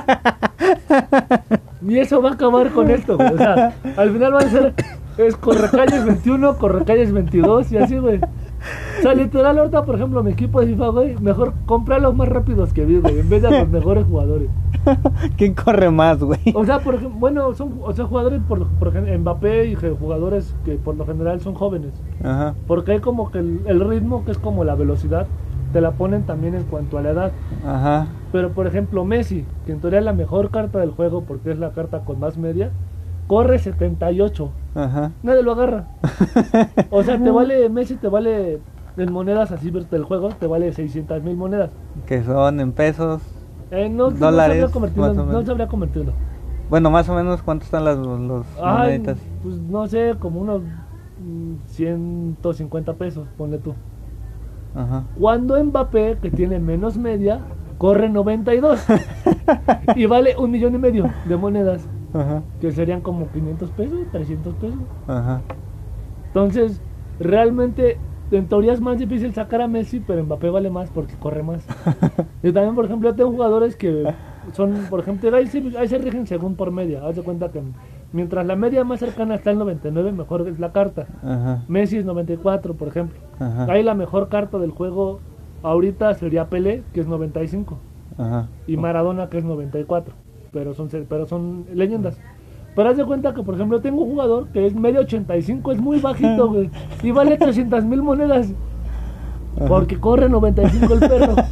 y 1.88 1.98
eso 1.98 2.20
va 2.20 2.30
a 2.30 2.32
acabar 2.34 2.70
con 2.70 2.90
esto, 2.90 3.16
güey. 3.16 3.32
O 3.32 3.38
sea, 3.38 3.74
al 3.96 4.10
final 4.10 4.32
van 4.32 4.46
a 4.46 4.50
ser 4.50 4.74
es 5.16 5.36
correcalles 5.36 6.04
21, 6.04 6.58
correcalles 6.58 7.12
22 7.12 7.72
y 7.72 7.78
así, 7.78 7.96
güey. 7.96 8.20
O 8.98 9.02
sea, 9.02 9.14
literal, 9.14 9.58
ahorita, 9.58 9.84
por 9.84 9.94
ejemplo, 9.94 10.22
mi 10.22 10.32
equipo 10.32 10.60
de 10.60 10.68
FIFA, 10.68 10.88
güey, 10.88 11.16
mejor 11.20 11.52
compra 11.66 11.98
los 11.98 12.14
más 12.14 12.28
rápidos 12.28 12.72
que 12.72 12.84
vi, 12.84 12.98
güey, 12.98 13.20
en 13.20 13.28
vez 13.28 13.42
de 13.42 13.48
a 13.48 13.60
los 13.60 13.68
mejores 13.68 14.06
jugadores. 14.06 14.48
¿Quién 15.36 15.54
corre 15.54 15.90
más, 15.90 16.22
güey? 16.22 16.40
O 16.54 16.64
sea, 16.64 16.80
por 16.80 16.94
ejemplo, 16.94 17.18
bueno, 17.18 17.54
son 17.54 17.80
o 17.82 17.92
sea, 17.92 18.06
jugadores, 18.06 18.40
por, 18.48 18.66
por 18.66 18.88
ejemplo, 18.88 19.18
Mbappé 19.18 19.66
y 19.66 19.74
jugadores 19.74 20.54
que 20.64 20.74
por 20.76 20.96
lo 20.96 21.06
general 21.06 21.40
son 21.40 21.54
jóvenes. 21.54 21.92
Ajá. 22.22 22.54
Porque 22.66 22.92
hay 22.92 23.00
como 23.00 23.30
que 23.30 23.38
el, 23.38 23.60
el 23.66 23.80
ritmo, 23.80 24.24
que 24.24 24.30
es 24.32 24.38
como 24.38 24.64
la 24.64 24.74
velocidad, 24.74 25.26
te 25.72 25.80
la 25.80 25.92
ponen 25.92 26.22
también 26.22 26.54
en 26.54 26.64
cuanto 26.64 26.98
a 26.98 27.02
la 27.02 27.10
edad. 27.10 27.32
Ajá. 27.66 28.06
Pero 28.32 28.50
por 28.50 28.66
ejemplo, 28.66 29.04
Messi, 29.04 29.44
que 29.66 29.72
en 29.72 29.80
teoría 29.80 29.98
es 29.98 30.04
la 30.04 30.12
mejor 30.12 30.50
carta 30.50 30.78
del 30.78 30.90
juego 30.90 31.22
porque 31.22 31.50
es 31.50 31.58
la 31.58 31.72
carta 31.72 32.00
con 32.00 32.20
más 32.20 32.38
media, 32.38 32.70
corre 33.26 33.58
78. 33.58 34.50
Ajá. 34.74 35.12
Nadie 35.22 35.42
lo 35.42 35.52
agarra. 35.52 35.88
O 36.90 37.02
sea, 37.02 37.22
te 37.22 37.30
vale, 37.30 37.68
Messi 37.68 37.96
te 37.96 38.08
vale 38.08 38.60
en 38.96 39.12
monedas 39.12 39.50
así 39.52 39.70
del 39.70 40.04
juego, 40.04 40.30
te 40.30 40.46
vale 40.46 40.72
600 40.72 41.22
mil 41.22 41.36
monedas. 41.36 41.70
Que 42.06 42.22
son 42.22 42.60
en 42.60 42.72
pesos. 42.72 43.22
Eh, 43.70 43.88
no, 43.88 44.10
no 44.10 44.16
Dólares, 44.16 44.58
sabría 44.58 44.72
convertirlo, 44.72 45.14
no 45.14 45.42
sabría 45.44 45.66
convertirlo. 45.68 46.12
Bueno, 46.70 46.90
más 46.90 47.08
o 47.08 47.14
menos, 47.14 47.42
¿cuántos 47.42 47.66
están 47.66 47.84
las 47.84 47.96
los 47.98 48.46
Ay, 48.62 48.98
moneditas? 48.98 49.18
pues 49.42 49.58
no 49.60 49.86
sé, 49.86 50.16
como 50.18 50.40
unos 50.40 50.62
mm, 50.62 51.54
150 51.66 52.94
pesos, 52.94 53.28
ponle 53.36 53.58
tú. 53.58 53.74
Ajá. 54.74 55.04
Cuando 55.18 55.62
Mbappé, 55.62 56.18
que 56.20 56.30
tiene 56.30 56.58
menos 56.58 56.96
media, 56.98 57.40
corre 57.78 58.08
92 58.08 58.84
y 59.96 60.06
vale 60.06 60.34
un 60.38 60.50
millón 60.50 60.74
y 60.74 60.78
medio 60.78 61.10
de 61.24 61.36
monedas, 61.36 61.86
Ajá. 62.12 62.42
que 62.60 62.72
serían 62.72 63.00
como 63.00 63.28
500 63.28 63.70
pesos, 63.70 63.98
300 64.12 64.54
pesos. 64.54 64.78
Ajá. 65.06 65.40
Entonces, 66.28 66.80
realmente, 67.20 67.98
en 68.30 68.46
teoría 68.48 68.72
es 68.72 68.80
más 68.80 68.98
difícil 68.98 69.32
sacar 69.32 69.60
a 69.60 69.68
Messi, 69.68 70.00
pero 70.00 70.22
Mbappé 70.24 70.50
vale 70.50 70.70
más 70.70 70.90
porque 70.90 71.14
corre 71.14 71.42
más. 71.42 71.66
y 72.42 72.52
también, 72.52 72.74
por 72.74 72.84
ejemplo, 72.84 73.10
yo 73.10 73.16
tengo 73.16 73.30
jugadores 73.30 73.76
que 73.76 74.04
son, 74.52 74.86
por 74.90 75.00
ejemplo, 75.00 75.34
ahí 75.36 75.46
se, 75.46 75.62
ahí 75.78 75.88
se 75.88 75.98
rigen 75.98 76.26
según 76.26 76.56
por 76.56 76.70
media. 76.70 77.06
Haz 77.06 77.16
de 77.16 77.22
cuenta 77.22 77.50
que 77.50 77.60
mientras 78.12 78.46
la 78.46 78.56
media 78.56 78.84
más 78.84 79.00
cercana 79.00 79.34
está 79.34 79.50
el 79.50 79.58
99, 79.58 80.12
mejor 80.12 80.48
es 80.48 80.58
la 80.58 80.72
carta. 80.72 81.06
Ajá. 81.22 81.64
Messi 81.68 81.98
es 81.98 82.04
94, 82.04 82.74
por 82.74 82.88
ejemplo. 82.88 83.18
Ajá. 83.38 83.66
Ahí 83.72 83.82
la 83.82 83.94
mejor 83.94 84.28
carta 84.28 84.58
del 84.58 84.70
juego 84.70 85.20
ahorita 85.62 86.14
sería 86.14 86.46
Pelé, 86.46 86.82
que 86.92 87.00
es 87.00 87.06
95, 87.06 87.78
Ajá. 88.18 88.48
y 88.66 88.76
Maradona, 88.76 89.28
que 89.28 89.38
es 89.38 89.44
94. 89.44 90.14
Pero 90.52 90.74
son, 90.74 90.88
pero 91.08 91.26
son 91.26 91.66
leyendas. 91.74 92.18
Pero 92.76 92.90
haz 92.90 92.96
de 92.98 93.04
cuenta 93.06 93.32
que, 93.32 93.42
por 93.42 93.54
ejemplo, 93.54 93.80
tengo 93.80 94.02
un 94.02 94.10
jugador 94.10 94.48
que 94.48 94.66
es 94.66 94.74
medio 94.74 95.00
85, 95.00 95.72
es 95.72 95.80
muy 95.80 95.98
bajito, 95.98 96.48
güey, 96.48 96.70
y 97.02 97.10
vale 97.10 97.38
300 97.38 97.84
mil 97.86 98.02
monedas. 98.02 98.48
Porque 99.66 99.98
corre 99.98 100.28
95 100.28 100.92
el 100.92 101.00
perro. 101.00 101.34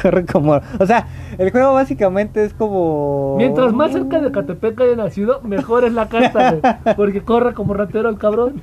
Corre 0.00 0.24
como. 0.24 0.58
O 0.78 0.86
sea, 0.86 1.06
el 1.36 1.50
juego 1.50 1.74
básicamente 1.74 2.42
es 2.42 2.54
como. 2.54 3.34
Mientras 3.36 3.74
más 3.74 3.92
cerca 3.92 4.18
de 4.18 4.32
Catepec 4.32 4.80
haya 4.80 4.96
nacido, 4.96 5.42
mejor 5.42 5.84
es 5.84 5.92
la 5.92 6.08
carta, 6.08 6.52
güey. 6.54 6.74
Porque 6.96 7.20
corre 7.20 7.52
como 7.52 7.74
ratero 7.74 8.08
el 8.08 8.16
cabrón. 8.16 8.62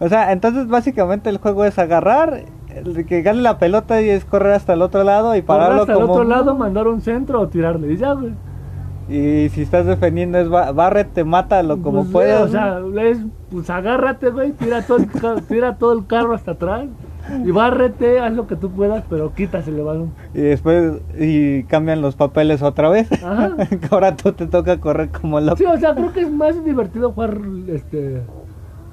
O 0.00 0.08
sea, 0.10 0.32
entonces 0.32 0.68
básicamente 0.68 1.30
el 1.30 1.38
juego 1.38 1.64
es 1.64 1.78
agarrar, 1.78 2.42
que 3.08 3.22
gane 3.22 3.40
la 3.40 3.58
pelota 3.58 4.02
y 4.02 4.10
es 4.10 4.26
correr 4.26 4.52
hasta 4.52 4.74
el 4.74 4.82
otro 4.82 5.02
lado 5.02 5.34
y 5.34 5.40
Correr 5.40 5.60
pararlo 5.60 5.80
hasta 5.80 5.94
el 5.94 6.02
otro 6.02 6.24
lado, 6.24 6.54
mandar 6.54 6.88
un 6.88 7.00
centro 7.00 7.40
o 7.40 7.48
tirarle. 7.48 7.90
Y 7.94 7.96
ya, 7.96 8.12
güey. 8.12 8.34
Y 9.08 9.48
si 9.50 9.62
estás 9.62 9.86
defendiendo 9.86 10.36
es 10.38 10.48
bárrete, 10.50 11.24
mátalo 11.24 11.80
como 11.80 12.00
Pues, 12.02 12.12
puedas. 12.12 12.42
O 12.42 12.48
sea, 12.48 12.80
es, 13.02 13.18
pues 13.50 13.70
agárrate, 13.70 14.28
güey, 14.30 14.52
tira 14.52 14.82
todo, 14.82 14.98
el, 14.98 15.06
ca- 15.10 15.36
tira 15.48 15.76
todo 15.76 15.92
el 15.94 16.06
carro 16.06 16.34
hasta 16.34 16.50
atrás 16.52 16.84
y 17.44 17.50
bárrete, 17.50 18.20
haz 18.20 18.32
lo 18.34 18.46
que 18.46 18.56
tú 18.56 18.70
puedas, 18.70 19.04
pero 19.08 19.32
quítasele 19.34 19.78
el 19.78 19.84
balón. 19.84 20.12
Y 20.34 20.40
después 20.40 21.00
y 21.18 21.62
cambian 21.64 22.02
los 22.02 22.16
papeles 22.16 22.60
otra 22.62 22.88
vez. 22.90 23.10
Ajá. 23.22 23.56
Ahora 23.90 24.14
tú 24.16 24.32
te 24.32 24.46
toca 24.46 24.78
correr 24.78 25.08
como 25.08 25.40
loco. 25.40 25.56
Sí, 25.56 25.64
o 25.64 25.76
sea, 25.78 25.94
creo 25.94 26.12
que 26.12 26.20
es 26.20 26.30
más 26.30 26.62
divertido 26.64 27.12
jugar 27.12 27.38
este 27.68 28.20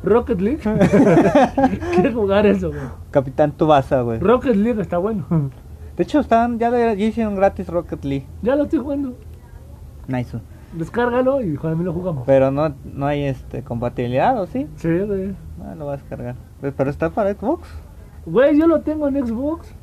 Rocket 0.04 0.40
League 0.40 0.60
que 2.02 2.12
jugar 2.12 2.46
eso, 2.46 2.70
güey. 2.70 2.82
Capitán 3.12 3.52
Tubasa, 3.52 4.02
güey. 4.02 4.20
Rocket 4.20 4.56
League 4.56 4.82
está 4.82 4.98
bueno. 4.98 5.26
De 5.98 6.04
hecho, 6.04 6.20
están, 6.20 6.60
ya, 6.60 6.70
ya 6.72 6.94
hicieron 6.94 7.36
gratis 7.36 7.68
Rocket 7.68 8.04
League. 8.06 8.26
Ya 8.42 8.56
lo 8.56 8.64
estoy 8.64 8.80
jugando. 8.80 9.14
Nice. 10.08 10.38
Descárgalo 10.74 11.42
y 11.42 11.48
mí 11.48 11.84
lo 11.84 11.94
jugamos. 11.94 12.24
Pero 12.26 12.52
no, 12.52 12.74
no 12.84 13.06
hay 13.06 13.24
este 13.24 13.64
compatibilidad, 13.64 14.40
¿o 14.42 14.46
sí? 14.48 14.68
Sí, 14.76 14.90
güey. 14.90 15.34
No, 15.58 15.76
lo 15.76 15.86
vas 15.86 16.00
a 16.00 16.02
descargar. 16.02 16.36
Pues, 16.60 16.74
Pero 16.76 16.90
está 16.90 17.10
para 17.10 17.34
Xbox. 17.34 17.68
Güey, 18.26 18.58
yo 18.58 18.68
lo 18.68 18.82
tengo 18.82 19.08
en 19.08 19.26
Xbox. 19.26 19.74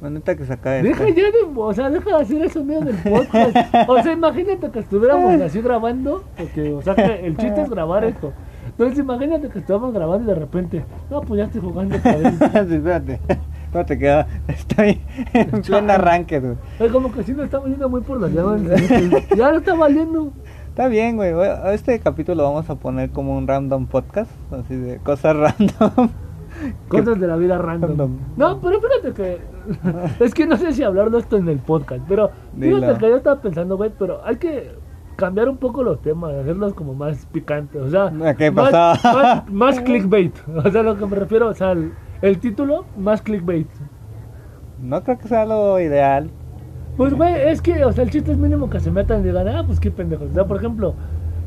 La 0.00 0.10
neta 0.10 0.36
que 0.36 0.44
se 0.44 0.52
acabe 0.52 0.82
Deja 0.82 1.08
ya 1.08 1.30
de, 1.30 1.38
o 1.54 1.72
sea, 1.72 1.88
deja 1.88 2.10
de 2.10 2.22
hacer 2.22 2.42
eso 2.42 2.62
mío 2.62 2.80
del 2.82 2.96
podcast. 2.96 3.56
O 3.88 4.02
sea, 4.02 4.12
imagínate 4.12 4.70
que 4.70 4.80
estuviéramos 4.80 5.40
así 5.40 5.62
grabando, 5.62 6.22
porque, 6.36 6.74
o 6.74 6.82
sea, 6.82 6.94
que 6.94 7.26
el 7.26 7.36
chiste 7.38 7.62
es 7.62 7.70
grabar 7.70 8.04
esto. 8.04 8.32
Entonces, 8.66 8.98
imagínate 8.98 9.48
que 9.48 9.58
estamos 9.58 9.94
grabando 9.94 10.24
y 10.24 10.34
de 10.34 10.38
repente, 10.38 10.84
no, 11.10 11.22
pues 11.22 11.38
ya 11.38 11.44
estoy 11.44 11.62
jugando 11.62 11.96
otra 11.96 12.16
vez. 12.16 12.34
sí, 12.68 12.74
espérate. 12.74 13.20
Espérate 13.66 13.98
que 13.98 14.08
ah, 14.08 14.26
estoy 14.48 15.00
en 15.32 15.62
pleno 15.62 15.92
arranque, 15.92 16.40
güey. 16.40 16.54
Es 16.78 16.92
como 16.92 17.12
que 17.12 17.22
sí 17.24 17.32
nos 17.32 17.46
estamos 17.46 17.68
yendo 17.68 17.88
muy 17.88 18.00
por 18.00 18.20
las 18.20 18.30
llamas. 18.30 18.62
Ya 19.36 19.50
no 19.50 19.58
está 19.58 19.74
valiendo. 19.74 20.32
Está 20.68 20.88
bien, 20.88 21.16
güey. 21.16 21.32
Este 21.72 21.98
capítulo 22.00 22.44
vamos 22.44 22.70
a 22.70 22.76
poner 22.76 23.10
como 23.10 23.36
un 23.36 23.46
random 23.46 23.86
podcast, 23.86 24.30
así 24.52 24.76
de 24.76 24.98
cosas 24.98 25.36
random. 25.58 26.10
Cosas 26.88 27.20
de 27.20 27.26
la 27.26 27.36
vida 27.36 27.58
random. 27.58 27.90
Random. 27.90 28.18
No, 28.36 28.60
pero 28.60 28.80
fíjate 28.80 29.12
que. 29.12 29.56
Es 30.24 30.32
que 30.32 30.46
no 30.46 30.56
sé 30.56 30.72
si 30.72 30.84
hablar 30.84 31.10
de 31.10 31.18
esto 31.18 31.36
en 31.36 31.48
el 31.48 31.58
podcast, 31.58 32.02
pero 32.08 32.30
Dilo. 32.54 32.76
fíjate 32.76 33.00
que 33.00 33.08
yo 33.10 33.16
estaba 33.16 33.40
pensando, 33.40 33.76
güey, 33.76 33.90
pero 33.98 34.24
hay 34.24 34.36
que 34.36 34.70
cambiar 35.16 35.48
un 35.48 35.56
poco 35.56 35.82
los 35.82 36.00
temas, 36.02 36.34
hacerlos 36.34 36.72
como 36.74 36.94
más 36.94 37.26
picantes. 37.26 37.82
O 37.82 37.90
sea, 37.90 38.12
¿Qué 38.36 38.50
más, 38.50 38.72
más, 39.02 39.50
más 39.50 39.80
clickbait. 39.80 40.34
O 40.64 40.70
sea, 40.70 40.82
lo 40.82 40.96
que 40.96 41.06
me 41.06 41.16
refiero, 41.16 41.48
o 41.48 41.54
sea, 41.54 41.74
el, 42.22 42.38
título, 42.38 42.84
más 42.96 43.22
clickbait. 43.22 43.68
No 44.80 45.02
creo 45.02 45.18
que 45.18 45.28
sea 45.28 45.44
lo 45.44 45.80
ideal. 45.80 46.30
Pues, 46.96 47.14
güey, 47.14 47.34
es 47.48 47.60
que, 47.60 47.84
o 47.84 47.92
sea, 47.92 48.04
el 48.04 48.10
chiste 48.10 48.32
es 48.32 48.38
mínimo 48.38 48.70
que 48.70 48.80
se 48.80 48.90
metan 48.90 49.20
y 49.20 49.24
digan, 49.24 49.48
ah, 49.48 49.64
pues 49.66 49.80
qué 49.80 49.90
pendejos. 49.90 50.30
O 50.30 50.34
sea, 50.34 50.46
por 50.46 50.56
ejemplo, 50.58 50.94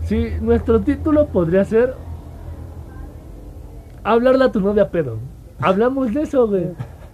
si 0.05 0.30
nuestro 0.41 0.82
título 0.82 1.28
podría 1.28 1.65
ser 1.65 1.95
Hablarle 4.03 4.45
a 4.45 4.51
tu 4.51 4.61
novia 4.61 4.89
pedo. 4.89 5.17
Hablamos 5.59 6.13
de 6.13 6.22
eso, 6.22 6.47
güey. 6.47 6.70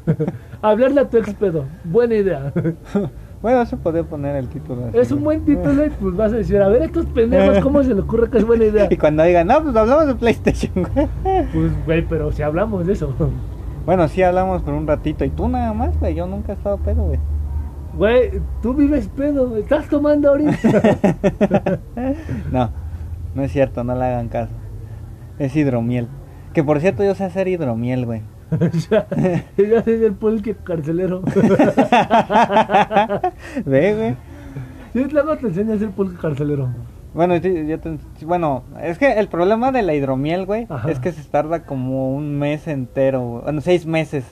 Hablarle 0.61 1.01
a 1.01 1.09
tu 1.09 1.17
ex 1.17 1.33
pedo. 1.33 1.65
Buena 1.83 2.15
idea. 2.15 2.53
Bueno, 3.45 3.63
se 3.67 3.77
podría 3.77 4.01
poner 4.01 4.35
el 4.37 4.49
título. 4.49 4.87
así, 4.87 4.97
Es 4.97 5.11
un 5.11 5.23
buen 5.23 5.45
título 5.45 5.85
y 5.85 5.91
pues 5.91 6.15
vas 6.15 6.33
a 6.33 6.37
decir, 6.37 6.59
a 6.59 6.67
ver, 6.67 6.81
estos 6.81 7.05
pendejos, 7.05 7.59
¿cómo 7.59 7.83
se 7.83 7.93
le 7.93 8.01
ocurre 8.01 8.27
que 8.27 8.39
es 8.39 8.43
buena 8.43 8.65
idea? 8.65 8.87
Y 8.89 8.97
cuando 8.97 9.21
digan, 9.21 9.45
no, 9.45 9.61
pues 9.61 9.75
hablamos 9.75 10.07
de 10.07 10.15
PlayStation, 10.15 10.71
güey. 10.73 11.07
Pues, 11.53 11.85
güey, 11.85 12.01
pero 12.07 12.31
si 12.31 12.41
hablamos 12.41 12.87
de 12.87 12.93
eso. 12.93 13.13
Bueno, 13.85 14.07
sí 14.07 14.23
hablamos 14.23 14.63
por 14.63 14.73
un 14.73 14.87
ratito. 14.87 15.23
Y 15.25 15.29
tú 15.29 15.47
nada 15.47 15.73
más, 15.73 15.95
güey. 15.99 16.15
Yo 16.15 16.25
nunca 16.25 16.53
he 16.53 16.55
estado 16.55 16.79
pedo, 16.79 17.03
güey. 17.03 17.19
Güey, 17.95 18.41
tú 18.63 18.73
vives 18.73 19.09
pedo, 19.09 19.55
estás 19.57 19.87
tomando 19.89 20.29
ahorita. 20.29 20.57
no, 22.51 22.71
no 23.35 23.43
es 23.43 23.51
cierto, 23.51 23.83
no 23.83 23.93
le 23.93 24.05
hagan 24.05 24.27
caso. 24.27 24.53
Es 25.37 25.55
hidromiel. 25.55 26.07
Que 26.51 26.63
por 26.63 26.79
cierto, 26.79 27.03
yo 27.03 27.13
sé 27.13 27.25
hacer 27.25 27.47
hidromiel, 27.47 28.07
güey. 28.07 28.23
Ya, 28.89 29.07
ya 29.57 29.83
soy 29.83 30.03
el 30.03 30.13
pulque 30.13 30.55
carcelero. 30.55 31.21
Ve, 33.65 33.95
güey. 33.95 34.15
Sí, 34.93 35.09
luego 35.11 35.35
te 35.37 35.47
enseño 35.47 35.73
a 35.73 35.75
hacer 35.75 35.89
pulque 35.91 36.17
carcelero. 36.17 36.69
Bueno, 37.13 37.35
sí, 37.41 37.67
yo 37.67 37.79
te- 37.79 37.97
sí, 38.17 38.25
bueno, 38.25 38.63
es 38.81 38.97
que 38.97 39.13
el 39.13 39.27
problema 39.29 39.71
de 39.71 39.81
la 39.83 39.93
hidromiel, 39.93 40.45
güey, 40.45 40.67
Ajá. 40.69 40.91
es 40.91 40.99
que 40.99 41.13
se 41.13 41.23
tarda 41.29 41.63
como 41.65 42.13
un 42.13 42.37
mes 42.37 42.67
entero, 42.67 43.21
güey. 43.21 43.43
bueno, 43.43 43.61
seis 43.61 43.85
meses. 43.85 44.25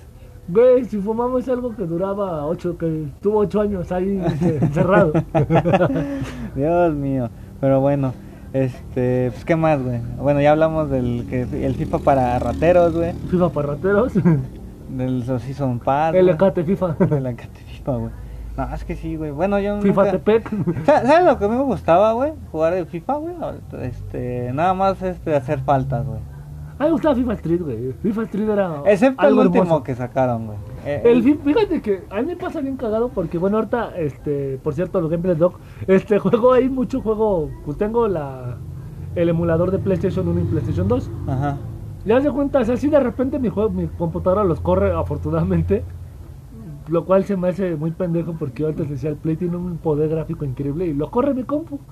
Güey, 0.49 0.83
si 0.85 0.97
fumamos 0.99 1.47
algo 1.47 1.73
que 1.73 1.83
duraba 1.83 2.45
ocho, 2.45 2.77
que 2.77 3.05
tuvo 3.21 3.39
ocho 3.39 3.61
años 3.61 3.89
ahí 3.93 4.21
encerrado. 4.61 5.13
Dios 6.55 6.93
mío. 6.93 7.29
Pero 7.61 7.79
bueno, 7.79 8.13
este, 8.53 9.29
pues 9.31 9.45
qué 9.45 9.55
más, 9.55 9.81
güey. 9.81 9.99
Bueno, 10.17 10.39
ya 10.41 10.51
hablamos 10.51 10.89
del 10.89 11.25
que 11.29 11.41
el 11.65 11.75
FIFA 11.75 11.99
para 11.99 12.39
rateros, 12.39 12.93
güey. 12.95 13.13
FIFA 13.29 13.49
para 13.49 13.67
rateros. 13.69 14.13
Del 14.89 15.23
Season 15.23 15.79
Pass. 15.79 16.13
El. 16.13 16.29
Ecate 16.29 16.63
FIFA. 16.63 16.95
El 17.17 17.25
Ecate 17.25 17.59
FIFA, 17.65 17.91
güey. 17.97 18.11
No, 18.55 18.71
es 18.75 18.83
que 18.83 18.95
sí, 18.95 19.15
güey. 19.15 19.31
Bueno, 19.31 19.57
yo 19.59 19.81
FIFA 19.81 20.01
nunca- 20.03 20.11
Tepec. 20.11 20.49
Sa- 20.85 21.01
¿Sabes 21.01 21.25
lo 21.25 21.39
que 21.39 21.45
a 21.45 21.47
mí 21.47 21.55
me 21.55 21.63
gustaba, 21.63 22.13
güey? 22.13 22.33
Jugar 22.51 22.73
el 22.73 22.85
FIFA, 22.85 23.13
güey. 23.15 23.33
Este, 23.81 24.51
nada 24.53 24.75
más 24.75 25.01
este 25.01 25.35
hacer 25.35 25.59
faltas, 25.61 26.05
güey. 26.05 26.19
A 26.77 26.83
mí 26.83 26.85
me 26.85 26.91
gustaba 26.91 27.15
FIFA 27.15 27.33
Street, 27.33 27.61
güey. 27.61 27.93
FIFA 28.03 28.23
Street 28.23 28.49
era. 28.49 28.81
Excepto 28.85 29.27
el 29.27 29.33
último 29.39 29.63
hermoso. 29.63 29.83
que 29.83 29.95
sacaron, 29.95 30.45
güey. 30.45 30.57
Eh, 30.85 31.01
El 31.05 31.23
fi- 31.23 31.39
fíjate 31.43 31.81
que 31.81 32.01
a 32.09 32.21
mí 32.21 32.27
me 32.27 32.35
pasa 32.35 32.61
bien 32.61 32.75
cagado 32.77 33.09
porque, 33.09 33.37
bueno, 33.37 33.57
ahorita, 33.57 33.97
este, 33.97 34.57
por 34.63 34.73
cierto, 34.73 34.99
los 35.01 35.09
gameplays 35.09 35.39
doc, 35.39 35.55
este 35.87 36.19
juego 36.19 36.53
hay 36.53 36.69
mucho 36.69 37.01
juego, 37.01 37.49
pues 37.65 37.77
tengo 37.77 38.07
la 38.07 38.57
el 39.15 39.29
emulador 39.29 39.69
de 39.69 39.77
PlayStation 39.77 40.27
1 40.27 40.41
y 40.41 40.43
PlayStation 40.45 40.87
2. 40.87 41.09
Ajá. 41.27 41.57
Ya 42.05 42.19
se 42.19 42.31
cuenta, 42.31 42.59
o 42.59 42.65
sea, 42.65 42.73
así 42.75 42.89
de 42.89 42.99
repente 42.99 43.37
mi 43.39 43.49
juego, 43.49 43.69
mi 43.69 43.87
computadora 43.87 44.43
los 44.43 44.59
corre 44.59 44.91
afortunadamente, 44.91 45.83
lo 46.87 47.05
cual 47.05 47.23
se 47.25 47.37
me 47.37 47.49
hace 47.49 47.75
muy 47.75 47.91
pendejo 47.91 48.35
porque 48.37 48.63
yo 48.63 48.69
antes 48.69 48.89
decía 48.89 49.09
el 49.09 49.15
Play 49.15 49.35
tiene 49.35 49.57
un 49.57 49.77
poder 49.77 50.09
gráfico 50.09 50.45
increíble 50.45 50.85
y 50.85 50.93
lo 50.93 51.09
corre 51.11 51.33
mi 51.33 51.43
compu. 51.43 51.79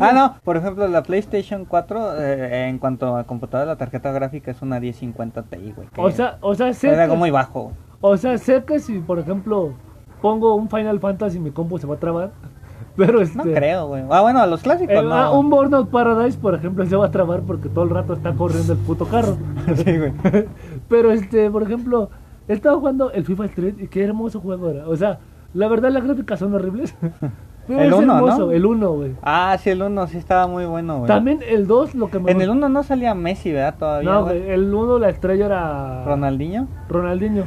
Ah, 0.00 0.12
no, 0.12 0.36
por 0.44 0.56
ejemplo, 0.56 0.86
la 0.88 1.02
PlayStation 1.02 1.64
4, 1.64 2.20
eh, 2.20 2.68
en 2.68 2.78
cuanto 2.78 3.16
a 3.16 3.24
computadora, 3.24 3.72
la 3.72 3.76
tarjeta 3.76 4.10
gráfica 4.12 4.50
es 4.50 4.62
una 4.62 4.80
1050 4.80 5.42
Ti, 5.42 5.72
güey. 5.76 5.88
O 5.96 6.10
sea, 6.10 6.38
o 6.40 6.54
sea, 6.54 6.72
sé 6.72 6.92
es 6.92 6.98
algo 6.98 7.16
muy 7.16 7.30
bajo. 7.30 7.72
O 8.00 8.16
sea, 8.16 8.38
sé 8.38 8.64
que 8.64 8.80
si, 8.80 8.98
por 8.98 9.18
ejemplo, 9.18 9.74
pongo 10.20 10.54
un 10.54 10.68
Final 10.68 11.00
Fantasy, 11.00 11.38
mi 11.38 11.50
compu 11.50 11.78
se 11.78 11.86
va 11.86 11.96
a 11.96 11.98
trabar. 11.98 12.32
Pero 12.96 13.20
este. 13.20 13.38
No 13.38 13.44
creo, 13.44 13.86
güey. 13.88 14.04
Ah, 14.10 14.20
bueno, 14.20 14.40
a 14.40 14.46
los 14.46 14.62
clásicos 14.62 14.94
eh, 14.94 15.02
no. 15.02 15.14
ah, 15.14 15.30
un 15.30 15.48
Burnout 15.50 15.90
Paradise, 15.90 16.38
por 16.38 16.54
ejemplo, 16.54 16.84
se 16.86 16.96
va 16.96 17.06
a 17.06 17.10
trabar 17.10 17.40
porque 17.42 17.68
todo 17.68 17.84
el 17.84 17.90
rato 17.90 18.12
está 18.12 18.32
corriendo 18.34 18.72
el 18.72 18.78
puto 18.80 19.06
carro. 19.06 19.36
sí, 19.76 19.98
güey. 19.98 20.12
Pero 20.88 21.12
este, 21.12 21.50
por 21.50 21.62
ejemplo, 21.62 22.10
he 22.48 22.52
estado 22.52 22.78
jugando 22.80 23.10
el 23.12 23.24
FIFA 23.24 23.46
Street 23.46 23.74
y 23.78 23.88
qué 23.88 24.04
hermoso 24.04 24.40
juego 24.40 24.70
era. 24.70 24.88
O 24.88 24.96
sea, 24.96 25.18
la 25.54 25.68
verdad 25.68 25.90
las 25.90 26.04
gráficas 26.04 26.38
son 26.38 26.54
horribles. 26.54 26.94
Pero 27.66 27.80
El 27.80 27.88
es 27.92 27.94
uno, 27.94 28.14
hermoso, 28.16 28.46
¿no? 28.46 28.50
el 28.50 28.66
1, 28.66 28.92
güey. 28.92 29.12
Ah, 29.22 29.56
sí, 29.60 29.70
el 29.70 29.82
1 29.82 30.06
sí 30.08 30.18
estaba 30.18 30.48
muy 30.48 30.64
bueno, 30.64 30.98
güey. 30.98 31.06
También 31.06 31.38
el 31.48 31.68
2, 31.68 31.94
lo 31.94 32.10
que 32.10 32.18
me 32.18 32.32
En 32.32 32.40
el 32.40 32.50
1 32.50 32.68
no 32.68 32.82
salía 32.82 33.14
Messi, 33.14 33.52
¿verdad? 33.52 33.76
Todavía. 33.78 34.10
No, 34.10 34.24
güey. 34.24 34.40
güey, 34.40 34.50
el 34.50 34.74
1 34.74 34.98
la 34.98 35.08
estrella 35.08 35.46
era 35.46 36.04
Ronaldinho. 36.04 36.66
Ronaldinho. 36.88 37.44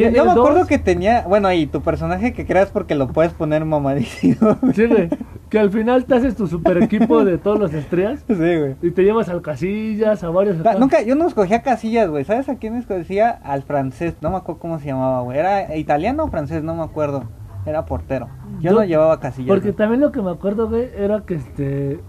Y 0.00 0.12
yo 0.14 0.24
me 0.24 0.30
acuerdo 0.32 0.60
dos- 0.60 0.68
que 0.68 0.78
tenía, 0.78 1.24
bueno, 1.28 1.52
y 1.52 1.66
tu 1.66 1.80
personaje 1.82 2.32
que 2.32 2.46
creas 2.46 2.70
porque 2.70 2.94
lo 2.94 3.08
puedes 3.08 3.32
poner 3.32 3.64
mamadísimo. 3.64 4.56
Sí, 4.74 4.86
güey. 4.86 5.08
Que 5.50 5.58
al 5.58 5.70
final 5.70 6.04
te 6.04 6.14
haces 6.16 6.34
tu 6.34 6.46
super 6.48 6.82
equipo 6.82 7.24
de 7.24 7.38
todos 7.38 7.58
los 7.58 7.72
estrellas 7.74 8.24
Sí, 8.28 8.34
güey. 8.34 8.74
y 8.82 8.90
te 8.90 9.02
llevas 9.04 9.28
al 9.28 9.40
Casillas, 9.42 10.24
a 10.24 10.30
varios. 10.30 10.56
Nunca, 10.78 11.02
yo 11.02 11.14
no 11.14 11.26
escogía 11.26 11.62
casillas, 11.62 12.08
güey. 12.10 12.24
¿Sabes 12.24 12.48
a 12.48 12.56
quién 12.56 12.74
escogía? 12.76 13.30
Al 13.30 13.62
francés. 13.62 14.14
No 14.20 14.30
me 14.30 14.36
acuerdo 14.38 14.60
cómo 14.60 14.78
se 14.80 14.86
llamaba, 14.86 15.20
güey. 15.20 15.38
¿Era 15.38 15.76
italiano 15.76 16.24
o 16.24 16.28
francés? 16.28 16.62
No 16.64 16.74
me 16.74 16.82
acuerdo. 16.82 17.24
Era 17.66 17.84
portero. 17.86 18.28
Yo, 18.60 18.70
Yo- 18.70 18.72
no 18.80 18.84
llevaba 18.84 19.20
casillas. 19.20 19.48
Porque 19.48 19.68
güey. 19.68 19.76
también 19.76 20.00
lo 20.00 20.10
que 20.12 20.20
me 20.22 20.30
acuerdo, 20.30 20.68
güey, 20.68 20.88
era 20.96 21.20
que 21.20 21.34
este. 21.34 22.00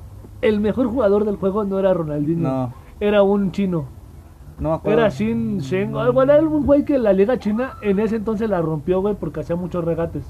El 0.41 0.59
mejor 0.59 0.87
jugador 0.87 1.25
del 1.25 1.35
juego 1.37 1.63
no 1.65 1.79
era 1.79 1.93
Ronaldinho. 1.93 2.47
No. 2.49 2.73
Era 2.99 3.21
un 3.23 3.51
chino. 3.51 3.85
No 4.57 4.69
me 4.69 4.75
acuerdo. 4.75 4.99
Era 4.99 5.09
Shin 5.09 5.59
Shen. 5.59 5.91
Bueno, 5.91 6.31
era 6.33 6.41
un 6.41 6.65
güey 6.65 6.85
que 6.85 6.97
la 6.97 7.11
liga 7.13 7.37
china 7.37 7.73
en 7.81 7.99
ese 7.99 8.15
entonces 8.15 8.49
la 8.49 8.61
rompió, 8.61 9.01
güey, 9.01 9.15
porque 9.15 9.41
hacía 9.41 9.55
muchos 9.55 9.83
regates. 9.83 10.23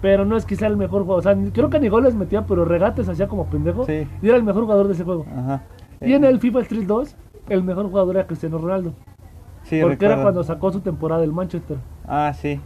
Pero 0.00 0.24
no 0.24 0.36
es 0.36 0.44
quizá 0.44 0.66
el 0.66 0.76
mejor 0.76 1.02
jugador. 1.02 1.20
O 1.20 1.22
sea, 1.22 1.36
creo 1.52 1.70
que 1.70 1.78
ni 1.78 1.88
goles 1.88 2.14
metía, 2.14 2.42
pero 2.46 2.64
regates 2.64 3.08
hacía 3.08 3.28
como 3.28 3.46
pendejo. 3.46 3.84
Sí. 3.84 4.06
Y 4.22 4.28
era 4.28 4.36
el 4.36 4.42
mejor 4.42 4.62
jugador 4.64 4.86
de 4.88 4.94
ese 4.94 5.04
juego. 5.04 5.24
Ajá. 5.36 5.62
Y 6.00 6.12
en 6.14 6.24
el 6.24 6.40
FIFA 6.40 6.60
Street 6.62 6.86
2, 6.86 7.16
el 7.48 7.62
mejor 7.62 7.86
jugador 7.88 8.16
era 8.16 8.26
Cristiano 8.26 8.58
Ronaldo. 8.58 8.92
Sí, 9.62 9.80
porque 9.80 10.04
era 10.04 10.20
cuando 10.20 10.42
sacó 10.44 10.70
su 10.72 10.80
temporada 10.80 11.20
del 11.22 11.32
Manchester. 11.32 11.78
Ah, 12.06 12.32
sí. 12.34 12.60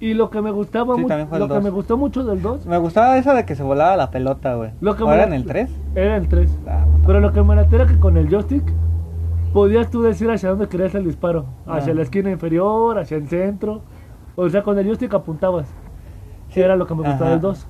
Y 0.00 0.14
lo 0.14 0.30
que 0.30 0.40
me 0.40 0.50
gustaba 0.50 0.94
Sí, 0.96 1.02
mucho, 1.02 1.14
lo 1.38 1.46
que 1.46 1.54
dos. 1.54 1.62
me 1.62 1.68
gustó 1.70 1.96
mucho 1.98 2.24
del 2.24 2.40
2 2.40 2.64
Me 2.64 2.78
gustaba 2.78 3.18
eso 3.18 3.34
de 3.34 3.44
que 3.44 3.54
se 3.54 3.62
volaba 3.62 3.96
la 3.98 4.10
pelota, 4.10 4.54
güey. 4.54 4.70
Lo 4.80 4.96
que 4.96 5.02
¿O 5.02 5.06
me- 5.08 5.12
era 5.14 5.24
en 5.24 5.34
el 5.34 5.44
3? 5.44 5.70
era 5.94 6.16
el 6.16 6.26
3. 6.26 6.50
Ah, 6.66 6.86
Pero 7.06 7.20
lo 7.20 7.32
que 7.32 7.42
me 7.42 7.52
era 7.54 7.86
que 7.86 7.98
con 8.00 8.16
el 8.16 8.28
joystick 8.30 8.64
podías 9.52 9.90
tú 9.90 10.02
decir 10.02 10.30
hacia 10.30 10.50
dónde 10.50 10.68
querías 10.68 10.94
el 10.94 11.04
disparo. 11.04 11.46
Hacia 11.66 11.92
Ah. 11.92 11.96
la 11.96 12.02
esquina 12.02 12.30
inferior, 12.30 12.98
hacia 12.98 13.16
el 13.16 13.28
centro. 13.28 13.82
O 14.36 14.48
sea, 14.48 14.62
con 14.62 14.78
el 14.78 14.86
joystick 14.86 15.12
apuntabas. 15.14 15.68
Sí, 16.50 16.60
era 16.60 16.76
lo 16.76 16.86
que 16.86 16.94
me 16.94 17.02
gustaba 17.02 17.30
del 17.30 17.40
2. 17.40 17.66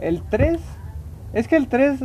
El 0.00 0.22
3. 0.22 0.60
Es 1.32 1.48
que 1.48 1.56
el 1.56 1.68
3. 1.68 2.02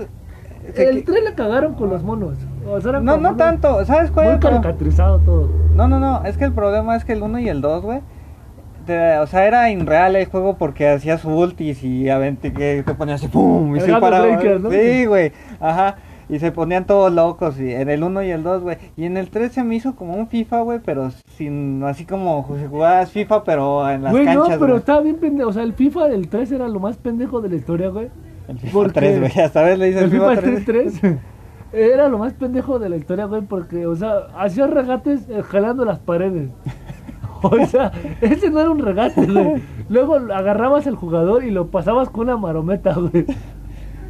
El 0.76 1.04
3 1.04 1.24
le 1.24 1.34
cagaron 1.36 1.76
con 1.76 1.90
los 1.90 2.04
monos. 2.04 2.38
O 2.68 2.82
sea, 2.82 3.00
No, 3.00 3.18
no 3.18 3.36
tanto. 3.36 3.84
¿Sabes 3.86 4.10
cuál 4.12 4.26
Muy 4.26 4.34
el 4.36 4.40
caricaturizado 4.40 5.20
todo. 5.20 5.50
No, 5.76 5.88
no, 5.88 6.00
no. 6.00 6.24
Es 6.26 6.38
que 6.38 6.46
el 6.46 6.54
problema 6.54 6.96
es 6.96 7.06
que 7.06 7.14
el 7.14 7.22
1 7.22 7.40
y 7.40 7.50
el 7.50 7.62
2, 7.62 7.84
güey. 7.84 8.00
O 9.22 9.28
sea, 9.28 9.46
era 9.48 9.70
irreal 9.72 10.16
el 10.16 10.26
juego 10.28 10.58
porque 10.58 10.88
hacías 10.90 11.26
ultis 11.26 11.84
y 11.84 12.08
avente 12.10 12.54
que 12.54 12.84
te 12.86 12.94
ponías 12.94 13.20
así 13.20 13.28
¡pum! 13.32 13.76
Y 13.76 13.80
se 13.80 13.92
paraba. 14.00 14.40
Sí, 14.70 15.06
güey. 15.06 15.32
Ajá. 15.60 15.96
Y 16.28 16.40
se 16.40 16.52
ponían 16.52 16.86
todos 16.88 17.12
locos 17.14 17.60
y 17.60 17.72
en 17.72 17.90
el 17.90 18.04
1 18.04 18.24
y 18.24 18.32
el 18.32 18.42
2, 18.44 18.64
güey. 18.64 18.78
Y 18.98 19.06
en 19.06 19.18
el 19.18 19.30
3 19.30 19.52
se 19.52 19.64
me 19.64 19.76
hizo 19.76 19.96
como 19.96 20.16
un 20.16 20.28
FIFA, 20.28 20.62
güey, 20.62 20.80
pero 20.84 21.12
sin 21.38 21.84
así 21.84 22.06
como 22.06 22.48
si 22.60 22.66
jugabas 22.66 23.12
FIFA, 23.12 23.44
pero 23.44 23.88
en 23.90 24.04
las 24.04 24.12
Güey, 24.12 24.26
no, 24.26 24.32
canchas, 24.42 24.58
pero 24.58 24.68
güey. 24.74 24.78
estaba 24.80 25.02
bien 25.02 25.18
pendejo. 25.18 25.50
O 25.50 25.54
sea, 25.54 25.64
el 25.64 25.74
FIFA 25.74 26.08
del 26.08 26.28
3 26.28 26.52
era 26.52 26.68
lo 26.68 26.80
más 26.80 26.98
pendejo 26.98 27.42
de 27.42 27.50
la 27.50 27.56
historia, 27.56 27.90
güey. 27.90 28.10
El 28.48 28.58
FIFA 28.60 28.74
porque- 28.74 28.92
3, 28.94 29.20
güey. 29.20 29.32
Hasta 29.46 29.62
vez 29.64 29.78
le 29.78 29.86
dices 29.88 30.02
El 30.04 30.10
FIFA 30.12 30.30
FIFA 30.36 30.42
3. 30.42 30.66
3 30.66 31.02
era 31.74 32.08
lo 32.08 32.18
más 32.18 32.34
pendejo 32.34 32.80
de 32.80 32.90
la 32.90 32.96
historia, 32.96 33.26
güey, 33.26 33.42
porque, 33.42 33.86
o 33.86 33.96
sea, 33.96 34.28
hacía 34.38 34.66
regates 34.68 35.28
eh, 35.30 35.44
jalando 35.44 35.86
las 35.86 36.00
paredes. 36.00 36.50
O 37.42 37.64
sea, 37.68 37.92
ese 38.22 38.50
no 38.50 38.60
era 38.60 38.72
un 38.72 38.80
regate, 38.80 39.24
güey. 39.28 39.62
Luego 39.90 40.16
agarrabas 40.16 40.88
al 40.88 40.96
jugador 40.96 41.44
y 41.44 41.52
lo 41.52 41.68
pasabas 41.68 42.10
con 42.10 42.22
una 42.22 42.38
marometa, 42.38 42.94
güey. 42.96 43.26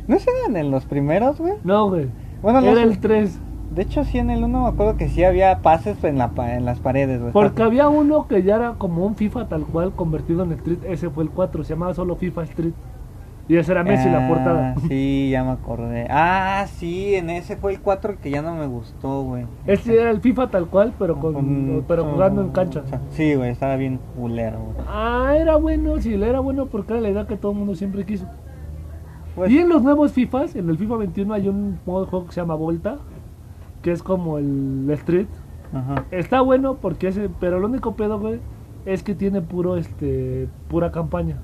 ¿No 0.07 0.19
se 0.19 0.29
eran 0.43 0.57
en 0.57 0.71
los 0.71 0.85
primeros, 0.85 1.39
güey? 1.39 1.53
No, 1.63 1.89
güey. 1.89 2.07
Bueno, 2.41 2.61
no 2.61 2.67
era 2.67 2.83
el 2.83 2.99
3. 2.99 3.39
De 3.73 3.81
hecho, 3.81 4.03
sí, 4.05 4.19
en 4.19 4.29
el 4.29 4.43
1 4.43 4.61
me 4.63 4.67
acuerdo 4.69 4.95
que 4.97 5.09
sí 5.09 5.23
había 5.23 5.59
pases 5.61 6.01
en, 6.03 6.17
la, 6.17 6.31
en 6.55 6.65
las 6.65 6.79
paredes, 6.79 7.19
güey. 7.19 7.33
Porque 7.33 7.63
había 7.63 7.89
uno 7.89 8.27
que 8.27 8.43
ya 8.43 8.55
era 8.55 8.73
como 8.77 9.05
un 9.05 9.15
FIFA 9.15 9.47
tal 9.47 9.63
cual 9.65 9.91
convertido 9.93 10.43
en 10.43 10.51
Street. 10.53 10.79
Ese 10.87 11.09
fue 11.09 11.23
el 11.23 11.29
4, 11.31 11.63
se 11.63 11.73
llamaba 11.73 11.93
solo 11.93 12.15
FIFA 12.15 12.43
Street. 12.43 12.73
Y 13.47 13.57
ese 13.57 13.73
era 13.73 13.83
Messi 13.83 14.09
la 14.09 14.25
Ah, 14.25 14.27
portada. 14.29 14.75
Sí, 14.87 15.29
ya 15.31 15.43
me 15.43 15.51
acordé. 15.51 16.07
Ah, 16.09 16.65
sí, 16.67 17.15
en 17.15 17.29
ese 17.29 17.57
fue 17.57 17.73
el 17.73 17.81
4 17.81 18.15
que 18.21 18.29
ya 18.31 18.41
no 18.41 18.55
me 18.55 18.65
gustó, 18.67 19.23
güey. 19.23 19.45
Ese 19.67 19.99
era 19.99 20.09
el 20.11 20.21
FIFA 20.21 20.49
tal 20.49 20.67
cual, 20.67 20.93
pero 20.97 21.19
con, 21.19 21.33
Con- 21.33 21.85
pero 21.87 22.05
jugando 22.05 22.41
en 22.41 22.49
cancha. 22.49 22.83
Sí, 23.11 23.35
güey, 23.35 23.49
estaba 23.51 23.75
bien 23.75 23.99
culero, 24.17 24.59
güey. 24.59 24.87
Ah, 24.87 25.35
era 25.37 25.57
bueno, 25.57 25.99
sí, 25.99 26.13
era 26.13 26.39
bueno 26.39 26.67
porque 26.67 26.93
era 26.93 27.01
la 27.01 27.09
idea 27.09 27.27
que 27.27 27.35
todo 27.37 27.51
el 27.51 27.57
mundo 27.57 27.75
siempre 27.75 28.05
quiso. 28.05 28.25
Pues, 29.35 29.51
Y 29.51 29.59
en 29.59 29.69
los 29.69 29.81
nuevos 29.83 30.11
FIFAs, 30.13 30.55
en 30.55 30.69
el 30.69 30.77
FIFA 30.77 30.97
21 30.97 31.33
hay 31.33 31.47
un 31.49 31.77
modo 31.85 32.05
de 32.05 32.09
juego 32.09 32.25
que 32.27 32.31
se 32.33 32.41
llama 32.41 32.55
Volta, 32.55 32.97
que 33.81 33.91
es 33.91 34.01
como 34.01 34.37
el 34.37 34.87
Street. 34.91 35.27
ajá. 35.73 36.05
Está 36.11 36.41
bueno 36.41 36.75
porque 36.75 37.09
ese, 37.09 37.29
pero 37.39 37.59
lo 37.59 37.67
único 37.67 37.95
pedo, 37.95 38.19
güey, 38.19 38.39
es 38.85 39.03
que 39.03 39.13
tiene 39.15 39.41
puro 39.41 39.77
este 39.77 40.47
pura 40.69 40.91
campaña. 40.91 41.37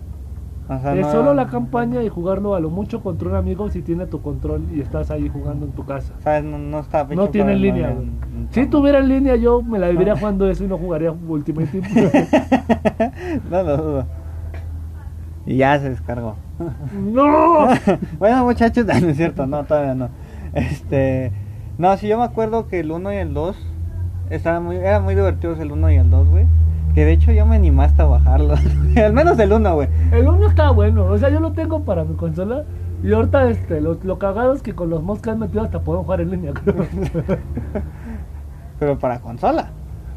Sea, 0.67 0.95
es 0.95 1.05
no- 1.07 1.11
solo 1.11 1.33
la 1.33 1.47
campaña 1.47 2.01
y 2.01 2.07
jugarlo 2.07 2.55
a 2.55 2.61
lo 2.61 2.69
mucho 2.69 3.01
contra 3.03 3.27
un 3.27 3.35
amigo 3.35 3.69
si 3.69 3.81
tiene 3.81 4.05
tu 4.05 4.21
control 4.21 4.61
y 4.73 4.79
estás 4.79 5.11
ahí 5.11 5.27
jugando 5.27 5.65
en 5.65 5.73
tu 5.73 5.83
casa. 5.85 6.13
¿Sabes? 6.19 6.45
No, 6.45 6.57
no 6.57 6.79
está 6.79 7.03
No 7.03 7.27
tiene 7.27 7.53
en 7.53 7.61
línea, 7.61 7.91
güey. 7.91 8.07
Si 8.51 8.67
tuviera 8.67 8.99
en 8.99 9.09
línea 9.09 9.35
yo 9.35 9.61
me 9.61 9.79
la 9.79 9.89
viviría 9.89 10.15
jugando 10.15 10.49
eso 10.49 10.63
y 10.63 10.67
no 10.67 10.77
jugaría 10.77 11.11
Ultimate 11.11 11.67
Team. 11.67 11.83
no 13.51 13.63
lo 13.63 13.77
dudo. 13.77 14.05
Y 15.45 15.57
ya 15.57 15.77
se 15.79 15.89
descargó. 15.89 16.35
¡No! 16.93 17.67
bueno, 18.19 18.43
muchachos, 18.45 18.85
no 19.01 19.09
es 19.09 19.17
cierto, 19.17 19.45
no, 19.47 19.63
todavía 19.63 19.95
no. 19.95 20.09
Este, 20.53 21.31
no, 21.77 21.95
sí, 21.97 22.07
yo 22.07 22.17
me 22.17 22.23
acuerdo 22.23 22.67
que 22.67 22.79
el 22.79 22.91
1 22.91 23.13
y 23.13 23.15
el 23.17 23.33
2 23.33 23.55
estaban 24.29 24.63
muy, 24.63 24.77
eran 24.77 25.03
muy 25.03 25.15
divertidos 25.15 25.59
el 25.59 25.71
1 25.71 25.91
y 25.91 25.95
el 25.95 26.09
2, 26.09 26.29
güey. 26.29 26.45
Que 26.93 27.05
de 27.05 27.13
hecho 27.13 27.31
yo 27.31 27.45
me 27.45 27.55
animé 27.55 27.85
hasta 27.85 28.03
a 28.03 28.07
bajarlo. 28.07 28.55
Al 28.97 29.13
menos 29.13 29.39
el 29.39 29.53
1, 29.53 29.75
güey. 29.75 29.87
El 30.11 30.27
1 30.27 30.47
está 30.47 30.71
bueno, 30.71 31.05
o 31.05 31.17
sea, 31.17 31.29
yo 31.29 31.39
lo 31.39 31.53
tengo 31.53 31.83
para 31.83 32.03
mi 32.03 32.15
consola. 32.15 32.63
Y 33.03 33.11
ahorita 33.13 33.49
este, 33.49 33.81
lo, 33.81 33.97
lo 34.03 34.19
cagado 34.19 34.53
es 34.53 34.61
que 34.61 34.75
con 34.75 34.89
los 34.89 35.01
mods 35.01 35.21
que 35.21 35.31
han 35.31 35.39
metido 35.39 35.63
hasta 35.63 35.79
pueden 35.79 36.03
jugar 36.03 36.21
en 36.21 36.31
línea, 36.31 36.53
creo. 36.53 36.85
Pero 38.77 38.99
para 38.99 39.19
consola. 39.19 39.71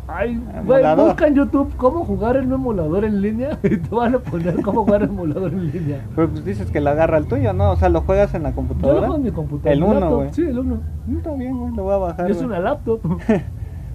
Ay, 0.07 0.39
güey, 0.65 0.85
busca 0.97 1.27
en 1.27 1.35
YouTube 1.35 1.75
cómo 1.77 2.05
jugar 2.05 2.37
en 2.37 2.49
un 2.49 2.55
emulador 2.55 3.05
en 3.05 3.23
línea 3.23 3.59
y 3.63 3.77
te 3.79 3.95
van 3.95 4.15
a 4.15 4.19
poner 4.19 4.61
cómo 4.61 4.85
jugar 4.85 5.03
en 5.03 5.09
emulador 5.11 5.53
en 5.53 5.73
línea. 5.73 6.05
Pero 6.15 6.29
pues 6.31 6.45
dices 6.45 6.71
que 6.71 6.81
lo 6.81 6.91
agarra 6.91 7.17
el 7.19 7.27
tuyo, 7.27 7.53
¿no? 7.55 7.71
O 7.71 7.77
sea, 7.77 7.89
lo 7.89 8.03
juegas 8.03 8.35
en 8.35 8.43
la 8.43 8.51
Yo 8.51 8.57
computadora. 8.57 8.95
lo 8.95 9.07
juego 9.07 9.17
en 9.17 9.23
mi 9.23 9.31
computadora. 9.31 9.73
El 9.73 9.83
en 9.83 9.85
mi 9.89 9.91
1, 9.91 10.01
laptop, 10.01 10.19
güey. 10.19 10.35
Sí, 10.35 10.43
el 10.43 10.59
1. 10.59 10.81
Mm, 11.07 11.17
Está 11.17 11.33
bien, 11.33 11.59
güey, 11.59 11.75
lo 11.75 11.83
voy 11.85 11.95
a 11.95 11.97
bajar. 11.97 12.31
Es 12.31 12.43
una 12.43 12.59
laptop. 12.61 13.01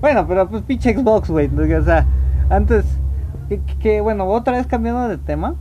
Bueno, 0.01 0.25
pero 0.29 0.49
pues 0.49 0.61
pinche 0.63 0.93
Xbox, 0.95 1.29
güey. 1.29 1.47
O 1.47 1.83
sea, 1.83 2.05
antes. 2.49 2.85
Que, 3.49 3.59
que, 3.81 3.99
bueno, 3.99 4.25
otra 4.27 4.53
vez 4.53 4.65
cambiando 4.65 5.09
de 5.09 5.17
tema. 5.17 5.55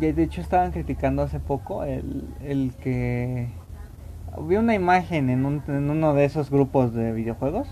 Y 0.00 0.10
de 0.10 0.22
hecho 0.24 0.40
estaban 0.40 0.72
criticando 0.72 1.22
hace 1.22 1.38
poco 1.38 1.84
el, 1.84 2.24
el 2.42 2.72
que. 2.80 3.48
Vi 4.48 4.56
una 4.56 4.74
imagen 4.74 5.30
en, 5.30 5.46
un, 5.46 5.62
en 5.68 5.90
uno 5.90 6.12
de 6.14 6.24
esos 6.24 6.50
grupos 6.50 6.92
de 6.92 7.12
videojuegos. 7.12 7.68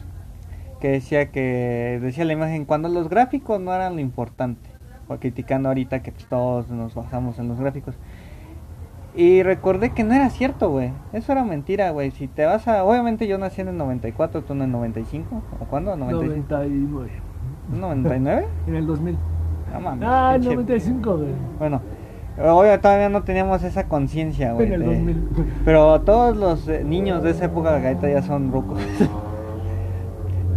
Que 0.80 0.88
decía 0.88 1.30
que. 1.30 1.98
Decía 2.02 2.24
la 2.24 2.32
imagen 2.32 2.64
cuando 2.64 2.88
los 2.88 3.08
gráficos 3.08 3.60
no 3.60 3.72
eran 3.74 3.94
lo 3.96 4.00
importante. 4.00 4.70
O 5.08 5.16
criticando 5.16 5.68
ahorita 5.68 6.02
que 6.02 6.12
pues, 6.12 6.26
todos 6.26 6.68
nos 6.70 6.94
basamos 6.94 7.38
en 7.38 7.48
los 7.48 7.58
gráficos. 7.58 7.94
Y 9.14 9.42
recordé 9.42 9.90
que 9.90 10.04
no 10.04 10.14
era 10.14 10.30
cierto, 10.30 10.70
güey. 10.70 10.92
Eso 11.12 11.32
era 11.32 11.42
mentira, 11.42 11.90
güey. 11.90 12.10
Si 12.12 12.28
te 12.28 12.44
vas 12.44 12.68
a... 12.68 12.84
Obviamente 12.84 13.26
yo 13.26 13.36
nací 13.38 13.60
en 13.62 13.68
el 13.68 13.76
94, 13.76 14.42
tú 14.42 14.52
en 14.52 14.62
el 14.62 14.70
95. 14.70 15.42
¿O 15.60 15.64
cuándo? 15.64 15.96
¿95? 15.96 16.44
99. 16.48 17.10
¿99? 17.74 18.44
En 18.68 18.74
el 18.76 18.86
2000. 18.86 19.16
No 19.72 19.80
mames. 19.80 20.08
Ah, 20.08 20.32
el 20.36 20.42
pinche- 20.42 20.54
95, 20.54 21.16
güey. 21.16 21.28
Bueno, 21.58 21.82
hoy 22.38 22.68
todavía 22.80 23.08
no 23.08 23.22
teníamos 23.24 23.64
esa 23.64 23.88
conciencia, 23.88 24.52
güey. 24.52 24.68
En 24.68 24.72
el 24.74 24.80
de- 24.80 24.86
2000. 24.86 25.28
Pero 25.64 26.00
todos 26.02 26.36
los 26.36 26.68
eh, 26.68 26.84
niños 26.84 27.22
de 27.22 27.30
esa 27.30 27.46
época 27.46 27.72
de 27.72 27.88
ahorita 27.88 28.08
ya 28.08 28.22
son 28.22 28.52
rucos. 28.52 28.78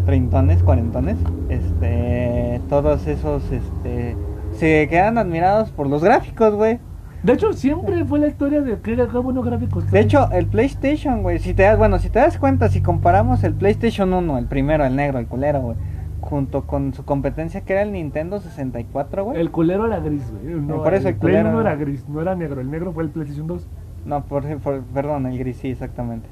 Treintones, 0.05 0.63
cuarentones. 0.63 1.17
Este... 1.49 2.61
Todos 2.69 3.07
esos, 3.07 3.43
este... 3.51 4.15
Se 4.53 4.87
quedan 4.89 5.17
admirados 5.17 5.71
por 5.71 5.87
los 5.87 6.03
gráficos, 6.03 6.53
güey. 6.55 6.79
De 7.23 7.33
hecho, 7.33 7.53
siempre 7.53 8.03
fue 8.05 8.19
la 8.19 8.27
historia 8.27 8.61
de 8.61 8.79
que 8.79 8.95
qué 8.95 9.17
buenos 9.19 9.45
gráficos. 9.45 9.85
De 9.85 9.91
trae. 9.91 10.01
hecho, 10.03 10.29
el 10.31 10.47
PlayStation, 10.47 11.21
güey, 11.21 11.37
si 11.39 11.53
te 11.53 11.63
das, 11.63 11.77
bueno, 11.77 11.99
si 11.99 12.09
te 12.09 12.19
das 12.19 12.37
cuenta, 12.37 12.67
si 12.69 12.81
comparamos 12.81 13.43
el 13.43 13.53
PlayStation 13.53 14.11
1, 14.13 14.37
el 14.39 14.45
primero, 14.47 14.83
el 14.85 14.95
negro, 14.95 15.19
el 15.19 15.27
culero, 15.27 15.61
güey, 15.61 15.77
junto 16.19 16.65
con 16.65 16.93
su 16.93 17.05
competencia 17.05 17.61
que 17.61 17.73
era 17.73 17.83
el 17.83 17.91
Nintendo 17.91 18.39
64, 18.39 19.23
güey. 19.23 19.39
El 19.39 19.51
culero 19.51 19.85
era 19.85 19.99
gris, 19.99 20.23
güey. 20.31 20.55
No, 20.55 20.81
Por 20.83 20.93
eso 20.95 21.09
el 21.09 21.13
el 21.13 21.19
culero- 21.19 21.51
no 21.51 21.61
era 21.61 21.75
gris, 21.75 22.07
no 22.09 22.21
era 22.21 22.35
negro. 22.35 22.59
El 22.59 22.71
negro 22.71 22.91
fue 22.91 23.03
el 23.03 23.09
PlayStation 23.09 23.45
2. 23.47 23.67
No, 24.05 24.23
por, 24.23 24.43
por- 24.57 24.81
perdón, 24.81 25.27
el 25.27 25.37
gris, 25.37 25.57
sí, 25.57 25.69
exactamente. 25.69 26.27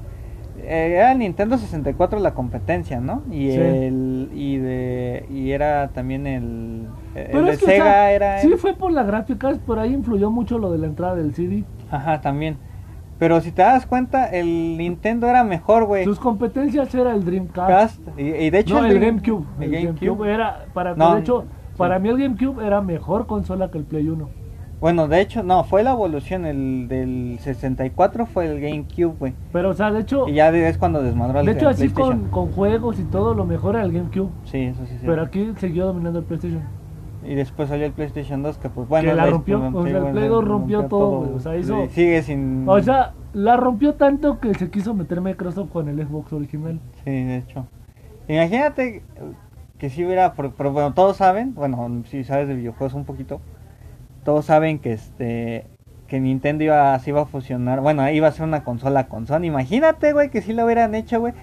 Eh, 0.58 0.92
era 0.96 1.12
el 1.12 1.18
Nintendo 1.18 1.56
64 1.58 2.20
la 2.20 2.34
competencia, 2.34 3.00
¿no? 3.00 3.22
Y 3.30 3.50
Sí. 3.52 3.58
el 3.58 4.28
y 4.34 4.56
de 4.58 5.24
y 5.30 5.50
era 5.52 5.88
también 5.88 6.26
el, 6.26 6.86
el 7.14 7.26
Pero 7.32 7.42
de 7.46 7.52
es 7.52 7.58
que, 7.58 7.64
o 7.64 7.68
Sega 7.68 7.84
sea, 7.84 8.12
era 8.12 8.38
Sí, 8.40 8.48
el- 8.48 8.58
fue 8.58 8.74
por 8.74 8.92
las 8.92 9.06
gráficas, 9.06 9.58
por 9.58 9.78
ahí 9.78 9.92
influyó 9.94 10.30
mucho 10.30 10.58
lo 10.58 10.70
de 10.70 10.78
la 10.78 10.86
entrada 10.86 11.14
del 11.16 11.34
CD. 11.34 11.64
ajá, 11.90 12.20
también. 12.20 12.56
Pero 13.18 13.40
si 13.42 13.52
te 13.52 13.60
das 13.62 13.84
cuenta, 13.84 14.26
el 14.26 14.78
Nintendo 14.78 15.28
era 15.28 15.44
mejor, 15.44 15.84
güey. 15.84 16.04
Sus 16.04 16.18
competencias 16.18 16.94
era 16.94 17.12
el 17.14 17.22
Dreamcast. 17.24 17.68
Cast, 17.68 18.18
y, 18.18 18.22
y 18.22 18.50
de 18.50 18.58
hecho 18.60 18.80
no, 18.80 18.86
el 18.86 18.98
GameCube. 18.98 19.44
el 19.60 19.70
GameCube. 19.70 20.06
GameCube 20.06 20.32
era, 20.32 20.64
para, 20.72 20.94
No, 20.94 21.14
de 21.16 21.20
hecho, 21.20 21.44
para 21.76 21.98
mí 21.98 22.08
el 22.08 22.16
GameCube 22.18 22.64
era 22.66 22.80
mejor 22.80 23.26
consola 23.26 23.70
que 23.70 23.76
el 23.78 23.84
Play 23.84 24.08
1. 24.08 24.28
Bueno, 24.80 25.08
de 25.08 25.20
hecho, 25.20 25.42
no, 25.42 25.64
fue 25.64 25.82
la 25.82 25.92
evolución. 25.92 26.46
El 26.46 26.88
del 26.88 27.38
64 27.40 28.26
fue 28.26 28.46
el 28.46 28.60
GameCube, 28.60 29.14
güey. 29.18 29.34
Pero, 29.52 29.70
o 29.70 29.74
sea, 29.74 29.90
de 29.90 30.00
hecho, 30.00 30.26
Y 30.28 30.34
ya 30.34 30.48
es 30.48 30.78
cuando 30.78 31.02
desmadró 31.02 31.40
el 31.40 31.46
de 31.46 31.52
hecho 31.52 31.68
el 31.68 31.74
así 31.74 31.88
con, 31.88 31.94
PlayStation. 31.94 32.30
con 32.30 32.52
juegos 32.52 32.98
y 32.98 33.04
todo, 33.04 33.34
lo 33.34 33.44
mejor 33.44 33.74
era 33.76 33.84
el 33.84 33.92
GameCube. 33.92 34.30
Sí, 34.44 34.58
eso 34.58 34.84
sí, 34.86 34.94
sí. 34.98 35.04
Pero 35.06 35.22
aquí 35.22 35.52
siguió 35.58 35.86
dominando 35.86 36.20
el 36.20 36.24
PlayStation. 36.24 36.62
Y 37.22 37.34
después 37.34 37.68
salió 37.68 37.84
el 37.84 37.92
PlayStation 37.92 38.42
2, 38.42 38.56
que 38.56 38.70
pues 38.70 38.88
bueno. 38.88 39.10
Que 39.10 39.14
la 39.14 39.26
rompió, 39.26 39.60
pues, 39.60 39.74
o 39.74 39.86
sea, 39.86 39.98
el 39.98 40.12
Play 40.12 40.28
2 40.28 40.44
rompió 40.44 40.86
todo, 40.86 41.18
güey, 41.18 41.32
o 41.34 41.40
sea, 41.40 41.56
hizo- 41.58 41.86
sigue 41.90 42.22
sin... 42.22 42.66
O 42.66 42.80
sea, 42.82 43.12
la 43.34 43.58
rompió 43.58 43.94
tanto 43.94 44.40
que 44.40 44.54
se 44.54 44.70
quiso 44.70 44.94
meter 44.94 45.20
Microsoft 45.20 45.70
con 45.70 45.88
el 45.90 46.02
Xbox 46.06 46.32
original. 46.32 46.80
Sí, 47.04 47.10
de 47.10 47.36
hecho. 47.36 47.66
Imagínate 48.26 49.02
que 49.76 49.90
si 49.90 50.04
hubiera, 50.04 50.32
pero 50.32 50.72
bueno, 50.72 50.94
todos 50.94 51.18
saben, 51.18 51.54
bueno, 51.54 52.02
si 52.06 52.24
sabes 52.24 52.48
de 52.48 52.54
videojuegos 52.54 52.94
un 52.94 53.04
poquito, 53.04 53.40
todos 54.24 54.44
saben 54.46 54.78
que 54.78 54.92
este 54.92 55.66
que 56.08 56.18
Nintendo 56.18 56.64
iba, 56.64 56.98
se 56.98 57.10
iba 57.10 57.22
a 57.22 57.26
fusionar, 57.26 57.80
bueno, 57.80 58.08
iba 58.10 58.26
a 58.26 58.32
ser 58.32 58.44
una 58.44 58.64
consola 58.64 59.06
con 59.06 59.28
Sony. 59.28 59.44
Imagínate, 59.44 60.12
güey, 60.12 60.28
que 60.30 60.42
si 60.42 60.52
lo 60.52 60.64
hubieran 60.64 60.94
hecho, 60.96 61.20
güey. 61.20 61.34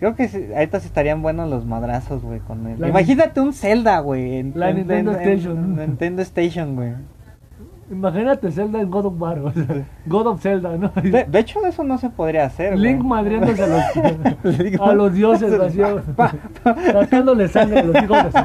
Creo 0.00 0.16
que 0.16 0.26
sí, 0.26 0.46
ahorita 0.52 0.80
sí 0.80 0.86
estarían 0.88 1.22
buenos 1.22 1.48
los 1.48 1.64
madrazos, 1.64 2.22
güey, 2.22 2.40
con 2.40 2.66
el... 2.66 2.80
La 2.80 2.88
Imagínate 2.88 3.40
un 3.40 3.52
Zelda, 3.52 4.00
güey. 4.00 4.38
en- 4.38 4.52
La 4.56 4.70
en- 4.70 4.76
Nintendo 4.78 5.12
en- 5.12 5.20
en- 5.20 5.28
Station. 5.38 5.76
Nintendo 5.76 6.22
Station, 6.22 6.74
güey. 6.74 6.92
Imagínate 7.90 8.50
Zelda 8.50 8.80
en 8.80 8.90
God 8.90 9.06
of 9.06 9.20
War, 9.20 9.38
o 9.40 9.52
sea, 9.52 9.86
God 10.06 10.26
of 10.26 10.40
Zelda, 10.40 10.76
¿no? 10.76 10.90
De, 11.02 11.24
de 11.24 11.38
hecho, 11.38 11.64
eso 11.66 11.84
no 11.84 11.98
se 11.98 12.08
podría 12.08 12.46
hacer, 12.46 12.78
Link 12.78 12.98
güey. 12.98 13.08
madriándose 13.08 13.62
a 13.62 13.66
los, 13.66 14.80
a 14.80 14.92
los 14.94 15.12
dioses, 15.12 15.52
así, 15.52 15.80
sacándole 16.92 17.48
sangre 17.48 17.80
a 17.80 17.82
los 17.84 18.02
hijos 18.02 18.24
de 18.24 18.30
su. 18.32 18.38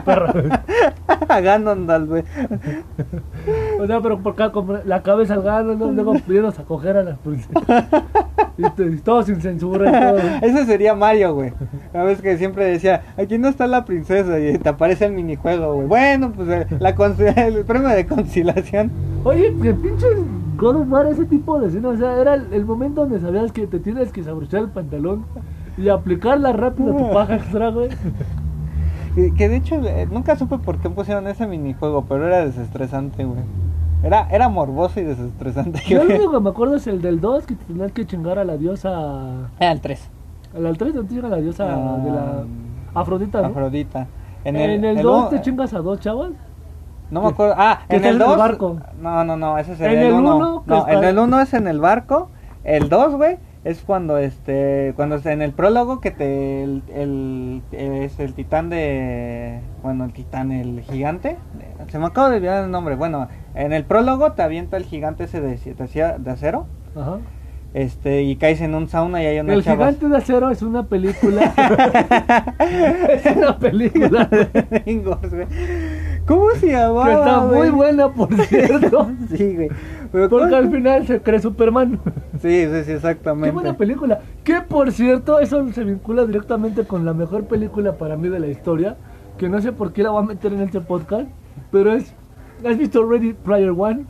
A 1.30 1.40
Ganondorf, 1.42 2.08
güey. 2.08 2.24
O 3.80 3.88
sea, 3.88 4.02
pero 4.02 4.20
por 4.20 4.34
acá 4.34 4.52
la 4.86 5.02
cabeza 5.04 5.36
al 5.36 5.44
gano, 5.44 5.76
¿no? 5.76 5.92
luego 5.92 6.14
pidiéndose 6.16 6.62
a 6.62 6.66
coger 6.66 6.98
a 6.98 7.04
las 7.04 7.18
princesas. 7.20 7.64
Y, 8.58 8.98
todo 8.98 9.24
sin 9.24 9.40
censura 9.40 9.90
y 9.90 9.92
todo. 9.92 10.18
Ese 10.42 10.66
sería 10.66 10.94
Mario, 10.94 11.34
güey. 11.34 11.54
Una 11.94 12.04
vez 12.04 12.22
que 12.22 12.38
siempre 12.38 12.66
decía, 12.66 13.04
aquí 13.18 13.38
no 13.38 13.48
está 13.48 13.68
la 13.68 13.86
princesa 13.86 14.38
y 14.40 14.58
te 14.58 14.70
aparece 14.70 15.06
el 15.06 15.14
minijuego, 15.14 15.76
güey. 15.76 15.88
Bueno, 15.88 16.34
pues 16.34 16.50
eh, 16.50 16.68
la 16.80 16.90
el 16.90 17.64
premio 17.64 17.88
de 17.88 18.06
conciliación. 18.06 18.92
Oye, 19.24 19.54
que 19.62 19.74
pinches 19.74 20.18
God 20.58 20.76
of 20.78 20.92
War, 20.92 21.06
ese 21.08 21.26
tipo 21.26 21.60
de 21.60 21.68
escena, 21.68 21.90
o 21.90 21.98
sea, 21.98 22.20
era 22.20 22.34
el, 22.36 22.54
el 22.54 22.66
momento 22.66 23.02
donde 23.02 23.20
sabías 23.20 23.52
que 23.52 23.68
te 23.68 23.80
tienes 23.80 24.12
que 24.12 24.22
desabrochar 24.22 24.62
el 24.62 24.70
pantalón 24.70 25.26
y 25.78 25.90
aplicarla 25.90 26.52
rápido 26.54 26.94
a 26.94 26.98
tu 26.98 27.12
paja 27.14 27.36
extra, 27.36 27.70
güey. 27.70 27.90
Que, 29.16 29.34
que 29.34 29.50
de 29.50 29.56
hecho 29.58 29.76
eh, 29.76 30.08
nunca 30.12 30.36
supe 30.36 30.58
por 30.60 30.78
qué 30.78 30.90
pusieron 30.90 31.28
ese 31.28 31.48
minijuego, 31.48 32.06
pero 32.08 32.28
era 32.28 32.46
desestresante, 32.46 33.24
güey. 33.26 33.42
Era, 34.04 34.30
era 34.30 34.48
morboso 34.48 35.00
y 35.00 35.04
desestresante. 35.04 35.82
Yo 35.88 36.04
lo 36.04 36.16
único 36.16 36.32
que 36.32 36.40
me 36.40 36.50
acuerdo 36.50 36.76
es 36.76 36.88
el 36.88 37.02
del 37.02 37.20
2, 37.20 37.46
que 37.46 37.56
te 37.56 37.66
tenías 37.66 37.92
que 37.92 38.06
chingar 38.06 38.40
a 38.40 38.46
la 38.46 38.56
diosa... 38.56 39.50
Era 39.60 39.72
el 39.72 39.82
3. 39.82 40.10
Al 40.56 40.78
3 40.78 40.94
te 40.94 41.08
chingas 41.08 41.26
a 41.26 41.30
la 41.30 41.38
diosa 41.38 41.66
de 41.66 42.12
la... 42.12 42.44
Afrodita, 42.94 43.40
¿no? 43.42 43.48
Ah, 43.48 43.50
Afrodita. 43.50 44.08
En 44.46 44.56
el, 44.56 45.02
2 45.02 45.18
uno- 45.20 45.28
te 45.30 45.42
chingas 45.42 45.74
a 45.74 45.80
dos 45.80 46.00
chavas. 46.00 46.32
No 47.12 47.22
me 47.22 47.30
acuerdo. 47.30 47.56
Ah, 47.58 47.82
en 47.90 47.98
el 47.98 48.04
en 48.06 48.10
el 48.14 48.20
2. 48.20 48.38
barco. 48.38 48.80
No, 49.02 49.24
no, 49.24 49.36
no, 49.38 49.58
ese 49.58 49.74
es 49.74 49.82
En 49.82 49.92
en 49.92 50.00
el 50.00 50.06
el 50.08 50.14
uno, 50.14 50.38
1. 50.38 50.64
que 50.64 50.70
No, 50.72 50.88
en 50.88 51.04
el 51.04 51.18
1 51.20 51.42
es 51.42 51.54
en 51.54 51.68
el 51.68 51.80
barco. 51.80 52.30
El 52.64 52.90
2, 52.90 53.16
güey, 53.16 53.38
es 53.64 53.82
cuando 53.82 54.18
este 54.18 54.94
cuando 54.96 55.16
está 55.16 55.32
en 55.34 55.42
el 55.42 55.52
prólogo 55.54 56.00
que 56.02 56.12
te 56.12 56.64
el, 56.64 56.84
el- 56.94 57.62
es 57.72 58.20
el 58.20 58.34
titán 58.34 58.70
de 58.70 59.60
bueno, 59.82 60.06
el 60.06 60.14
titán 60.14 60.52
el 60.52 60.82
gigante. 60.82 61.38
Se 61.90 61.98
me 62.00 62.06
acaba 62.06 62.30
de 62.30 62.38
olvidar 62.38 62.64
el 62.66 62.72
nombre. 62.72 62.96
Bueno, 62.96 63.28
en 63.56 63.74
el 63.74 63.86
prólogo 63.86 64.34
te 64.34 64.44
avienta 64.44 64.78
el 64.78 64.84
gigante 64.86 65.24
ese 65.24 65.42
de, 65.42 65.58
de, 65.58 66.32
acero. 66.32 66.68
Ajá. 66.96 67.18
Este, 67.74 68.24
y 68.24 68.36
caes 68.36 68.62
en 68.62 68.74
un 68.76 68.88
sauna 68.90 69.22
y 69.22 69.28
hay 69.28 69.40
una 69.40 69.54
El 69.54 69.64
chava. 69.64 69.86
gigante 69.92 70.08
de 70.10 70.18
acero 70.18 70.50
es 70.50 70.62
una 70.64 70.84
película. 70.88 71.54
es 72.60 73.36
una 73.36 73.58
película. 73.58 74.28
¿Cómo 76.30 76.50
se 76.52 76.68
llamaba? 76.68 77.06
que 77.06 77.14
está 77.14 77.40
muy 77.42 77.58
güey? 77.58 77.70
buena, 77.72 78.14
por 78.14 78.34
cierto. 78.46 79.12
Sí, 79.36 79.56
güey. 79.56 79.70
Pero 80.12 80.30
Porque 80.30 80.46
¿cómo- 80.46 80.56
al 80.56 80.72
final 80.72 81.06
se 81.08 81.22
cree 81.22 81.40
Superman. 81.40 82.00
Sí, 82.42 82.66
sí, 82.66 82.84
sí, 82.86 82.92
exactamente. 82.94 83.50
Qué 83.50 83.54
buena 83.54 83.76
película. 83.78 84.22
Que 84.46 84.62
por 84.62 84.92
cierto, 84.94 85.40
eso 85.40 85.68
se 85.74 85.84
vincula 85.84 86.26
directamente 86.26 86.86
con 86.86 87.04
la 87.06 87.14
mejor 87.14 87.44
película 87.46 87.98
para 87.98 88.16
mí 88.16 88.30
de 88.30 88.40
la 88.40 88.48
historia. 88.48 88.96
Que 89.38 89.50
no 89.50 89.60
sé 89.62 89.72
por 89.74 89.92
qué 89.92 90.04
la 90.04 90.12
voy 90.12 90.24
a 90.24 90.26
meter 90.28 90.54
en 90.54 90.62
este 90.62 90.80
podcast. 90.82 91.28
Pero 91.72 91.92
es. 91.94 92.14
¿Has 92.66 92.78
visto 92.78 93.04
Ready 93.06 93.34
Player 93.34 93.72
One? 93.76 94.06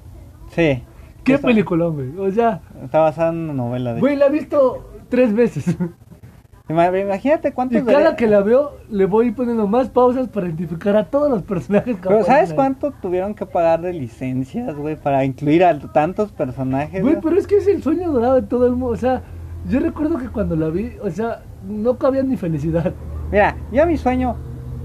Sí. 0.52 0.84
Qué 1.24 1.38
película, 1.38 1.86
güey. 1.88 2.18
O 2.18 2.32
sea, 2.32 2.62
Está 2.84 3.00
basada 3.00 3.30
en 3.32 3.38
una 3.40 3.54
novela. 3.54 3.94
De... 3.94 4.00
güey, 4.00 4.16
la 4.16 4.28
he 4.28 4.32
visto 4.32 4.90
tres 5.10 5.34
veces. 5.34 5.76
Ima- 6.70 6.96
Imagínate 7.00 7.50
Y 7.50 7.52
cuántos. 7.52 7.82
cada 7.84 8.12
de- 8.12 8.16
que 8.16 8.28
la 8.28 8.42
veo, 8.42 8.74
le 8.90 9.06
voy 9.06 9.32
poniendo 9.32 9.68
más 9.68 9.90
pausas 9.90 10.28
para 10.28 10.46
identificar 10.48 10.96
a 10.96 11.06
todos 11.06 11.30
los 11.30 11.42
personajes 11.42 11.96
que 11.98 12.08
Pero 12.08 12.24
¿sabes 12.24 12.54
cuánto 12.54 12.92
tuvieron 13.02 13.34
que 13.34 13.46
pagar 13.46 13.82
de 13.82 13.92
licencias, 13.94 14.76
güey, 14.76 14.96
para 14.96 15.26
incluir 15.26 15.64
a 15.66 15.78
tantos 15.80 16.32
personajes? 16.32 17.02
Güey, 17.02 17.16
güey? 17.16 17.24
pero 17.24 17.38
es 17.40 17.48
que 17.48 17.58
es 17.58 17.68
el 17.68 17.82
sueño 17.82 18.12
dorado 18.12 18.36
de 18.36 18.44
todo 18.44 18.66
el 18.68 18.74
mundo. 18.74 18.88
O 18.94 18.96
sea, 18.98 19.22
yo 19.68 19.80
recuerdo 19.80 20.18
que 20.20 20.30
cuando 20.30 20.56
la 20.56 20.70
vi, 20.70 20.92
o 21.04 21.10
sea, 21.10 21.42
no 21.68 21.98
cabía 21.98 22.22
ni 22.24 22.38
felicidad. 22.38 22.94
Mira, 23.32 23.56
yo 23.72 23.86
mi 23.88 23.98
sueño, 23.98 24.36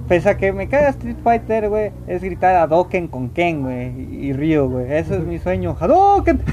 pese 0.09 0.29
a 0.31 0.37
que 0.37 0.53
me 0.53 0.69
caga 0.69 0.89
Street 0.91 1.17
Fighter, 1.23 1.69
güey, 1.69 1.91
es 2.07 2.23
gritar 2.23 2.57
a 2.57 2.67
Dokken 2.67 3.09
con 3.09 3.31
Ken, 3.31 3.63
güey, 3.63 3.89
y, 4.01 4.27
y 4.29 4.33
Ryu, 4.33 4.69
güey. 4.69 4.93
Ese 4.93 5.17
es 5.17 5.25
mi 5.25 5.39
sueño. 5.39 5.77
¡Hadouken! 5.79 6.41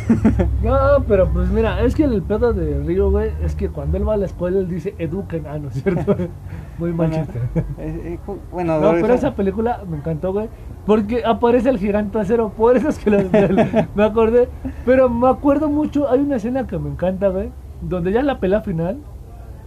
No, 0.64 0.78
pero 1.08 1.28
pues 1.28 1.50
mira, 1.50 1.82
es 1.82 1.96
que 1.96 2.04
el 2.04 2.22
pedo 2.22 2.54
de 2.54 2.80
Río, 2.84 3.10
güey, 3.10 3.32
es 3.44 3.56
que 3.56 3.70
cuando 3.70 3.98
él 3.98 4.08
va 4.08 4.14
a 4.14 4.18
la 4.18 4.26
escuela, 4.28 4.60
él 4.60 4.68
dice 4.68 4.94
eduquen, 5.00 5.46
ah, 5.48 5.58
¿no 5.58 5.70
es 5.70 5.82
cierto? 5.82 6.16
Muy 6.78 6.92
bueno, 6.92 7.18
machista. 7.18 7.40
eh, 7.80 8.02
eh, 8.06 8.20
ju- 8.26 8.38
bueno, 8.52 8.80
No, 8.80 8.92
pero 9.02 9.14
esa 9.16 9.34
película 9.36 9.82
me 9.90 9.98
encantó, 9.98 10.32
güey. 10.34 10.50
Porque 10.86 11.24
aparece 11.26 11.70
el 11.70 11.80
gigante 11.80 12.20
acero, 12.20 12.50
por 12.50 12.78
eso 12.78 12.90
es 12.90 13.00
que 13.00 13.10
lo- 13.10 13.18
me 13.96 14.04
acordé. 14.04 14.50
Pero 14.86 15.10
me 15.10 15.28
acuerdo 15.30 15.68
mucho, 15.70 16.10
hay 16.10 16.20
una 16.20 16.36
escena 16.36 16.68
que 16.68 16.78
me 16.78 16.90
encanta, 16.90 17.30
güey. 17.30 17.50
Donde 17.82 18.12
ya 18.12 18.20
es 18.20 18.26
la 18.26 18.40
pelea 18.40 18.62
final. 18.62 18.98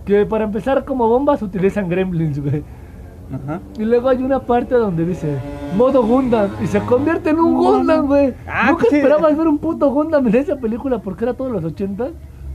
Que 0.04 0.24
para 0.26 0.44
empezar, 0.44 0.84
como 0.84 1.08
bombas 1.08 1.42
utilizan 1.42 1.88
gremlins, 1.88 2.40
güey. 2.40 2.62
Ajá. 3.32 3.60
Y 3.78 3.84
luego 3.84 4.08
hay 4.08 4.22
una 4.22 4.40
parte 4.40 4.74
donde 4.74 5.04
dice 5.04 5.38
modo 5.76 6.02
Gundam 6.04 6.50
y 6.62 6.66
se 6.66 6.80
convierte 6.80 7.30
en 7.30 7.38
un 7.40 7.54
Gundam, 7.54 8.06
güey. 8.06 8.34
Ah, 8.46 8.70
Nunca 8.70 8.86
sí. 8.90 8.96
esperabas 8.96 9.36
ver 9.36 9.48
un 9.48 9.58
puto 9.58 9.90
Gundam 9.90 10.26
en 10.28 10.34
esa 10.36 10.56
película 10.56 10.98
porque 10.98 11.24
era 11.24 11.34
todos 11.34 11.50
los 11.50 11.64
80 11.64 12.08